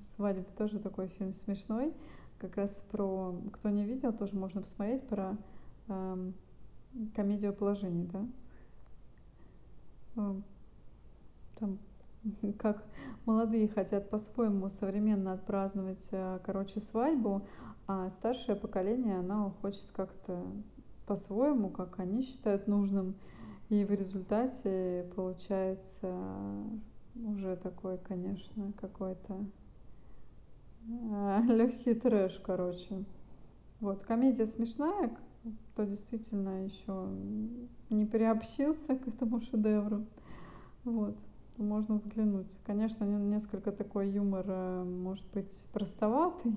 свадьбы, 0.00 0.46
тоже 0.56 0.78
такой 0.78 1.08
фильм 1.08 1.32
смешной. 1.32 1.92
Как 2.38 2.56
раз 2.56 2.80
про, 2.92 3.34
кто 3.52 3.70
не 3.70 3.84
видел, 3.84 4.12
тоже 4.12 4.36
можно 4.36 4.60
посмотреть, 4.60 5.06
про 5.08 5.36
эм, 5.88 6.32
комедию 7.14 7.52
положений, 7.52 8.08
да? 8.12 8.26
Эм, 10.16 10.44
там, 11.58 11.78
как 12.58 12.84
молодые 13.26 13.66
хотят 13.66 14.10
по-своему 14.10 14.68
современно 14.68 15.32
отпраздновать, 15.32 16.06
э, 16.12 16.38
короче, 16.44 16.78
свадьбу, 16.78 17.42
а 17.88 18.10
старшее 18.10 18.54
поколение, 18.54 19.18
оно 19.18 19.56
хочет 19.60 19.90
как-то 19.92 20.40
по-своему, 21.06 21.68
как 21.68 21.98
они 21.98 22.22
считают 22.22 22.68
нужным. 22.68 23.16
И 23.70 23.84
в 23.84 23.90
результате 23.90 25.10
получается 25.16 26.14
уже 27.14 27.56
такой, 27.56 27.98
конечно, 27.98 28.72
какой-то 28.80 29.44
э, 30.88 31.40
легкий 31.48 31.94
трэш, 31.94 32.40
короче. 32.44 33.04
Вот, 33.80 34.02
комедия 34.02 34.46
смешная, 34.46 35.16
кто 35.72 35.84
действительно 35.84 36.64
еще 36.64 37.08
не 37.88 38.04
приобщился 38.04 38.96
к 38.96 39.08
этому 39.08 39.40
шедевру. 39.40 40.06
Вот, 40.84 41.16
можно 41.56 41.96
взглянуть. 41.96 42.56
Конечно, 42.64 43.04
несколько 43.04 43.72
такой 43.72 44.10
юмор 44.10 44.44
э, 44.48 44.84
может 44.84 45.26
быть 45.32 45.66
простоватый, 45.72 46.54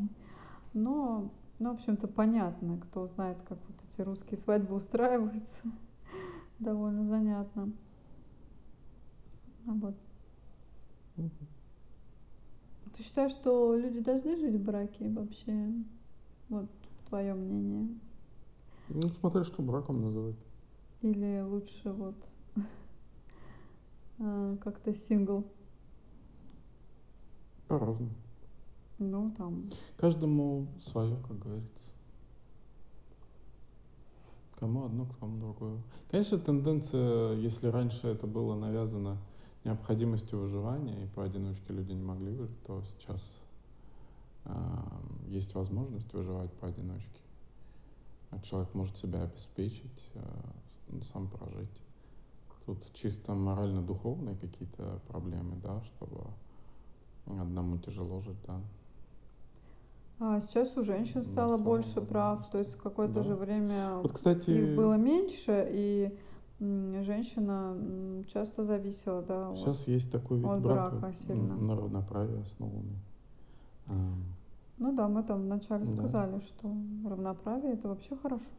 но, 0.73 1.31
ну, 1.59 1.71
в 1.71 1.73
общем-то, 1.73 2.07
понятно, 2.07 2.77
кто 2.77 3.07
знает, 3.07 3.37
как 3.47 3.57
вот 3.67 3.77
эти 3.89 4.01
русские 4.01 4.37
свадьбы 4.37 4.75
устраиваются. 4.75 5.63
Довольно 6.59 7.03
занятно. 7.05 7.71
А 9.67 9.71
вот. 9.71 9.95
Ты 11.15 13.03
считаешь, 13.03 13.31
что 13.31 13.75
люди 13.75 13.99
должны 13.99 14.35
жить 14.37 14.55
в 14.55 14.63
браке 14.63 15.09
вообще? 15.09 15.71
Вот 16.49 16.69
твое 17.09 17.33
мнение. 17.33 17.89
Ну, 18.89 19.01
смотря 19.19 19.43
что 19.43 19.61
браком 19.61 20.01
называть. 20.01 20.35
Или 21.01 21.41
лучше 21.41 21.91
вот 21.91 22.15
а, 24.19 24.57
как-то 24.57 24.93
сингл. 24.93 25.45
По-разному. 27.67 28.11
Ну, 28.99 29.31
там. 29.37 29.69
Каждому 29.97 30.67
свое, 30.79 31.17
как 31.27 31.39
говорится. 31.39 31.91
Кому 34.59 34.85
одно, 34.85 35.07
кому 35.19 35.39
другое. 35.39 35.81
Конечно, 36.09 36.37
тенденция, 36.37 37.33
если 37.33 37.67
раньше 37.67 38.07
это 38.07 38.27
было 38.27 38.55
навязано 38.55 39.17
необходимостью 39.63 40.39
выживания, 40.39 41.03
и 41.03 41.07
поодиночке 41.07 41.73
люди 41.73 41.91
не 41.91 42.03
могли 42.03 42.31
выжить, 42.31 42.61
то 42.63 42.81
сейчас 42.83 43.23
э, 44.45 44.51
есть 45.27 45.53
возможность 45.55 46.11
выживать 46.13 46.51
поодиночке. 46.53 47.19
А 48.31 48.39
человек 48.39 48.73
может 48.73 48.97
себя 48.97 49.23
обеспечить, 49.23 50.09
э, 50.15 50.21
сам 51.11 51.27
прожить. 51.27 51.81
Тут 52.65 52.77
чисто 52.93 53.33
морально-духовные 53.33 54.37
какие-то 54.37 55.01
проблемы, 55.07 55.57
да, 55.61 55.81
чтобы 55.83 56.21
одному 57.25 57.77
тяжело 57.77 58.21
жить, 58.21 58.37
да. 58.47 58.61
А 60.19 60.39
сейчас 60.39 60.77
у 60.77 60.83
женщин 60.83 61.23
стало 61.23 61.57
целом, 61.57 61.65
больше 61.65 62.01
прав, 62.01 62.49
то 62.49 62.59
есть 62.59 62.77
какое-то 62.77 63.15
да. 63.15 63.23
же 63.23 63.35
время 63.35 63.97
вот, 63.97 64.13
кстати, 64.13 64.51
их 64.51 64.75
было 64.75 64.93
меньше, 64.93 65.67
и 65.69 66.17
женщина 67.03 67.75
часто 68.27 68.63
зависела, 68.63 69.21
да, 69.21 69.55
Сейчас 69.55 69.81
от, 69.81 69.87
есть 69.87 70.11
такой 70.11 70.39
вид 70.39 70.61
брака 70.61 71.13
сильно. 71.13 71.55
на 71.55 71.75
равноправии 71.75 72.41
основанный. 72.41 72.97
Ну 74.77 74.95
да, 74.95 75.07
мы 75.07 75.23
там 75.23 75.43
вначале 75.43 75.85
да. 75.85 75.91
сказали, 75.91 76.39
что 76.39 76.73
равноправие 77.05 77.73
это 77.73 77.87
вообще 77.87 78.15
хорошо. 78.15 78.49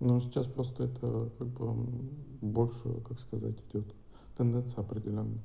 Ну, 0.00 0.20
сейчас 0.20 0.46
просто 0.46 0.84
это 0.84 1.30
как 1.38 1.48
бы 1.48 1.74
больше, 2.40 3.00
как 3.08 3.18
сказать, 3.18 3.56
идет 3.70 3.84
тенденция 4.36 4.82
определенная. 4.82 5.42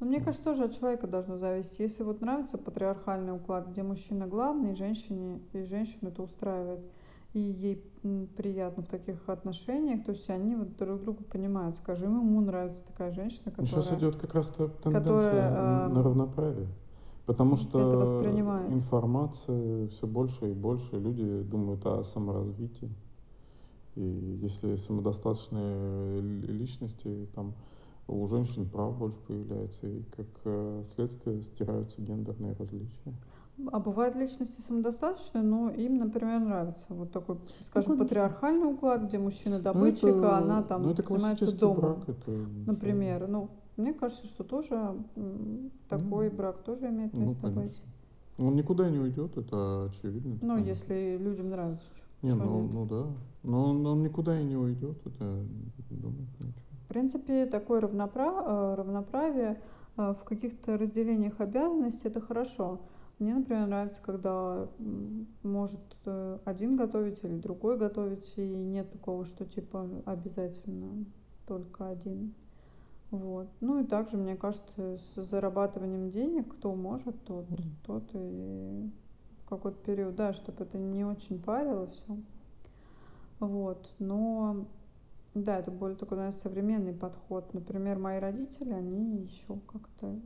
Но 0.00 0.06
мне 0.06 0.20
кажется, 0.20 0.44
тоже 0.44 0.64
от 0.64 0.74
человека 0.74 1.06
должно 1.06 1.38
зависеть. 1.38 1.78
Если 1.78 2.02
вот 2.02 2.20
нравится 2.20 2.58
патриархальный 2.58 3.34
уклад, 3.34 3.68
где 3.68 3.82
мужчина 3.82 4.26
главный, 4.26 4.72
и 4.72 4.76
женщине, 4.76 5.40
и 5.52 5.62
женщину 5.62 6.10
это 6.10 6.22
устраивает. 6.22 6.80
И 7.38 7.52
ей 7.52 8.28
приятно 8.36 8.82
в 8.82 8.86
таких 8.86 9.28
отношениях, 9.28 10.04
то 10.04 10.12
есть 10.12 10.28
они 10.30 10.56
вот 10.56 10.76
друг 10.76 11.00
друга 11.00 11.22
понимают. 11.24 11.76
Скажем, 11.76 12.16
ему 12.16 12.40
нравится 12.40 12.84
такая 12.86 13.10
женщина, 13.10 13.50
которая... 13.50 13.66
Сейчас 13.66 13.92
идет 13.92 14.16
как 14.16 14.34
раз 14.34 14.46
тенденция 14.48 15.00
которая, 15.00 15.88
на 15.88 16.02
равноправие. 16.02 16.68
Потому 17.26 17.56
что 17.56 18.04
информация 18.70 19.88
все 19.88 20.06
больше 20.06 20.50
и 20.50 20.54
больше, 20.54 20.98
люди 20.98 21.42
думают 21.42 21.84
о 21.86 22.02
саморазвитии. 22.02 22.90
И 23.96 24.38
если 24.42 24.76
самодостаточные 24.76 26.20
личности, 26.20 27.28
там 27.34 27.52
у 28.06 28.26
женщин 28.26 28.68
прав 28.68 28.96
больше 28.96 29.18
появляется, 29.26 29.86
и 29.86 30.02
как 30.16 30.26
э, 30.44 30.84
следствие 30.94 31.42
стираются 31.42 32.00
гендерные 32.00 32.54
различия. 32.54 33.12
А 33.72 33.80
бывают 33.80 34.14
личности 34.14 34.60
самодостаточные, 34.60 35.42
но 35.42 35.70
им, 35.70 35.98
например, 35.98 36.40
нравится 36.40 36.86
вот 36.90 37.10
такой, 37.12 37.36
Ну, 37.36 37.40
скажем, 37.64 37.92
конечно. 37.92 38.04
патриархальный 38.04 38.72
уклад, 38.72 39.02
где 39.02 39.18
мужчина 39.18 39.58
Ну, 39.58 39.62
добытчик, 39.64 40.04
это, 40.04 40.36
а 40.36 40.38
она 40.38 40.60
ну, 40.60 40.66
там 40.66 40.86
это 40.86 41.02
занимается 41.02 41.58
домом, 41.58 41.76
брак, 41.80 42.08
это 42.08 42.30
например. 42.66 43.26
Ну, 43.26 43.50
мне 43.76 43.92
кажется, 43.92 44.26
что 44.26 44.44
тоже 44.44 44.94
такой 45.88 46.30
Ну, 46.30 46.36
брак 46.36 46.62
тоже 46.62 46.88
имеет 46.88 47.12
Ну, 47.12 47.20
место 47.20 47.40
конечно. 47.40 47.62
быть. 47.62 47.82
Он 48.38 48.54
никуда 48.54 48.88
не 48.90 48.98
уйдет, 49.00 49.36
это 49.36 49.86
очевидно. 49.90 50.38
Ну, 50.40 50.56
если 50.58 51.16
людям 51.16 51.50
нравится. 51.50 51.84
Не, 52.22 52.34
ну, 52.34 52.62
нет? 52.62 52.72
ну 52.72 52.86
да. 52.86 53.06
Но 53.42 53.70
он, 53.70 53.86
он 53.86 54.02
никуда 54.02 54.40
и 54.40 54.44
не 54.44 54.56
уйдет, 54.56 54.98
это 55.04 55.44
думать 55.90 56.28
ничего. 56.38 56.52
В 56.84 56.88
принципе, 56.88 57.46
такое 57.46 57.80
равнопра- 57.80 58.44
э, 58.46 58.74
равноправие 58.76 59.60
э, 59.96 60.14
в 60.14 60.24
каких-то 60.24 60.78
разделениях 60.78 61.40
обязанностей 61.40 62.08
это 62.08 62.20
хорошо. 62.20 62.80
Мне, 63.18 63.34
например, 63.34 63.66
нравится, 63.66 64.00
когда 64.00 64.68
может 65.42 65.80
э, 66.04 66.38
один 66.44 66.76
готовить 66.76 67.24
или 67.24 67.36
другой 67.36 67.76
готовить, 67.76 68.32
и 68.36 68.46
нет 68.46 68.92
такого, 68.92 69.24
что 69.24 69.44
типа 69.44 69.88
обязательно 70.04 71.04
только 71.46 71.88
один. 71.88 72.34
Вот. 73.10 73.48
Ну 73.60 73.80
и 73.80 73.84
также, 73.84 74.18
мне 74.18 74.36
кажется, 74.36 74.98
с 74.98 75.22
зарабатыванием 75.22 76.10
денег, 76.10 76.54
кто 76.54 76.74
может, 76.74 77.24
тот, 77.24 77.46
тот 77.84 78.04
и 78.14 78.88
в 79.42 79.48
какой-то 79.48 79.78
период, 79.78 80.14
да, 80.14 80.32
чтобы 80.32 80.62
это 80.62 80.78
не 80.78 81.04
очень 81.04 81.42
парило 81.42 81.88
все. 81.88 82.18
Вот. 83.40 83.92
Но 83.98 84.66
да, 85.34 85.58
это 85.58 85.70
более 85.70 85.96
такой, 85.96 86.18
наверное, 86.18 86.38
современный 86.38 86.92
подход. 86.92 87.52
Например, 87.54 87.98
мои 87.98 88.18
родители, 88.18 88.72
они 88.72 89.22
еще 89.22 89.58
как-то, 89.66 90.20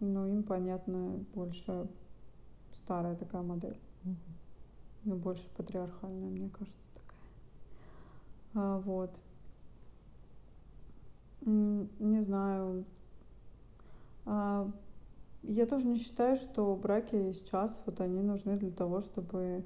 ну, 0.00 0.26
им 0.26 0.42
понятно 0.42 1.24
больше 1.34 1.88
старая 2.86 3.16
такая 3.16 3.42
модель. 3.42 3.76
Мгм. 4.04 4.16
Ну, 5.04 5.16
больше 5.16 5.50
патриархальная, 5.56 6.30
мне 6.30 6.48
кажется, 6.50 6.86
такая. 6.94 7.18
А, 8.54 8.78
вот. 8.78 9.10
Не 11.40 12.22
знаю. 12.22 12.84
А, 14.24 14.70
Я 15.42 15.66
тоже 15.66 15.86
не 15.88 15.98
считаю, 15.98 16.36
что 16.36 16.76
браки 16.76 17.32
сейчас 17.32 17.80
вот 17.86 18.00
они 18.00 18.22
нужны 18.22 18.56
для 18.56 18.70
того, 18.72 19.00
чтобы 19.00 19.64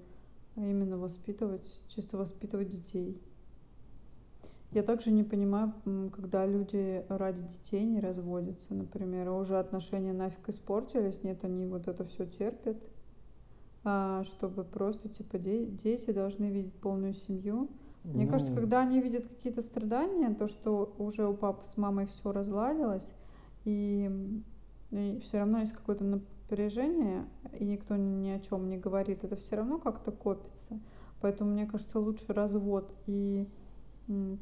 именно 0.57 0.99
воспитывать, 0.99 1.83
чисто 1.89 2.17
воспитывать 2.19 2.71
детей. 2.71 3.21
Я 4.73 4.83
также 4.83 5.11
не 5.11 5.25
понимаю, 5.25 5.73
когда 6.13 6.47
люди 6.47 7.05
ради 7.09 7.43
детей 7.43 7.85
не 7.85 8.01
разводятся, 8.01 8.73
например, 8.75 9.31
уже 9.31 9.59
отношения 9.59 10.13
нафиг 10.13 10.49
испортились, 10.49 11.23
нет, 11.25 11.45
они 11.45 11.67
вот 11.67 11.89
это 11.89 12.05
все 12.05 12.25
терпят, 12.27 12.77
чтобы 14.25 14.65
просто, 14.65 15.09
типа, 15.09 15.39
де- 15.39 15.67
дети 15.67 16.11
должны 16.13 16.51
видеть 16.51 16.75
полную 16.75 17.15
семью. 17.15 17.69
Мне 18.05 18.27
кажется, 18.27 18.53
Ну, 18.53 18.61
когда 18.61 18.81
они 18.81 19.01
видят 19.01 19.27
какие-то 19.27 19.63
страдания, 19.63 20.35
то, 20.35 20.47
что 20.49 20.95
уже 20.99 21.27
у 21.27 21.35
папы 21.35 21.65
с 21.65 21.77
мамой 21.77 22.07
все 22.07 22.33
разладилось, 22.33 23.15
и, 23.65 24.11
все 25.23 25.39
равно 25.39 25.61
есть 25.61 25.73
какое-то 25.73 26.05
напряжение, 26.05 27.27
и 27.59 27.65
никто 27.65 27.97
ни 27.97 28.29
о 28.31 28.41
чем 28.41 28.69
не 28.69 28.77
говорит, 28.77 29.25
это 29.25 29.37
все 29.37 29.57
равно 29.57 29.79
как-то 29.79 30.11
копится. 30.11 30.81
Поэтому, 31.21 31.51
мне 31.53 31.67
кажется, 31.67 32.01
лучше 32.01 32.33
развод 32.33 32.93
и 33.07 33.47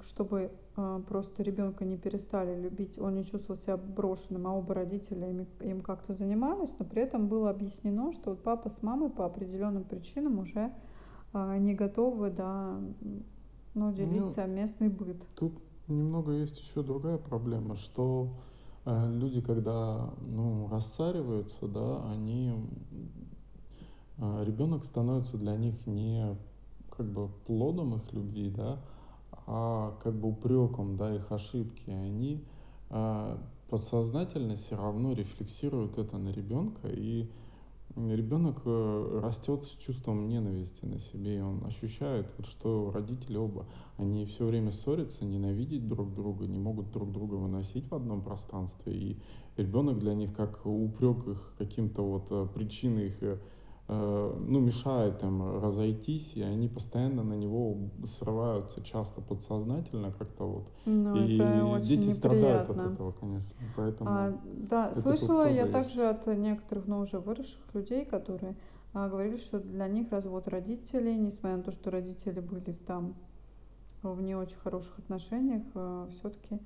чтобы 0.03 0.51
а, 0.77 1.01
просто 1.01 1.43
ребенка 1.43 1.85
не 1.85 1.97
перестали 1.99 2.59
любить, 2.59 2.99
он 2.99 3.17
не 3.17 3.25
чувствовал 3.25 3.61
себя 3.61 3.77
брошенным, 3.77 4.47
а 4.47 4.55
оба 4.55 4.75
родителя 4.75 5.31
им, 5.31 5.47
им 5.61 5.81
как-то 5.83 6.15
занимались, 6.15 6.75
но 6.79 6.85
при 6.85 7.03
этом 7.03 7.29
было 7.29 7.51
объяснено, 7.51 8.13
что 8.13 8.31
вот 8.31 8.43
папа 8.43 8.71
с 8.71 8.83
мамой 8.83 9.11
по 9.11 9.27
определенным 9.27 9.85
причинам 9.85 10.39
уже 10.39 10.73
а, 11.33 11.59
не 11.59 11.75
готовы, 11.75 12.31
да, 12.31 12.79
м, 12.79 13.25
ну, 13.75 13.93
делить 13.93 14.21
ну, 14.21 14.27
совместный 14.27 14.89
быт. 14.89 15.23
тут 15.35 15.53
немного 15.87 16.33
есть 16.33 16.59
еще 16.61 16.83
другая 16.83 17.19
проблема, 17.19 17.77
что 17.77 18.35
э, 18.85 19.11
люди, 19.11 19.41
когда 19.41 20.11
ну, 20.21 20.69
рассариваются, 20.71 21.67
да, 21.67 22.05
они 22.11 22.55
э, 24.19 24.45
ребенок 24.45 24.85
становится 24.85 25.37
для 25.37 25.57
них 25.57 25.87
не 25.87 26.37
как 26.97 27.07
бы 27.07 27.29
плодом 27.47 27.95
их 27.95 28.13
любви, 28.13 28.51
да, 28.51 28.81
а 29.51 29.97
как 30.03 30.15
бы 30.15 30.29
упреком, 30.29 30.99
да, 30.99 31.15
их 31.15 31.33
ошибки. 31.33 31.89
Они 31.89 32.45
э, 32.91 33.39
подсознательно 33.71 34.57
все 34.57 34.77
равно 34.77 35.15
рефлексируют 35.15 35.97
это 35.97 36.19
на 36.19 36.29
ребенка, 36.29 36.89
и 36.89 37.31
ребенок 37.97 38.61
э, 38.67 39.21
растет 39.23 39.65
с 39.65 39.71
чувством 39.71 40.29
ненависти 40.29 40.85
на 40.85 40.99
себе, 40.99 41.39
и 41.39 41.41
он 41.41 41.65
ощущает, 41.65 42.27
вот, 42.37 42.47
что 42.47 42.91
родители 42.91 43.39
оба, 43.39 43.65
они 43.97 44.27
все 44.27 44.45
время 44.45 44.71
ссорятся, 44.71 45.25
ненавидеть 45.25 45.89
друг 45.89 46.15
друга, 46.15 46.47
не 46.47 46.59
могут 46.59 46.91
друг 46.91 47.11
друга 47.11 47.37
выносить 47.37 47.91
в 47.91 47.95
одном 47.95 48.23
пространстве, 48.23 48.93
и 48.93 49.19
ребенок 49.57 49.99
для 49.99 50.15
них 50.15 50.35
как 50.35 50.67
упрек 50.67 51.27
их 51.27 51.55
каким-то 51.57 52.03
вот 52.03 52.27
э, 52.31 52.47
причиной 52.55 53.07
их 53.07 53.23
э, 53.23 53.39
ну, 53.89 54.61
мешает 54.61 55.23
им 55.23 55.61
разойтись, 55.63 56.35
и 56.37 56.43
они 56.43 56.69
постоянно 56.69 57.23
на 57.23 57.33
него 57.35 57.77
срываются, 58.05 58.83
часто 58.83 59.23
подсознательно 59.23 60.13
как-то 60.13 60.45
вот. 60.45 60.69
Ну, 60.85 61.17
И 61.17 61.81
дети 61.85 62.11
страдают 62.11 62.69
от 62.69 62.77
неприятно. 62.77 62.93
этого, 62.95 63.13
конечно. 63.13 63.51
Поэтому 63.77 64.11
А, 64.11 64.39
да, 64.45 64.95
слышала 64.95 65.49
я 65.49 65.63
есть. 65.63 65.73
также 65.73 66.07
от 66.07 66.27
некоторых, 66.27 66.87
но 66.87 67.01
уже 67.01 67.19
выросших 67.19 67.63
людей, 67.75 68.05
которые 68.05 68.57
а, 68.93 69.09
говорили, 69.09 69.39
что 69.39 69.59
для 69.59 69.89
них 69.89 70.11
развод 70.13 70.49
родителей, 70.49 71.17
несмотря 71.17 71.57
на 71.57 71.63
то, 71.63 71.71
что 71.71 71.91
родители 71.91 72.41
были 72.41 72.73
там 72.87 73.15
в 74.03 74.21
не 74.21 74.35
очень 74.35 74.59
хороших 74.59 74.99
отношениях, 74.99 75.63
все-таки 76.19 76.61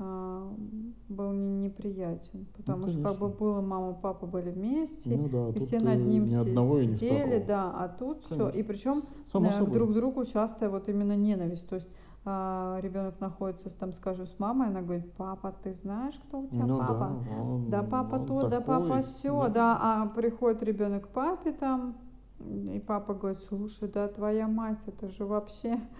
был 0.00 1.32
не- 1.32 1.64
неприятен. 1.66 2.46
Потому 2.56 2.88
что 2.88 3.02
как 3.02 3.18
бы 3.18 3.28
было, 3.28 3.60
мама, 3.60 3.92
папа 3.92 4.26
были 4.26 4.50
вместе, 4.50 5.16
Ну 5.16 5.28
да, 5.28 5.48
и 5.50 5.60
все 5.64 5.76
э, 5.76 5.80
над 5.80 5.98
ним 6.00 6.26
ни 6.26 6.34
одного 6.34 6.78
и 6.78 6.86
ни 6.86 6.94
сидели, 6.94 7.38
второго. 7.40 7.46
да, 7.46 7.70
а 7.84 7.88
тут 7.88 8.24
все. 8.24 8.48
И 8.48 8.62
причем 8.62 9.02
Само 9.26 9.50
собой. 9.50 9.74
друг 9.74 9.92
другу 9.92 10.24
часто 10.24 10.70
вот 10.70 10.88
именно 10.88 11.14
ненависть. 11.16 11.68
То 11.68 11.74
есть 11.76 11.88
ребенок 12.24 13.18
находится, 13.20 13.74
там, 13.78 13.92
скажем, 13.94 14.26
с 14.26 14.38
мамой, 14.38 14.68
она 14.68 14.82
говорит, 14.82 15.10
папа, 15.14 15.54
ты 15.62 15.72
знаешь, 15.72 16.20
кто 16.28 16.40
у 16.40 16.46
тебя 16.48 16.66
Ну 16.66 16.78
да, 16.78 16.86
папа? 16.86 17.12
он, 17.40 17.70
Да 17.70 17.82
папа 17.82 18.14
он 18.16 18.26
то, 18.26 18.42
да 18.42 18.60
такой, 18.60 18.88
папа 18.88 19.00
все, 19.02 19.48
да. 19.48 19.78
А 19.80 20.06
приходит 20.06 20.62
ребенок 20.62 21.04
к 21.06 21.08
папе 21.08 21.52
там, 21.52 21.96
и 22.40 22.80
папа 22.80 23.14
говорит, 23.14 23.40
слушай, 23.40 23.88
да 23.88 24.08
твоя 24.08 24.48
мать, 24.48 24.82
это 24.86 25.08
же 25.08 25.24
вообще... 25.26 25.80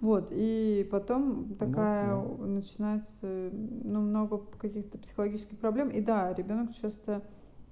Вот, 0.00 0.28
и 0.32 0.86
потом 0.90 1.54
такая 1.54 2.16
Вот, 2.16 2.40
начинается, 2.46 3.50
ну, 3.52 4.00
много 4.00 4.38
каких-то 4.58 4.98
психологических 4.98 5.58
проблем. 5.58 5.90
И 5.90 6.00
да, 6.00 6.32
ребенок 6.34 6.72
часто 6.74 7.22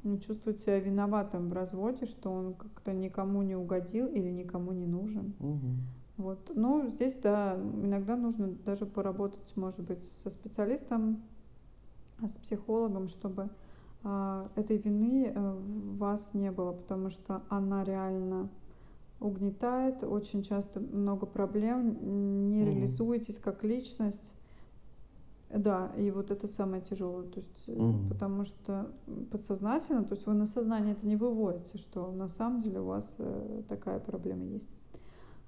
м, 0.04 0.20
чувствует 0.20 0.58
себя 0.58 0.78
виноватым 0.78 1.48
в 1.48 1.52
разводе, 1.52 2.06
что 2.06 2.30
он 2.30 2.54
как-то 2.54 2.92
никому 2.92 3.42
не 3.42 3.56
угодил 3.56 4.06
или 4.06 4.30
никому 4.30 4.72
не 4.72 4.86
нужен. 4.86 5.34
Мгм. 5.40 5.76
Вот. 6.16 6.52
Ну, 6.54 6.88
здесь, 6.88 7.14
да, 7.16 7.56
иногда 7.82 8.16
нужно 8.16 8.48
даже 8.48 8.86
поработать, 8.86 9.56
может 9.56 9.80
быть, 9.80 10.04
со 10.06 10.30
специалистом, 10.30 11.22
а, 12.22 12.28
с 12.28 12.36
психологом, 12.36 13.08
чтобы 13.08 13.50
этой 14.04 14.76
вины 14.76 15.32
э, 15.34 15.52
в 15.52 15.96
вас 15.98 16.34
не 16.34 16.50
было, 16.50 16.72
потому 16.72 17.10
что 17.10 17.42
она 17.48 17.84
реально 17.84 18.50
угнетает, 19.20 20.04
очень 20.04 20.42
часто 20.42 20.80
много 20.80 21.24
проблем, 21.26 22.48
не 22.48 22.60
Мгм. 22.60 22.66
реализуетесь 22.70 23.38
как 23.38 23.64
личность. 23.64 24.32
Да, 25.50 25.92
и 25.96 26.10
вот 26.10 26.30
это 26.30 26.48
самое 26.48 26.82
тяжелое, 26.82 27.28
то 27.28 27.40
есть, 27.40 27.68
Мгм. 27.68 28.08
потому 28.08 28.44
что 28.44 28.90
подсознательно, 29.30 30.02
то 30.04 30.14
есть 30.14 30.26
вы 30.26 30.34
на 30.34 30.46
сознание 30.46 30.94
это 30.94 31.06
не 31.06 31.16
выводите, 31.16 31.78
что 31.78 32.10
на 32.10 32.26
самом 32.28 32.60
деле 32.60 32.80
у 32.80 32.86
вас 32.86 33.16
э, 33.18 33.62
такая 33.68 34.00
проблема 34.00 34.44
есть. 34.44 34.70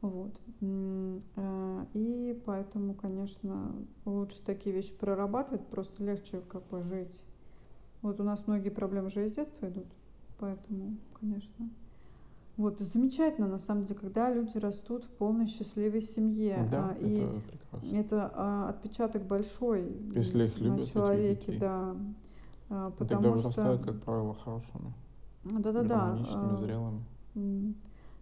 Вот. 0.01 0.39
И 0.61 2.43
поэтому, 2.47 2.95
конечно, 2.95 3.75
лучше 4.05 4.45
такие 4.45 4.75
вещи 4.75 4.95
прорабатывать, 4.95 5.67
просто 5.67 6.05
легче 6.05 6.41
как 6.41 6.67
бы 6.69 6.83
жить. 6.83 7.25
Вот 8.07 8.21
у 8.21 8.23
нас 8.23 8.47
многие 8.47 8.71
проблемы 8.71 9.11
же 9.11 9.27
из 9.27 9.33
детства 9.33 9.67
идут, 9.69 9.87
поэтому, 10.39 10.97
конечно, 11.19 11.69
Вот, 12.57 12.79
замечательно, 12.79 13.49
на 13.49 13.59
самом 13.59 13.83
деле, 13.83 13.99
когда 13.99 14.33
люди 14.33 14.57
растут 14.59 15.03
в 15.05 15.11
полной 15.11 15.47
счастливой 15.47 16.01
семье. 16.01 16.69
Да, 16.71 16.91
а, 16.91 16.97
И 17.01 17.15
это 17.17 17.41
прекрасно. 17.51 17.97
это 17.97 18.33
а, 18.33 18.69
отпечаток 18.71 19.25
большой 19.25 19.93
Если 20.15 20.45
их 20.47 20.59
на 20.61 20.65
любят, 20.65 20.81
этих 20.83 20.93
человеке, 20.93 21.47
детей. 21.47 21.59
да. 21.59 21.97
А, 22.71 22.89
И 22.91 22.93
тогда 22.99 23.17
Потому 23.17 23.39
что, 23.39 23.43
вырастают, 23.49 23.83
как 23.83 24.01
правило, 24.03 24.35
хорошими, 24.35 24.93
да-да-да, 25.45 25.89
гармоничными, 25.89 26.55
а, 26.55 26.57
зрелыми. 27.35 27.75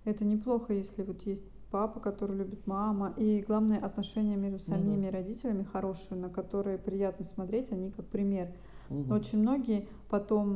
это 0.07 0.24
неплохо, 0.24 0.72
если 0.72 1.03
вот 1.03 1.26
есть 1.26 1.45
папа, 1.70 2.01
который 2.01 2.37
любит 2.39 2.66
мама. 2.66 3.12
И 3.18 3.45
главное, 3.47 3.78
отношения 3.78 4.37
между 4.37 4.59
Ну 4.59 4.64
да. 4.66 4.76
самими 4.76 5.09
родителями 5.09 5.62
хорошие, 5.64 6.18
на 6.18 6.30
которые 6.30 6.78
приятно 6.78 7.24
смотреть, 7.24 7.70
они 7.70 7.91
как 7.91 8.07
пример. 8.07 8.49
Мгм. 8.89 9.12
Очень 9.12 9.41
многие 9.41 9.89
потом, 10.09 10.55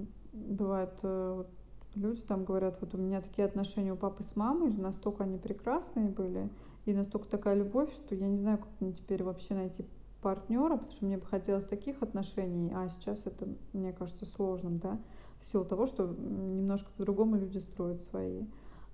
м, 0.00 0.06
бывает, 0.32 0.98
э, 1.02 1.34
вот 1.36 1.48
люди 1.94 2.22
там 2.22 2.44
говорят, 2.44 2.78
вот 2.80 2.94
у 2.94 2.98
меня 2.98 3.20
такие 3.20 3.44
отношения 3.46 3.92
у 3.92 3.96
папы 3.96 4.22
с 4.22 4.36
мамой, 4.36 4.72
настолько 4.72 5.24
они 5.24 5.38
прекрасные 5.38 6.08
были, 6.08 6.48
и 6.86 6.92
настолько 6.94 7.28
такая 7.28 7.54
любовь, 7.54 7.92
что 7.92 8.14
я 8.14 8.26
не 8.28 8.38
знаю, 8.38 8.58
как 8.58 8.68
мне 8.80 8.92
теперь 8.92 9.22
вообще 9.22 9.54
найти 9.54 9.84
партнера, 10.20 10.74
потому 10.76 10.90
что 10.90 11.04
мне 11.06 11.16
бы 11.18 11.24
хотелось 11.26 11.66
таких 11.66 12.02
отношений, 12.02 12.72
а 12.74 12.88
сейчас 12.88 13.26
это, 13.26 13.48
мне 13.72 13.92
кажется, 13.92 14.26
сложным, 14.26 14.78
да, 14.78 14.98
в 15.40 15.46
силу 15.46 15.64
того, 15.64 15.86
что 15.86 16.06
немножко 16.06 16.90
по-другому 16.96 17.36
люди 17.36 17.58
строят 17.58 18.02
свои 18.02 18.44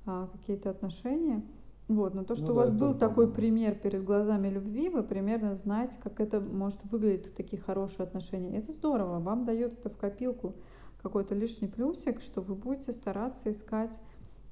а, 0.07 0.27
какие-то 0.29 0.71
отношения. 0.71 1.43
Вот, 1.87 2.15
но 2.15 2.25
то, 2.25 2.35
Ну 2.35 2.37
что 2.37 2.47
у 2.47 2.49
да, 2.49 2.55
вас 2.55 2.71
это 2.71 2.79
был 2.79 2.95
такой 2.95 3.31
пример 3.31 3.75
перед 3.75 4.05
глазами 4.05 4.49
любви, 4.49 4.89
вы 4.89 5.03
примерно 5.03 5.55
знаете, 5.55 5.99
как 6.03 6.19
это 6.19 6.41
может 6.41 6.81
выглядеть, 6.85 7.35
такие 7.35 7.61
хорошие 7.61 8.05
отношения. 8.05 8.57
Это 8.59 8.73
здорово, 8.73 9.21
вам 9.21 9.45
дает 9.45 9.79
это 9.79 9.91
в 9.91 9.97
копилку 9.97 10.55
какой-то 11.03 11.35
лишний 11.35 11.69
плюсик, 11.69 12.23
что 12.23 12.41
вы 12.41 12.55
будете 12.55 12.93
стараться 12.93 13.51
искать 13.51 14.01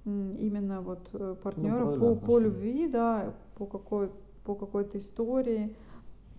именно 0.04 0.82
вот 0.82 1.08
э, 1.14 1.18
ну, 1.18 1.36
партнера 1.36 1.84
правильные 1.84 2.16
по, 2.16 2.26
по 2.26 2.38
любви, 2.38 2.88
да, 2.88 3.34
по 3.56 3.66
какой 3.66 4.10
по 4.44 4.54
какой-то 4.54 4.98
истории. 4.98 5.76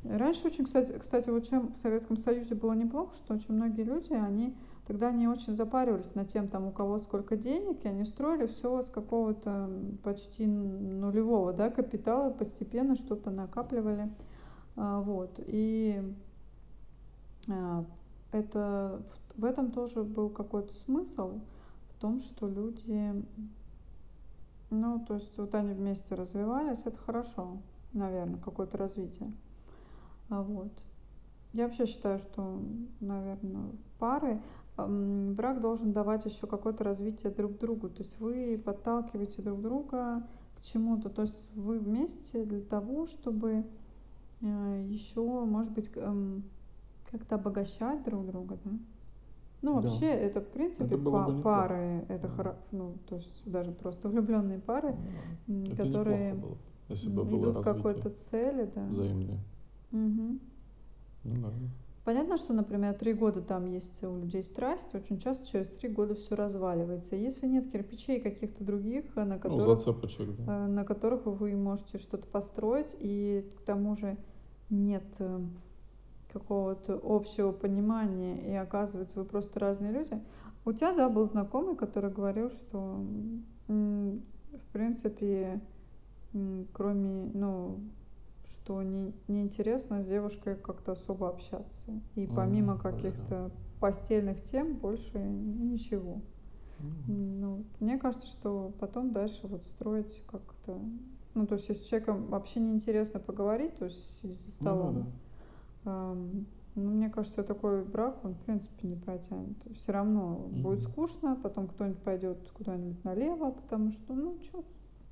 Раньше 0.04 0.48
очень, 0.48 0.66
кстати, 0.66 0.98
кстати, 1.00 1.30
вот 1.30 1.48
чем 1.48 1.72
в 1.74 1.78
Советском 1.78 2.18
Союзе 2.18 2.56
было 2.56 2.74
неплохо, 2.74 3.16
что 3.16 3.34
очень 3.34 3.56
многие 3.56 3.84
люди, 3.84 4.14
они 4.14 4.54
тогда 4.86 5.12
не 5.12 5.28
очень 5.28 5.56
запаривались 5.56 6.14
над 6.16 6.30
тем, 6.30 6.48
там, 6.48 6.66
у 6.68 6.72
кого 6.72 7.00
сколько 7.00 7.38
денег, 7.38 7.84
и 7.84 7.88
они 7.88 8.04
строили 8.06 8.48
все 8.48 8.82
с 8.82 8.90
какого-то 8.90 9.70
почти 10.04 10.46
нулевого, 10.46 11.54
да, 11.54 11.70
капитала, 11.70 12.30
постепенно 12.32 12.96
что-то 12.96 13.32
накапливали, 13.32 14.12
А, 14.76 15.00
вот, 15.02 15.40
и 15.46 16.02
а, 17.48 17.86
это 18.32 19.02
в, 19.36 19.46
этом 19.46 19.72
тоже 19.72 20.04
был 20.04 20.30
какой-то 20.30 20.74
смысл, 20.74 21.40
в 21.90 22.02
том, 22.02 22.20
что 22.20 22.50
люди, 22.50 23.24
ну, 24.70 25.00
то 25.06 25.16
есть 25.16 25.38
вот 25.38 25.54
они 25.56 25.74
вместе 25.74 26.16
развивались, 26.16 26.82
это 26.86 26.98
хорошо, 26.98 27.58
наверное, 27.94 28.40
какое-то 28.40 28.78
развитие, 28.78 29.32
А, 30.30 30.42
вот. 30.42 30.72
Я 31.54 31.68
вообще 31.68 31.86
считаю, 31.86 32.18
что, 32.18 32.60
наверное, 33.00 33.70
пары 34.00 34.42
брак 34.78 35.60
должен 35.62 35.92
давать 35.94 36.26
еще 36.26 36.48
какое-то 36.48 36.84
развитие 36.84 37.32
друг 37.32 37.58
другу. 37.60 37.90
То 37.90 38.02
есть 38.04 38.20
вы 38.20 38.62
подталкиваете 38.64 39.42
друг 39.42 39.62
друга 39.62 40.24
к 40.56 40.62
чему-то. 40.62 41.10
То 41.10 41.24
есть 41.24 41.52
вы 41.56 41.80
вместе 41.80 42.44
для 42.46 42.62
того, 42.62 43.08
чтобы 43.08 43.66
э, 44.42 44.86
еще, 44.90 45.22
может 45.22 45.72
быть, 45.72 45.92
эм, 45.96 46.44
как-то 47.12 47.36
обогащать 47.36 48.04
друг 48.04 48.26
друга, 48.26 48.58
да? 48.64 48.72
Ну, 49.62 49.76
Да, 49.76 49.82
вообще, 49.82 50.08
это, 50.08 50.42
в 50.42 50.50
принципе, 50.50 50.96
это 50.96 51.10
па- 51.10 51.30
бы 51.30 51.42
пары, 51.42 52.06
это 52.10 52.28
Да. 52.28 52.34
хоро- 52.36 52.58
ну, 52.72 52.98
то 53.08 53.16
есть 53.16 53.50
даже 53.50 53.72
просто 53.72 54.10
влюбленные 54.10 54.60
пары, 54.60 54.98
Ну, 55.48 55.56
неплохо 55.62 55.76
которые 55.78 56.34
было, 56.34 56.58
если 56.90 57.10
бы 57.10 57.22
идут 57.24 57.60
к 57.60 57.64
какой-то 57.64 58.10
цели, 58.10 58.70
да. 58.76 58.86
взаимное. 58.88 59.40
Мгм. 59.92 60.40
Ну 61.24 61.48
да. 61.48 61.54
Понятно, 62.04 62.38
что, 62.38 62.52
например, 62.54 62.94
три 62.96 63.14
года 63.14 63.42
там 63.42 63.66
есть 63.66 64.04
у 64.04 64.18
людей 64.18 64.44
страсть, 64.44 64.94
очень 64.94 65.20
часто 65.20 65.48
через 65.48 65.68
три 65.70 65.88
года 65.88 66.16
все 66.16 66.36
разваливается. 66.36 67.16
Если 67.16 67.48
нет 67.48 67.72
кирпичей 67.72 68.20
каких-то 68.20 68.64
других, 68.66 69.06
э, 69.16 69.24
на 69.24 69.36
Ну, 69.36 69.40
которых, 69.40 69.80
зацепочек, 69.80 70.36
да. 70.36 70.66
э, 70.66 70.68
на 70.68 70.84
которых 70.84 71.26
вы 71.26 71.56
можете 71.56 71.98
что-то 71.98 72.28
построить, 72.28 72.94
и 73.00 73.50
к 73.58 73.62
тому 73.62 73.96
же 73.96 74.18
нет 74.70 75.06
э, 75.20 75.40
какого-то 76.34 77.00
общего 77.02 77.54
понимания, 77.54 78.52
и 78.52 78.54
оказывается, 78.54 79.20
вы 79.20 79.26
просто 79.26 79.60
разные 79.62 79.94
люди. 79.94 80.22
У 80.66 80.74
тебя, 80.74 80.94
да, 80.94 81.08
был 81.08 81.26
знакомый, 81.26 81.76
который 81.78 82.12
говорил, 82.12 82.50
что, 82.50 83.02
в 83.68 84.74
принципе, 84.74 85.62
кроме, 86.74 87.30
ну, 87.34 87.80
что 88.46 88.82
не, 88.84 89.14
неинтересно 89.28 90.02
с 90.04 90.08
девушкой 90.08 90.56
как-то 90.56 90.94
особо 90.94 91.30
общаться. 91.30 92.00
И 92.16 92.28
помимо 92.28 92.78
каких-то 92.78 93.52
постельных 93.80 94.42
тем 94.44 94.78
больше 94.78 95.20
ничего. 95.20 96.22
Ну, 97.08 97.66
мне 97.80 97.98
кажется, 97.98 98.28
что 98.28 98.74
потом 98.80 99.12
дальше 99.12 99.48
вот 99.48 99.64
строить 99.66 100.24
как-то... 100.28 100.80
Ну, 101.34 101.48
то 101.48 101.56
есть, 101.56 101.68
если 101.68 101.84
с 101.84 101.88
человеком 101.88 102.28
вообще 102.28 102.60
неинтересно 102.60 103.20
поговорить, 103.20 103.76
то 103.76 103.86
есть 103.86 104.22
за 104.22 104.28
ну 104.28 104.34
да, 104.34 104.92
да. 104.92 105.06
столом, 105.84 106.46
ну, 106.76 106.90
мне 106.90 107.10
кажется, 107.10 107.44
такой 107.44 107.84
брак, 107.84 108.24
он, 108.24 108.34
в 108.34 108.40
принципе, 108.40 108.88
не 108.88 108.96
протянет. 108.96 109.58
Все 109.78 109.92
равно 109.92 110.48
будет 110.50 110.80
Мгм. 110.80 110.92
скучно, 110.92 111.36
потом 111.42 111.68
кто-нибудь 111.68 112.02
пойдет 112.02 112.52
куда-нибудь 112.52 113.04
налево, 113.04 113.52
потому 113.52 113.92
что, 113.92 114.14
ну, 114.14 114.38
что 114.42 114.64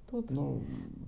тут 0.09 0.31
Ну, 0.31 0.59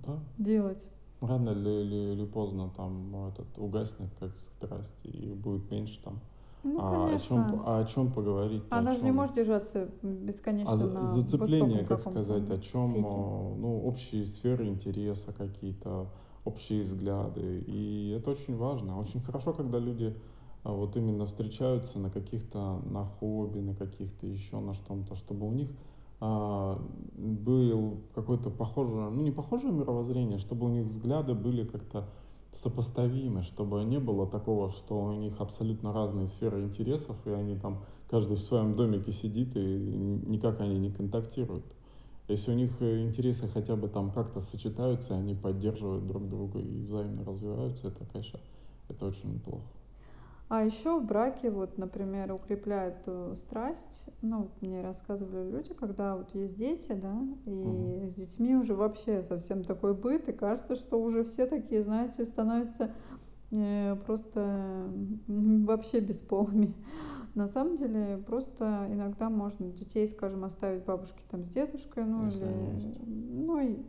да. 0.06 0.18
делать? 0.38 0.86
Рано 1.26 1.50
или, 1.50 2.12
или, 2.12 2.24
поздно 2.24 2.70
там 2.76 3.28
этот 3.28 3.58
угаснет 3.58 4.10
как 4.18 4.32
страсть 4.38 4.96
и 5.04 5.32
будет 5.34 5.70
меньше 5.70 6.00
там. 6.02 6.20
Ну, 6.62 6.76
А 6.78 7.14
о 7.14 7.18
чем, 7.18 7.62
а 7.66 7.78
о 7.80 7.84
чем 7.84 8.10
поговорить-то, 8.12 8.74
о 8.74 8.78
Она 8.78 8.92
же 8.92 9.04
не 9.04 9.12
может 9.12 9.36
держаться 9.36 9.90
А 10.02 10.06
бесконечно 10.06 10.76
за- 10.76 10.86
на 10.86 11.02
зацепление, 11.02 11.84
как 11.84 12.00
сказать, 12.00 12.50
о 12.50 12.58
чем, 12.58 12.94
пике. 12.94 13.04
ну, 13.06 13.82
общие 13.84 14.24
сферы 14.24 14.66
интереса 14.66 15.32
какие-то, 15.32 16.10
общие 16.44 16.82
взгляды. 16.84 17.62
И 17.66 18.14
это 18.18 18.30
очень 18.30 18.56
важно. 18.56 18.98
Очень 18.98 19.20
хорошо, 19.20 19.52
когда 19.52 19.78
люди 19.78 20.16
а, 20.62 20.72
вот 20.72 20.96
именно 20.96 21.26
встречаются 21.26 21.98
на 21.98 22.08
каких-то, 22.10 22.80
на 22.86 23.04
хобби, 23.04 23.58
на 23.58 23.74
каких-то 23.74 24.26
еще, 24.26 24.60
на 24.60 24.72
что-то, 24.72 25.14
чтобы 25.14 25.46
у 25.46 25.52
них 25.52 25.68
а, 25.68 25.74
был 27.16 28.00
какой-то 28.14 28.50
похожий, 28.50 28.94
ну 28.94 29.22
не 29.22 29.30
похожее 29.30 29.72
мировоззрение, 29.72 30.38
чтобы 30.38 30.66
у 30.66 30.68
них 30.68 30.86
взгляды 30.86 31.34
были 31.34 31.64
как-то 31.64 32.08
сопоставимы, 32.50 33.42
чтобы 33.42 33.82
не 33.84 33.98
было 33.98 34.26
такого, 34.26 34.70
что 34.70 35.02
у 35.02 35.12
них 35.14 35.40
абсолютно 35.40 35.92
разные 35.92 36.26
сферы 36.28 36.62
интересов, 36.62 37.16
и 37.26 37.30
они 37.30 37.56
там 37.56 37.84
каждый 38.08 38.36
в 38.36 38.40
своем 38.40 38.76
домике 38.76 39.12
сидит, 39.12 39.56
и 39.56 39.60
никак 39.60 40.60
они 40.60 40.78
не 40.78 40.90
контактируют. 40.90 41.64
Если 42.28 42.52
у 42.52 42.54
них 42.54 42.80
э, 42.80 43.02
интересы 43.02 43.48
хотя 43.48 43.76
бы 43.76 43.88
там 43.88 44.10
как-то 44.10 44.40
сочетаются, 44.40 45.14
они 45.14 45.34
поддерживают 45.34 46.06
друг 46.06 46.28
друга 46.28 46.58
и 46.58 46.84
взаимно 46.84 47.24
развиваются, 47.24 47.88
это, 47.88 48.06
конечно, 48.06 48.40
это 48.88 49.06
очень 49.06 49.34
неплохо. 49.34 49.66
А 50.54 50.62
еще 50.62 51.00
в 51.00 51.04
браке, 51.04 51.50
вот, 51.50 51.78
например, 51.78 52.32
укрепляет 52.32 53.02
э, 53.06 53.34
страсть. 53.36 54.06
Ну, 54.22 54.42
вот 54.42 54.62
мне 54.62 54.82
рассказывали 54.82 55.50
люди, 55.50 55.74
когда 55.74 56.14
вот 56.14 56.32
есть 56.32 56.54
дети, 56.54 56.92
да, 56.92 57.26
и 57.44 58.06
с 58.08 58.14
детьми 58.14 58.54
уже 58.54 58.76
вообще 58.76 59.24
совсем 59.24 59.64
такой 59.64 59.94
быт, 59.94 60.28
и 60.28 60.32
кажется, 60.32 60.76
что 60.76 61.02
уже 61.02 61.24
все 61.24 61.46
такие, 61.46 61.82
знаете, 61.82 62.24
становятся 62.24 62.94
э, 63.50 63.96
просто 64.06 64.40
м, 65.26 65.64
вообще 65.66 65.98
бесполыми. 65.98 66.72
На 67.34 67.48
самом 67.48 67.74
деле, 67.74 68.22
просто 68.24 68.86
иногда 68.92 69.30
можно 69.30 69.72
детей, 69.72 70.06
скажем, 70.06 70.44
оставить 70.44 70.84
бабушке 70.84 71.24
там 71.32 71.42
с 71.42 71.48
дедушкой, 71.48 72.04
ну 72.04 72.26
Если 72.26 72.44
или, 72.44 73.02
ну, 73.08 73.58
и, 73.58 73.84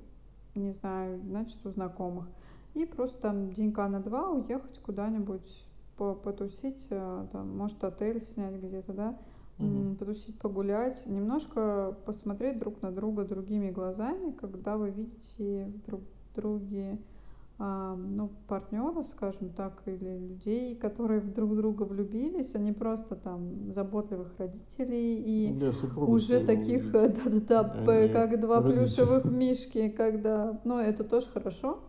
не 0.56 0.72
знаю, 0.72 1.22
значит, 1.28 1.64
у 1.64 1.70
знакомых. 1.70 2.26
И 2.74 2.88
просто 2.88 3.22
там 3.22 3.54
денька 3.54 3.88
на 3.88 4.00
два 4.00 4.32
уехать 4.32 4.80
куда-нибудь 4.80 5.68
потусить, 5.98 6.88
э, 6.90 7.28
там, 7.32 7.58
может, 7.58 7.84
отель 7.84 8.22
снять 8.22 8.56
где-то, 8.56 8.94
да, 8.94 9.18
м, 9.60 9.96
потусить, 9.96 10.38
погулять, 10.40 11.06
немножко 11.06 11.98
посмотреть 12.06 12.60
друг 12.60 12.82
на 12.82 12.92
друга 12.92 13.24
другими 13.24 13.72
глазами, 13.72 14.32
когда 14.32 14.78
вы 14.78 14.90
видите 14.90 15.72
друг 15.86 16.02
друге 16.36 17.00
а, 17.58 17.96
ну, 17.96 18.30
партнеров, 18.48 19.08
скажем 19.08 19.50
так, 19.50 19.82
или 19.86 20.18
людей, 20.18 20.76
которые 20.76 21.22
в 21.22 21.34
друг 21.34 21.56
друга 21.56 21.84
влюбились, 21.84 22.54
а 22.54 22.60
не 22.60 22.74
просто 22.74 23.16
там 23.16 23.72
заботливых 23.72 24.38
родителей 24.38 25.24
и 25.26 25.72
супруга 25.72 26.10
уже 26.10 26.46
таких, 26.46 26.92
да-да-да, 26.92 27.62
а 27.88 28.10
как 28.10 28.42
два 28.42 28.62
родителей. 28.62 28.84
плюшевых 28.84 29.24
мишки, 29.24 29.88
когда, 29.88 30.60
ну, 30.66 30.80
это 30.80 31.06
тоже 31.06 31.28
хорошо, 31.28 31.80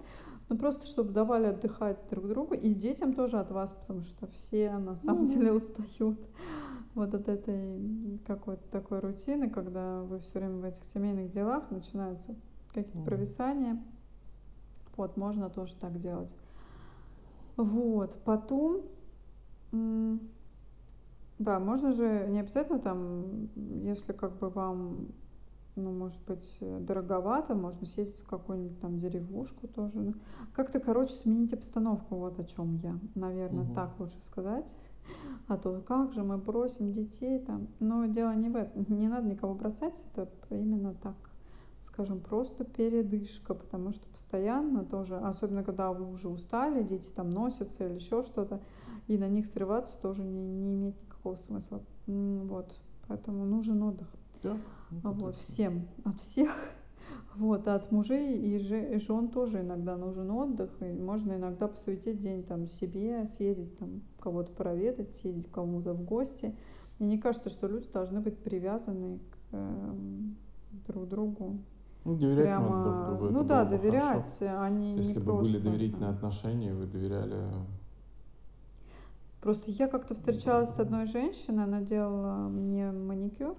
но 0.49 0.57
просто 0.57 0.87
чтобы 0.87 1.13
давали 1.13 1.47
отдыхать 1.47 1.99
друг 2.11 2.29
другу 2.29 2.55
и 2.55 2.73
детям 2.75 3.15
тоже 3.15 3.39
от 3.39 3.51
вас, 3.51 3.73
потому 3.73 4.03
что 4.03 4.27
все 4.29 4.79
на 4.79 4.97
самом 4.97 5.23
Ну 5.23 5.27
да. 5.27 5.35
деле 5.35 5.53
устают. 5.53 6.19
вот 6.95 7.15
от 7.15 7.29
этой 7.29 8.19
какой-то 8.27 8.63
такой 8.71 9.01
рутины, 9.01 9.51
когда 9.51 10.03
вы 10.03 10.21
все 10.21 10.39
время 10.39 10.59
в 10.59 10.65
этих 10.65 10.85
семейных 10.85 11.31
делах 11.31 11.71
начинаются 11.71 12.35
какие-то 12.73 12.99
провисания. 13.05 13.83
Вот, 14.97 15.17
можно 15.17 15.51
тоже 15.51 15.75
так 15.77 16.01
делать. 16.01 16.35
Вот, 17.57 18.15
потом, 18.25 18.83
да, 21.39 21.59
можно 21.59 21.93
же 21.93 22.27
не 22.29 22.41
обязательно 22.41 22.79
там, 22.79 23.49
если 23.83 24.13
как 24.13 24.39
бы 24.39 24.49
вам 24.49 25.09
ну, 25.77 25.93
может 25.93 26.21
быть, 26.27 26.59
дороговато, 26.61 27.55
можно 27.55 27.87
съездить 27.87 28.21
в 28.21 28.27
какую-нибудь 28.27 28.81
там 28.81 28.99
деревушку 28.99 29.69
тоже. 29.69 30.15
Как-то, 30.55 30.81
короче, 30.81 31.13
сменить 31.13 31.53
обстановку, 31.53 32.17
вот 32.17 32.41
о 32.41 32.45
чем 32.45 32.77
я, 32.77 32.99
наверное, 33.15 33.65
угу. 33.65 33.75
так 33.75 33.99
лучше 34.01 34.23
сказать. 34.23 34.75
А 35.49 35.57
то 35.57 35.81
как 35.87 36.13
же 36.13 36.25
мы 36.25 36.39
бросим 36.39 36.91
детей 36.91 37.39
там. 37.39 37.69
Но 37.79 38.07
дело 38.07 38.35
не 38.35 38.49
в 38.49 38.57
этом, 38.57 38.85
не 38.89 39.07
надо 39.07 39.29
никого 39.29 39.55
бросать, 39.55 40.03
это 40.17 40.29
именно 40.51 40.95
так, 40.95 41.15
скажем, 41.79 42.21
просто 42.21 42.65
передышка, 42.65 43.55
потому 43.55 43.93
что 43.93 44.09
постоянно 44.09 44.85
тоже, 44.85 45.17
особенно 45.19 45.63
когда 45.63 45.93
вы 45.93 46.11
уже 46.11 46.29
устали, 46.29 46.83
дети 46.83 47.13
там 47.15 47.31
носятся 47.31 47.87
или 47.87 47.95
еще 47.95 48.23
что-то, 48.23 48.61
и 49.07 49.17
на 49.19 49.29
них 49.29 49.47
срываться 49.47 49.97
тоже 49.99 50.25
не, 50.25 50.43
не 50.43 50.75
имеет 50.75 51.01
никакого 51.03 51.37
смысла. 51.37 51.83
Вот, 52.07 52.75
поэтому 53.07 53.45
нужен 53.45 53.83
отдых. 53.83 54.09
Да, 54.43 54.57
вот, 54.91 55.19
точно. 55.19 55.43
всем, 55.43 55.89
от 56.05 56.21
всех. 56.21 56.51
Вот, 57.37 57.69
а 57.69 57.75
от 57.75 57.93
мужей 57.93 58.39
и 58.39 58.99
жен 58.99 59.29
тоже 59.29 59.61
иногда 59.61 59.99
нужен 59.99 60.31
отдых, 60.31 60.71
и 60.81 60.87
можно 60.87 61.35
иногда 61.35 61.69
посвятить 61.69 62.19
день 62.19 62.43
там 62.43 62.67
себе, 62.67 63.27
съездить 63.27 63.77
там 63.79 64.01
кого-то 64.21 64.53
проведать, 64.53 65.15
съездить 65.17 65.51
кому-то 65.53 65.93
в 65.93 66.03
гости. 66.03 66.57
Мне 66.99 67.11
не 67.11 67.19
кажется, 67.19 67.51
что 67.51 67.69
люди 67.69 67.89
должны 67.93 68.21
быть 68.21 68.39
привязаны 68.39 69.19
к 69.19 69.37
э, 69.53 69.93
друг 70.87 71.09
другу. 71.09 71.59
Ну, 72.07 72.17
доверять 72.17 72.45
Прямо, 72.45 72.85
друг 72.85 73.19
другу. 73.19 73.35
Ну 73.35 73.45
да, 73.45 73.67
доверять, 73.67 74.39
хорошо. 74.39 74.61
они 74.63 74.97
Если 74.97 75.13
не 75.13 75.19
бы 75.19 75.25
просто, 75.25 75.53
были 75.53 75.63
доверительные 75.63 76.11
отношения, 76.13 76.73
вы 76.73 76.87
доверяли 76.87 77.37
Просто 79.47 79.71
я 79.71 79.87
как-то 79.87 80.15
встречалась 80.15 80.71
с 80.71 80.81
одной 80.81 81.07
женщиной, 81.07 81.65
она 81.65 81.81
делала 81.81 82.49
мне 82.49 82.91
маникюр, 82.91 83.55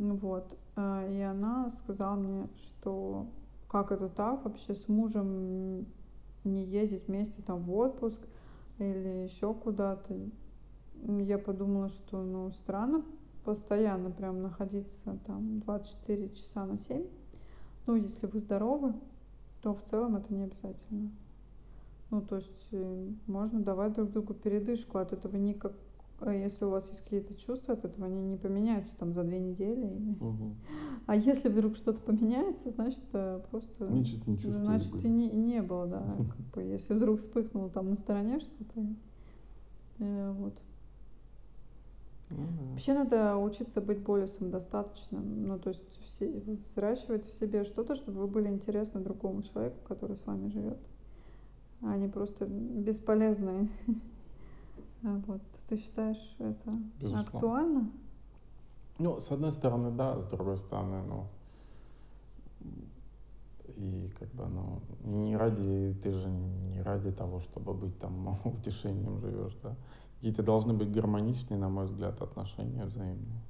вот. 0.00 0.56
А, 0.76 1.06
и 1.06 1.20
она 1.20 1.68
сказала 1.70 2.16
мне, 2.16 2.48
что 2.56 3.26
как 3.68 3.92
это 3.92 4.08
так 4.08 4.44
вообще 4.44 4.74
с 4.74 4.88
мужем 4.88 5.86
не 6.44 6.64
ездить 6.64 7.06
вместе 7.06 7.42
там 7.42 7.62
в 7.62 7.74
отпуск 7.76 8.20
или 8.78 9.24
еще 9.28 9.52
куда-то. 9.52 10.16
Я 11.02 11.38
подумала, 11.38 11.88
что 11.88 12.22
ну 12.22 12.50
странно 12.52 13.04
постоянно 13.44 14.10
прям 14.10 14.42
находиться 14.42 15.18
там 15.26 15.60
24 15.60 16.30
часа 16.30 16.64
на 16.64 16.78
7. 16.78 17.06
Ну, 17.86 17.94
если 17.94 18.26
вы 18.26 18.38
здоровы, 18.38 18.94
то 19.62 19.74
в 19.74 19.82
целом 19.82 20.16
это 20.16 20.32
не 20.32 20.44
обязательно. 20.44 21.10
Ну, 22.10 22.22
то 22.22 22.36
есть 22.36 22.68
э, 22.72 23.10
можно 23.26 23.60
давать 23.60 23.94
друг 23.94 24.10
другу 24.10 24.34
передышку, 24.34 24.98
от 24.98 25.12
этого 25.12 25.36
никак 25.36 25.72
а 25.72 25.89
если 26.28 26.64
у 26.64 26.70
вас 26.70 26.88
есть 26.88 27.02
какие-то 27.02 27.34
чувства 27.34 27.74
от 27.74 27.84
этого, 27.84 28.06
они 28.06 28.22
не 28.22 28.36
поменяются 28.36 28.94
там 28.96 29.12
за 29.12 29.24
две 29.24 29.38
недели. 29.38 29.86
Угу. 30.20 30.54
А 31.06 31.16
если 31.16 31.48
вдруг 31.48 31.76
что-то 31.76 32.00
поменяется, 32.00 32.70
значит 32.70 33.02
э, 33.12 33.40
просто... 33.50 33.86
Значит, 33.86 34.26
не 34.26 34.36
Значит, 34.36 35.04
и 35.04 35.08
не, 35.08 35.30
не 35.30 35.62
было, 35.62 35.86
да. 35.86 36.04
Как 36.16 36.46
бы, 36.54 36.62
если 36.62 36.94
вдруг 36.94 37.20
вспыхнуло 37.20 37.70
там 37.70 37.88
на 37.88 37.94
стороне 37.94 38.40
что-то. 38.40 38.86
Э, 40.00 40.32
вот. 40.32 40.60
Ну, 42.30 42.36
да. 42.36 42.70
Вообще 42.70 42.94
надо 42.94 43.36
учиться 43.36 43.80
быть 43.80 43.98
более 43.98 44.28
самодостаточным. 44.28 45.46
Ну, 45.46 45.58
то 45.58 45.70
есть 45.70 46.00
все, 46.04 46.42
взращивать 46.66 47.26
в 47.26 47.34
себе 47.34 47.64
что-то, 47.64 47.94
чтобы 47.94 48.20
вы 48.20 48.28
были 48.28 48.48
интересны 48.48 49.00
другому 49.00 49.42
человеку, 49.42 49.78
который 49.88 50.16
с 50.16 50.24
вами 50.26 50.48
живет. 50.48 50.78
А 51.82 51.96
не 51.96 52.08
просто 52.08 52.46
бесполезные. 52.46 53.68
А 55.02 55.18
вот. 55.26 55.40
Ты 55.70 55.76
считаешь 55.76 56.34
это 56.40 56.72
Безусловно. 56.98 57.20
актуально? 57.20 57.90
Ну, 58.98 59.20
с 59.20 59.30
одной 59.30 59.52
стороны, 59.52 59.92
да, 59.92 60.20
с 60.20 60.26
другой 60.26 60.58
стороны, 60.58 61.00
ну, 61.06 61.28
и 63.76 64.12
как 64.18 64.28
бы, 64.30 64.46
ну, 64.48 64.82
не 65.04 65.36
ради, 65.36 65.96
ты 66.02 66.10
же 66.10 66.28
не 66.28 66.82
ради 66.82 67.12
того, 67.12 67.38
чтобы 67.38 67.72
быть 67.72 67.96
там 68.00 68.36
утешением 68.44 69.20
живешь, 69.20 69.56
да. 69.62 69.76
Какие-то 70.16 70.42
должны 70.42 70.74
быть 70.74 70.90
гармоничные, 70.90 71.56
на 71.56 71.68
мой 71.68 71.86
взгляд, 71.86 72.20
отношения 72.20 72.84
взаимные. 72.84 73.40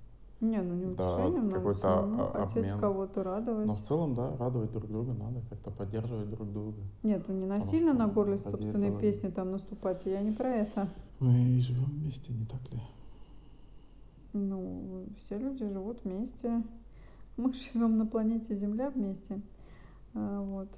Не, 0.40 0.62
ну 0.62 0.74
не 0.74 0.86
утешением, 0.86 1.50
да, 1.50 1.56
какой-то 1.56 2.06
ну, 2.06 2.26
хотеть 2.28 2.70
кого-то 2.70 3.22
радовать. 3.22 3.66
Но 3.66 3.74
в 3.74 3.82
целом, 3.82 4.14
да, 4.14 4.34
радовать 4.38 4.72
друг 4.72 4.86
друга 4.86 5.12
надо, 5.12 5.42
как-то 5.50 5.70
поддерживать 5.70 6.30
друг 6.30 6.50
друга. 6.50 6.78
Нет, 7.02 7.24
ну 7.28 7.34
не 7.34 7.44
насильно 7.44 7.92
на 7.92 8.08
горле 8.08 8.38
собственной 8.38 8.88
этого... 8.88 9.00
песни 9.02 9.28
там 9.28 9.50
наступать, 9.50 10.00
я 10.06 10.22
не 10.22 10.32
про 10.32 10.48
это. 10.48 10.88
Мы 11.18 11.60
живем 11.60 11.84
вместе, 11.84 12.32
не 12.32 12.46
так 12.46 12.60
ли? 12.72 12.80
Ну, 14.32 15.04
все 15.18 15.36
люди 15.36 15.68
живут 15.68 16.04
вместе. 16.04 16.62
Мы 17.36 17.52
живем 17.72 17.98
на 17.98 18.06
планете 18.06 18.56
Земля 18.56 18.88
вместе. 18.88 19.42
А, 20.14 20.40
вот. 20.40 20.68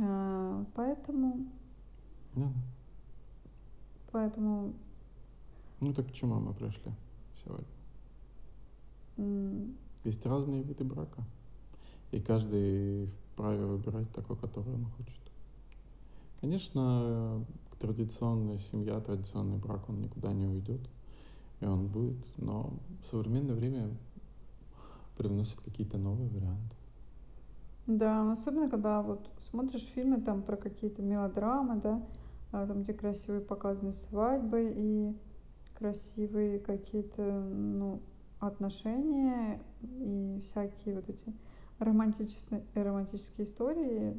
А, 0.00 0.64
поэтому... 0.74 1.46
Да. 2.34 2.48
Поэтому... 4.10 4.72
Ну 5.78 5.94
так 5.94 6.08
к 6.08 6.12
чему 6.12 6.40
мы 6.40 6.52
пришли 6.54 6.92
сегодня? 7.44 7.66
Mm. 9.16 9.74
Есть 10.04 10.24
разные 10.24 10.62
виды 10.62 10.84
брака. 10.84 11.22
И 12.12 12.20
каждый 12.20 13.06
вправе 13.32 13.64
выбирать 13.64 14.10
такой, 14.12 14.36
который 14.36 14.74
он 14.74 14.86
хочет. 14.96 15.18
Конечно, 16.40 17.44
традиционная 17.78 18.58
семья, 18.58 19.00
традиционный 19.00 19.58
брак, 19.58 19.88
он 19.88 20.00
никуда 20.00 20.32
не 20.32 20.46
уйдет, 20.46 20.80
и 21.60 21.64
он 21.64 21.88
будет, 21.88 22.16
но 22.36 22.72
в 23.02 23.10
современное 23.10 23.54
время 23.54 23.90
привносит 25.16 25.60
какие-то 25.60 25.98
новые 25.98 26.28
варианты. 26.28 26.76
Да, 27.86 28.30
особенно 28.30 28.68
когда 28.68 29.02
вот 29.02 29.28
смотришь 29.50 29.82
фильмы 29.94 30.20
там 30.20 30.42
про 30.42 30.56
какие-то 30.56 31.02
мелодрамы, 31.02 31.80
да, 31.80 32.02
а, 32.52 32.66
там 32.66 32.82
где 32.82 32.92
красивые 32.92 33.40
показаны 33.40 33.92
свадьбы 33.92 34.72
и 34.76 35.16
красивые 35.78 36.58
какие-то, 36.58 37.22
ну, 37.22 38.00
отношения 38.40 39.60
и 39.82 40.40
всякие 40.44 40.96
вот 40.96 41.08
эти 41.08 41.32
романтические, 41.78 42.62
романтические 42.74 43.46
истории, 43.46 44.16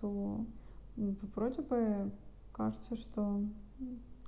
то 0.00 0.44
вроде 1.34 1.62
бы 1.62 2.10
кажется, 2.52 2.96
что 2.96 3.40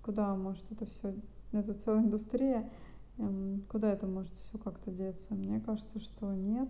куда 0.02 0.34
может 0.34 0.64
это 0.72 0.86
все, 0.86 1.14
это 1.52 1.74
целая 1.74 2.02
индустрия, 2.02 2.70
эм, 3.18 3.62
куда 3.70 3.92
это 3.92 4.06
может 4.06 4.32
все 4.32 4.58
как-то 4.58 4.90
деться? 4.90 5.34
Мне 5.34 5.60
кажется, 5.60 6.00
что 6.00 6.32
нет. 6.34 6.68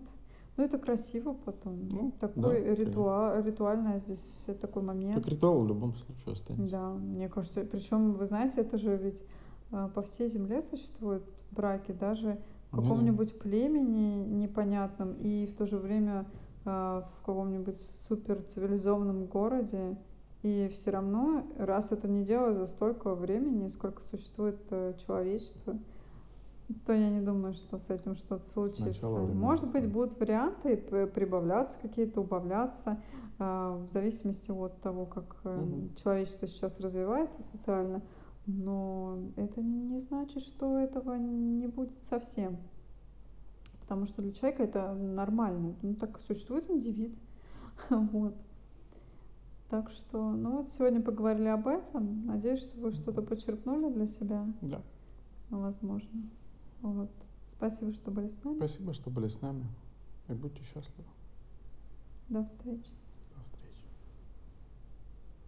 Ну, 0.56 0.64
это 0.64 0.76
красиво 0.76 1.34
потом. 1.44 1.88
Ну, 1.88 2.12
такой 2.18 2.64
да, 2.64 2.74
ритуал, 2.74 3.44
ритуальный 3.44 4.00
здесь 4.00 4.46
такой 4.60 4.82
момент. 4.82 5.22
Так 5.22 5.32
ритуал 5.32 5.60
в 5.60 5.68
любом 5.68 5.94
случае 5.94 6.32
останется. 6.32 6.72
Да, 6.72 6.90
мне 6.94 7.28
кажется, 7.28 7.64
причем, 7.64 8.14
вы 8.14 8.26
знаете, 8.26 8.62
это 8.62 8.76
же 8.76 8.96
ведь 8.96 9.22
по 9.70 10.02
всей 10.02 10.28
земле 10.28 10.62
существуют 10.62 11.24
браки, 11.50 11.92
даже 11.92 12.38
в 12.70 12.76
каком-нибудь 12.76 13.32
да. 13.32 13.38
племени 13.40 14.24
непонятном 14.26 15.14
и 15.14 15.46
в 15.46 15.56
то 15.56 15.66
же 15.66 15.78
время 15.78 16.26
э, 16.64 16.68
в 16.68 17.26
каком-нибудь 17.26 17.80
супер 18.08 18.42
цивилизованном 18.42 19.26
городе 19.26 19.96
и 20.42 20.70
все 20.72 20.90
равно, 20.90 21.44
раз 21.56 21.90
это 21.90 22.06
не 22.06 22.24
дело 22.24 22.54
за 22.54 22.66
столько 22.66 23.14
времени, 23.14 23.68
сколько 23.68 24.02
существует 24.02 24.60
э, 24.70 24.94
человечество, 25.04 25.76
то 26.86 26.92
я 26.92 27.10
не 27.10 27.20
думаю, 27.20 27.54
что 27.54 27.78
с 27.78 27.90
этим 27.90 28.14
что-то 28.14 28.46
случится. 28.46 29.08
Может 29.08 29.68
быть, 29.68 29.90
будут 29.90 30.20
варианты 30.20 30.76
прибавляться 30.76 31.78
какие-то, 31.80 32.20
убавляться, 32.20 33.00
э, 33.38 33.44
в 33.44 33.90
зависимости 33.90 34.50
от 34.50 34.80
того, 34.80 35.06
как 35.06 35.36
угу. 35.44 35.88
человечество 35.96 36.46
сейчас 36.46 36.78
развивается 36.78 37.42
социально. 37.42 38.02
Но 38.50 39.30
это 39.36 39.60
не 39.60 40.00
значит, 40.00 40.42
что 40.42 40.78
этого 40.78 41.16
не 41.16 41.66
будет 41.66 42.02
совсем. 42.04 42.56
Потому 43.80 44.06
что 44.06 44.22
для 44.22 44.32
человека 44.32 44.62
это 44.62 44.94
нормально. 44.94 45.74
Ну, 45.82 45.94
так 45.94 46.18
существует 46.20 46.68
индивид. 46.70 47.16
Вот. 47.90 48.34
Так 49.68 49.90
что, 49.90 50.32
ну 50.32 50.56
вот 50.56 50.70
сегодня 50.70 51.02
поговорили 51.02 51.48
об 51.48 51.68
этом. 51.68 52.24
Надеюсь, 52.24 52.60
что 52.60 52.80
вы 52.80 52.90
что-то 52.92 53.20
почерпнули 53.20 53.92
для 53.92 54.06
себя. 54.06 54.46
Да. 54.62 54.80
Возможно. 55.50 56.22
Вот. 56.80 57.10
Спасибо, 57.46 57.92
что 57.92 58.10
были 58.10 58.28
с 58.28 58.42
нами. 58.42 58.56
Спасибо, 58.56 58.94
что 58.94 59.10
были 59.10 59.28
с 59.28 59.42
нами. 59.42 59.66
И 60.28 60.32
будьте 60.32 60.62
счастливы. 60.62 61.08
До 62.30 62.44
встречи. 62.44 62.97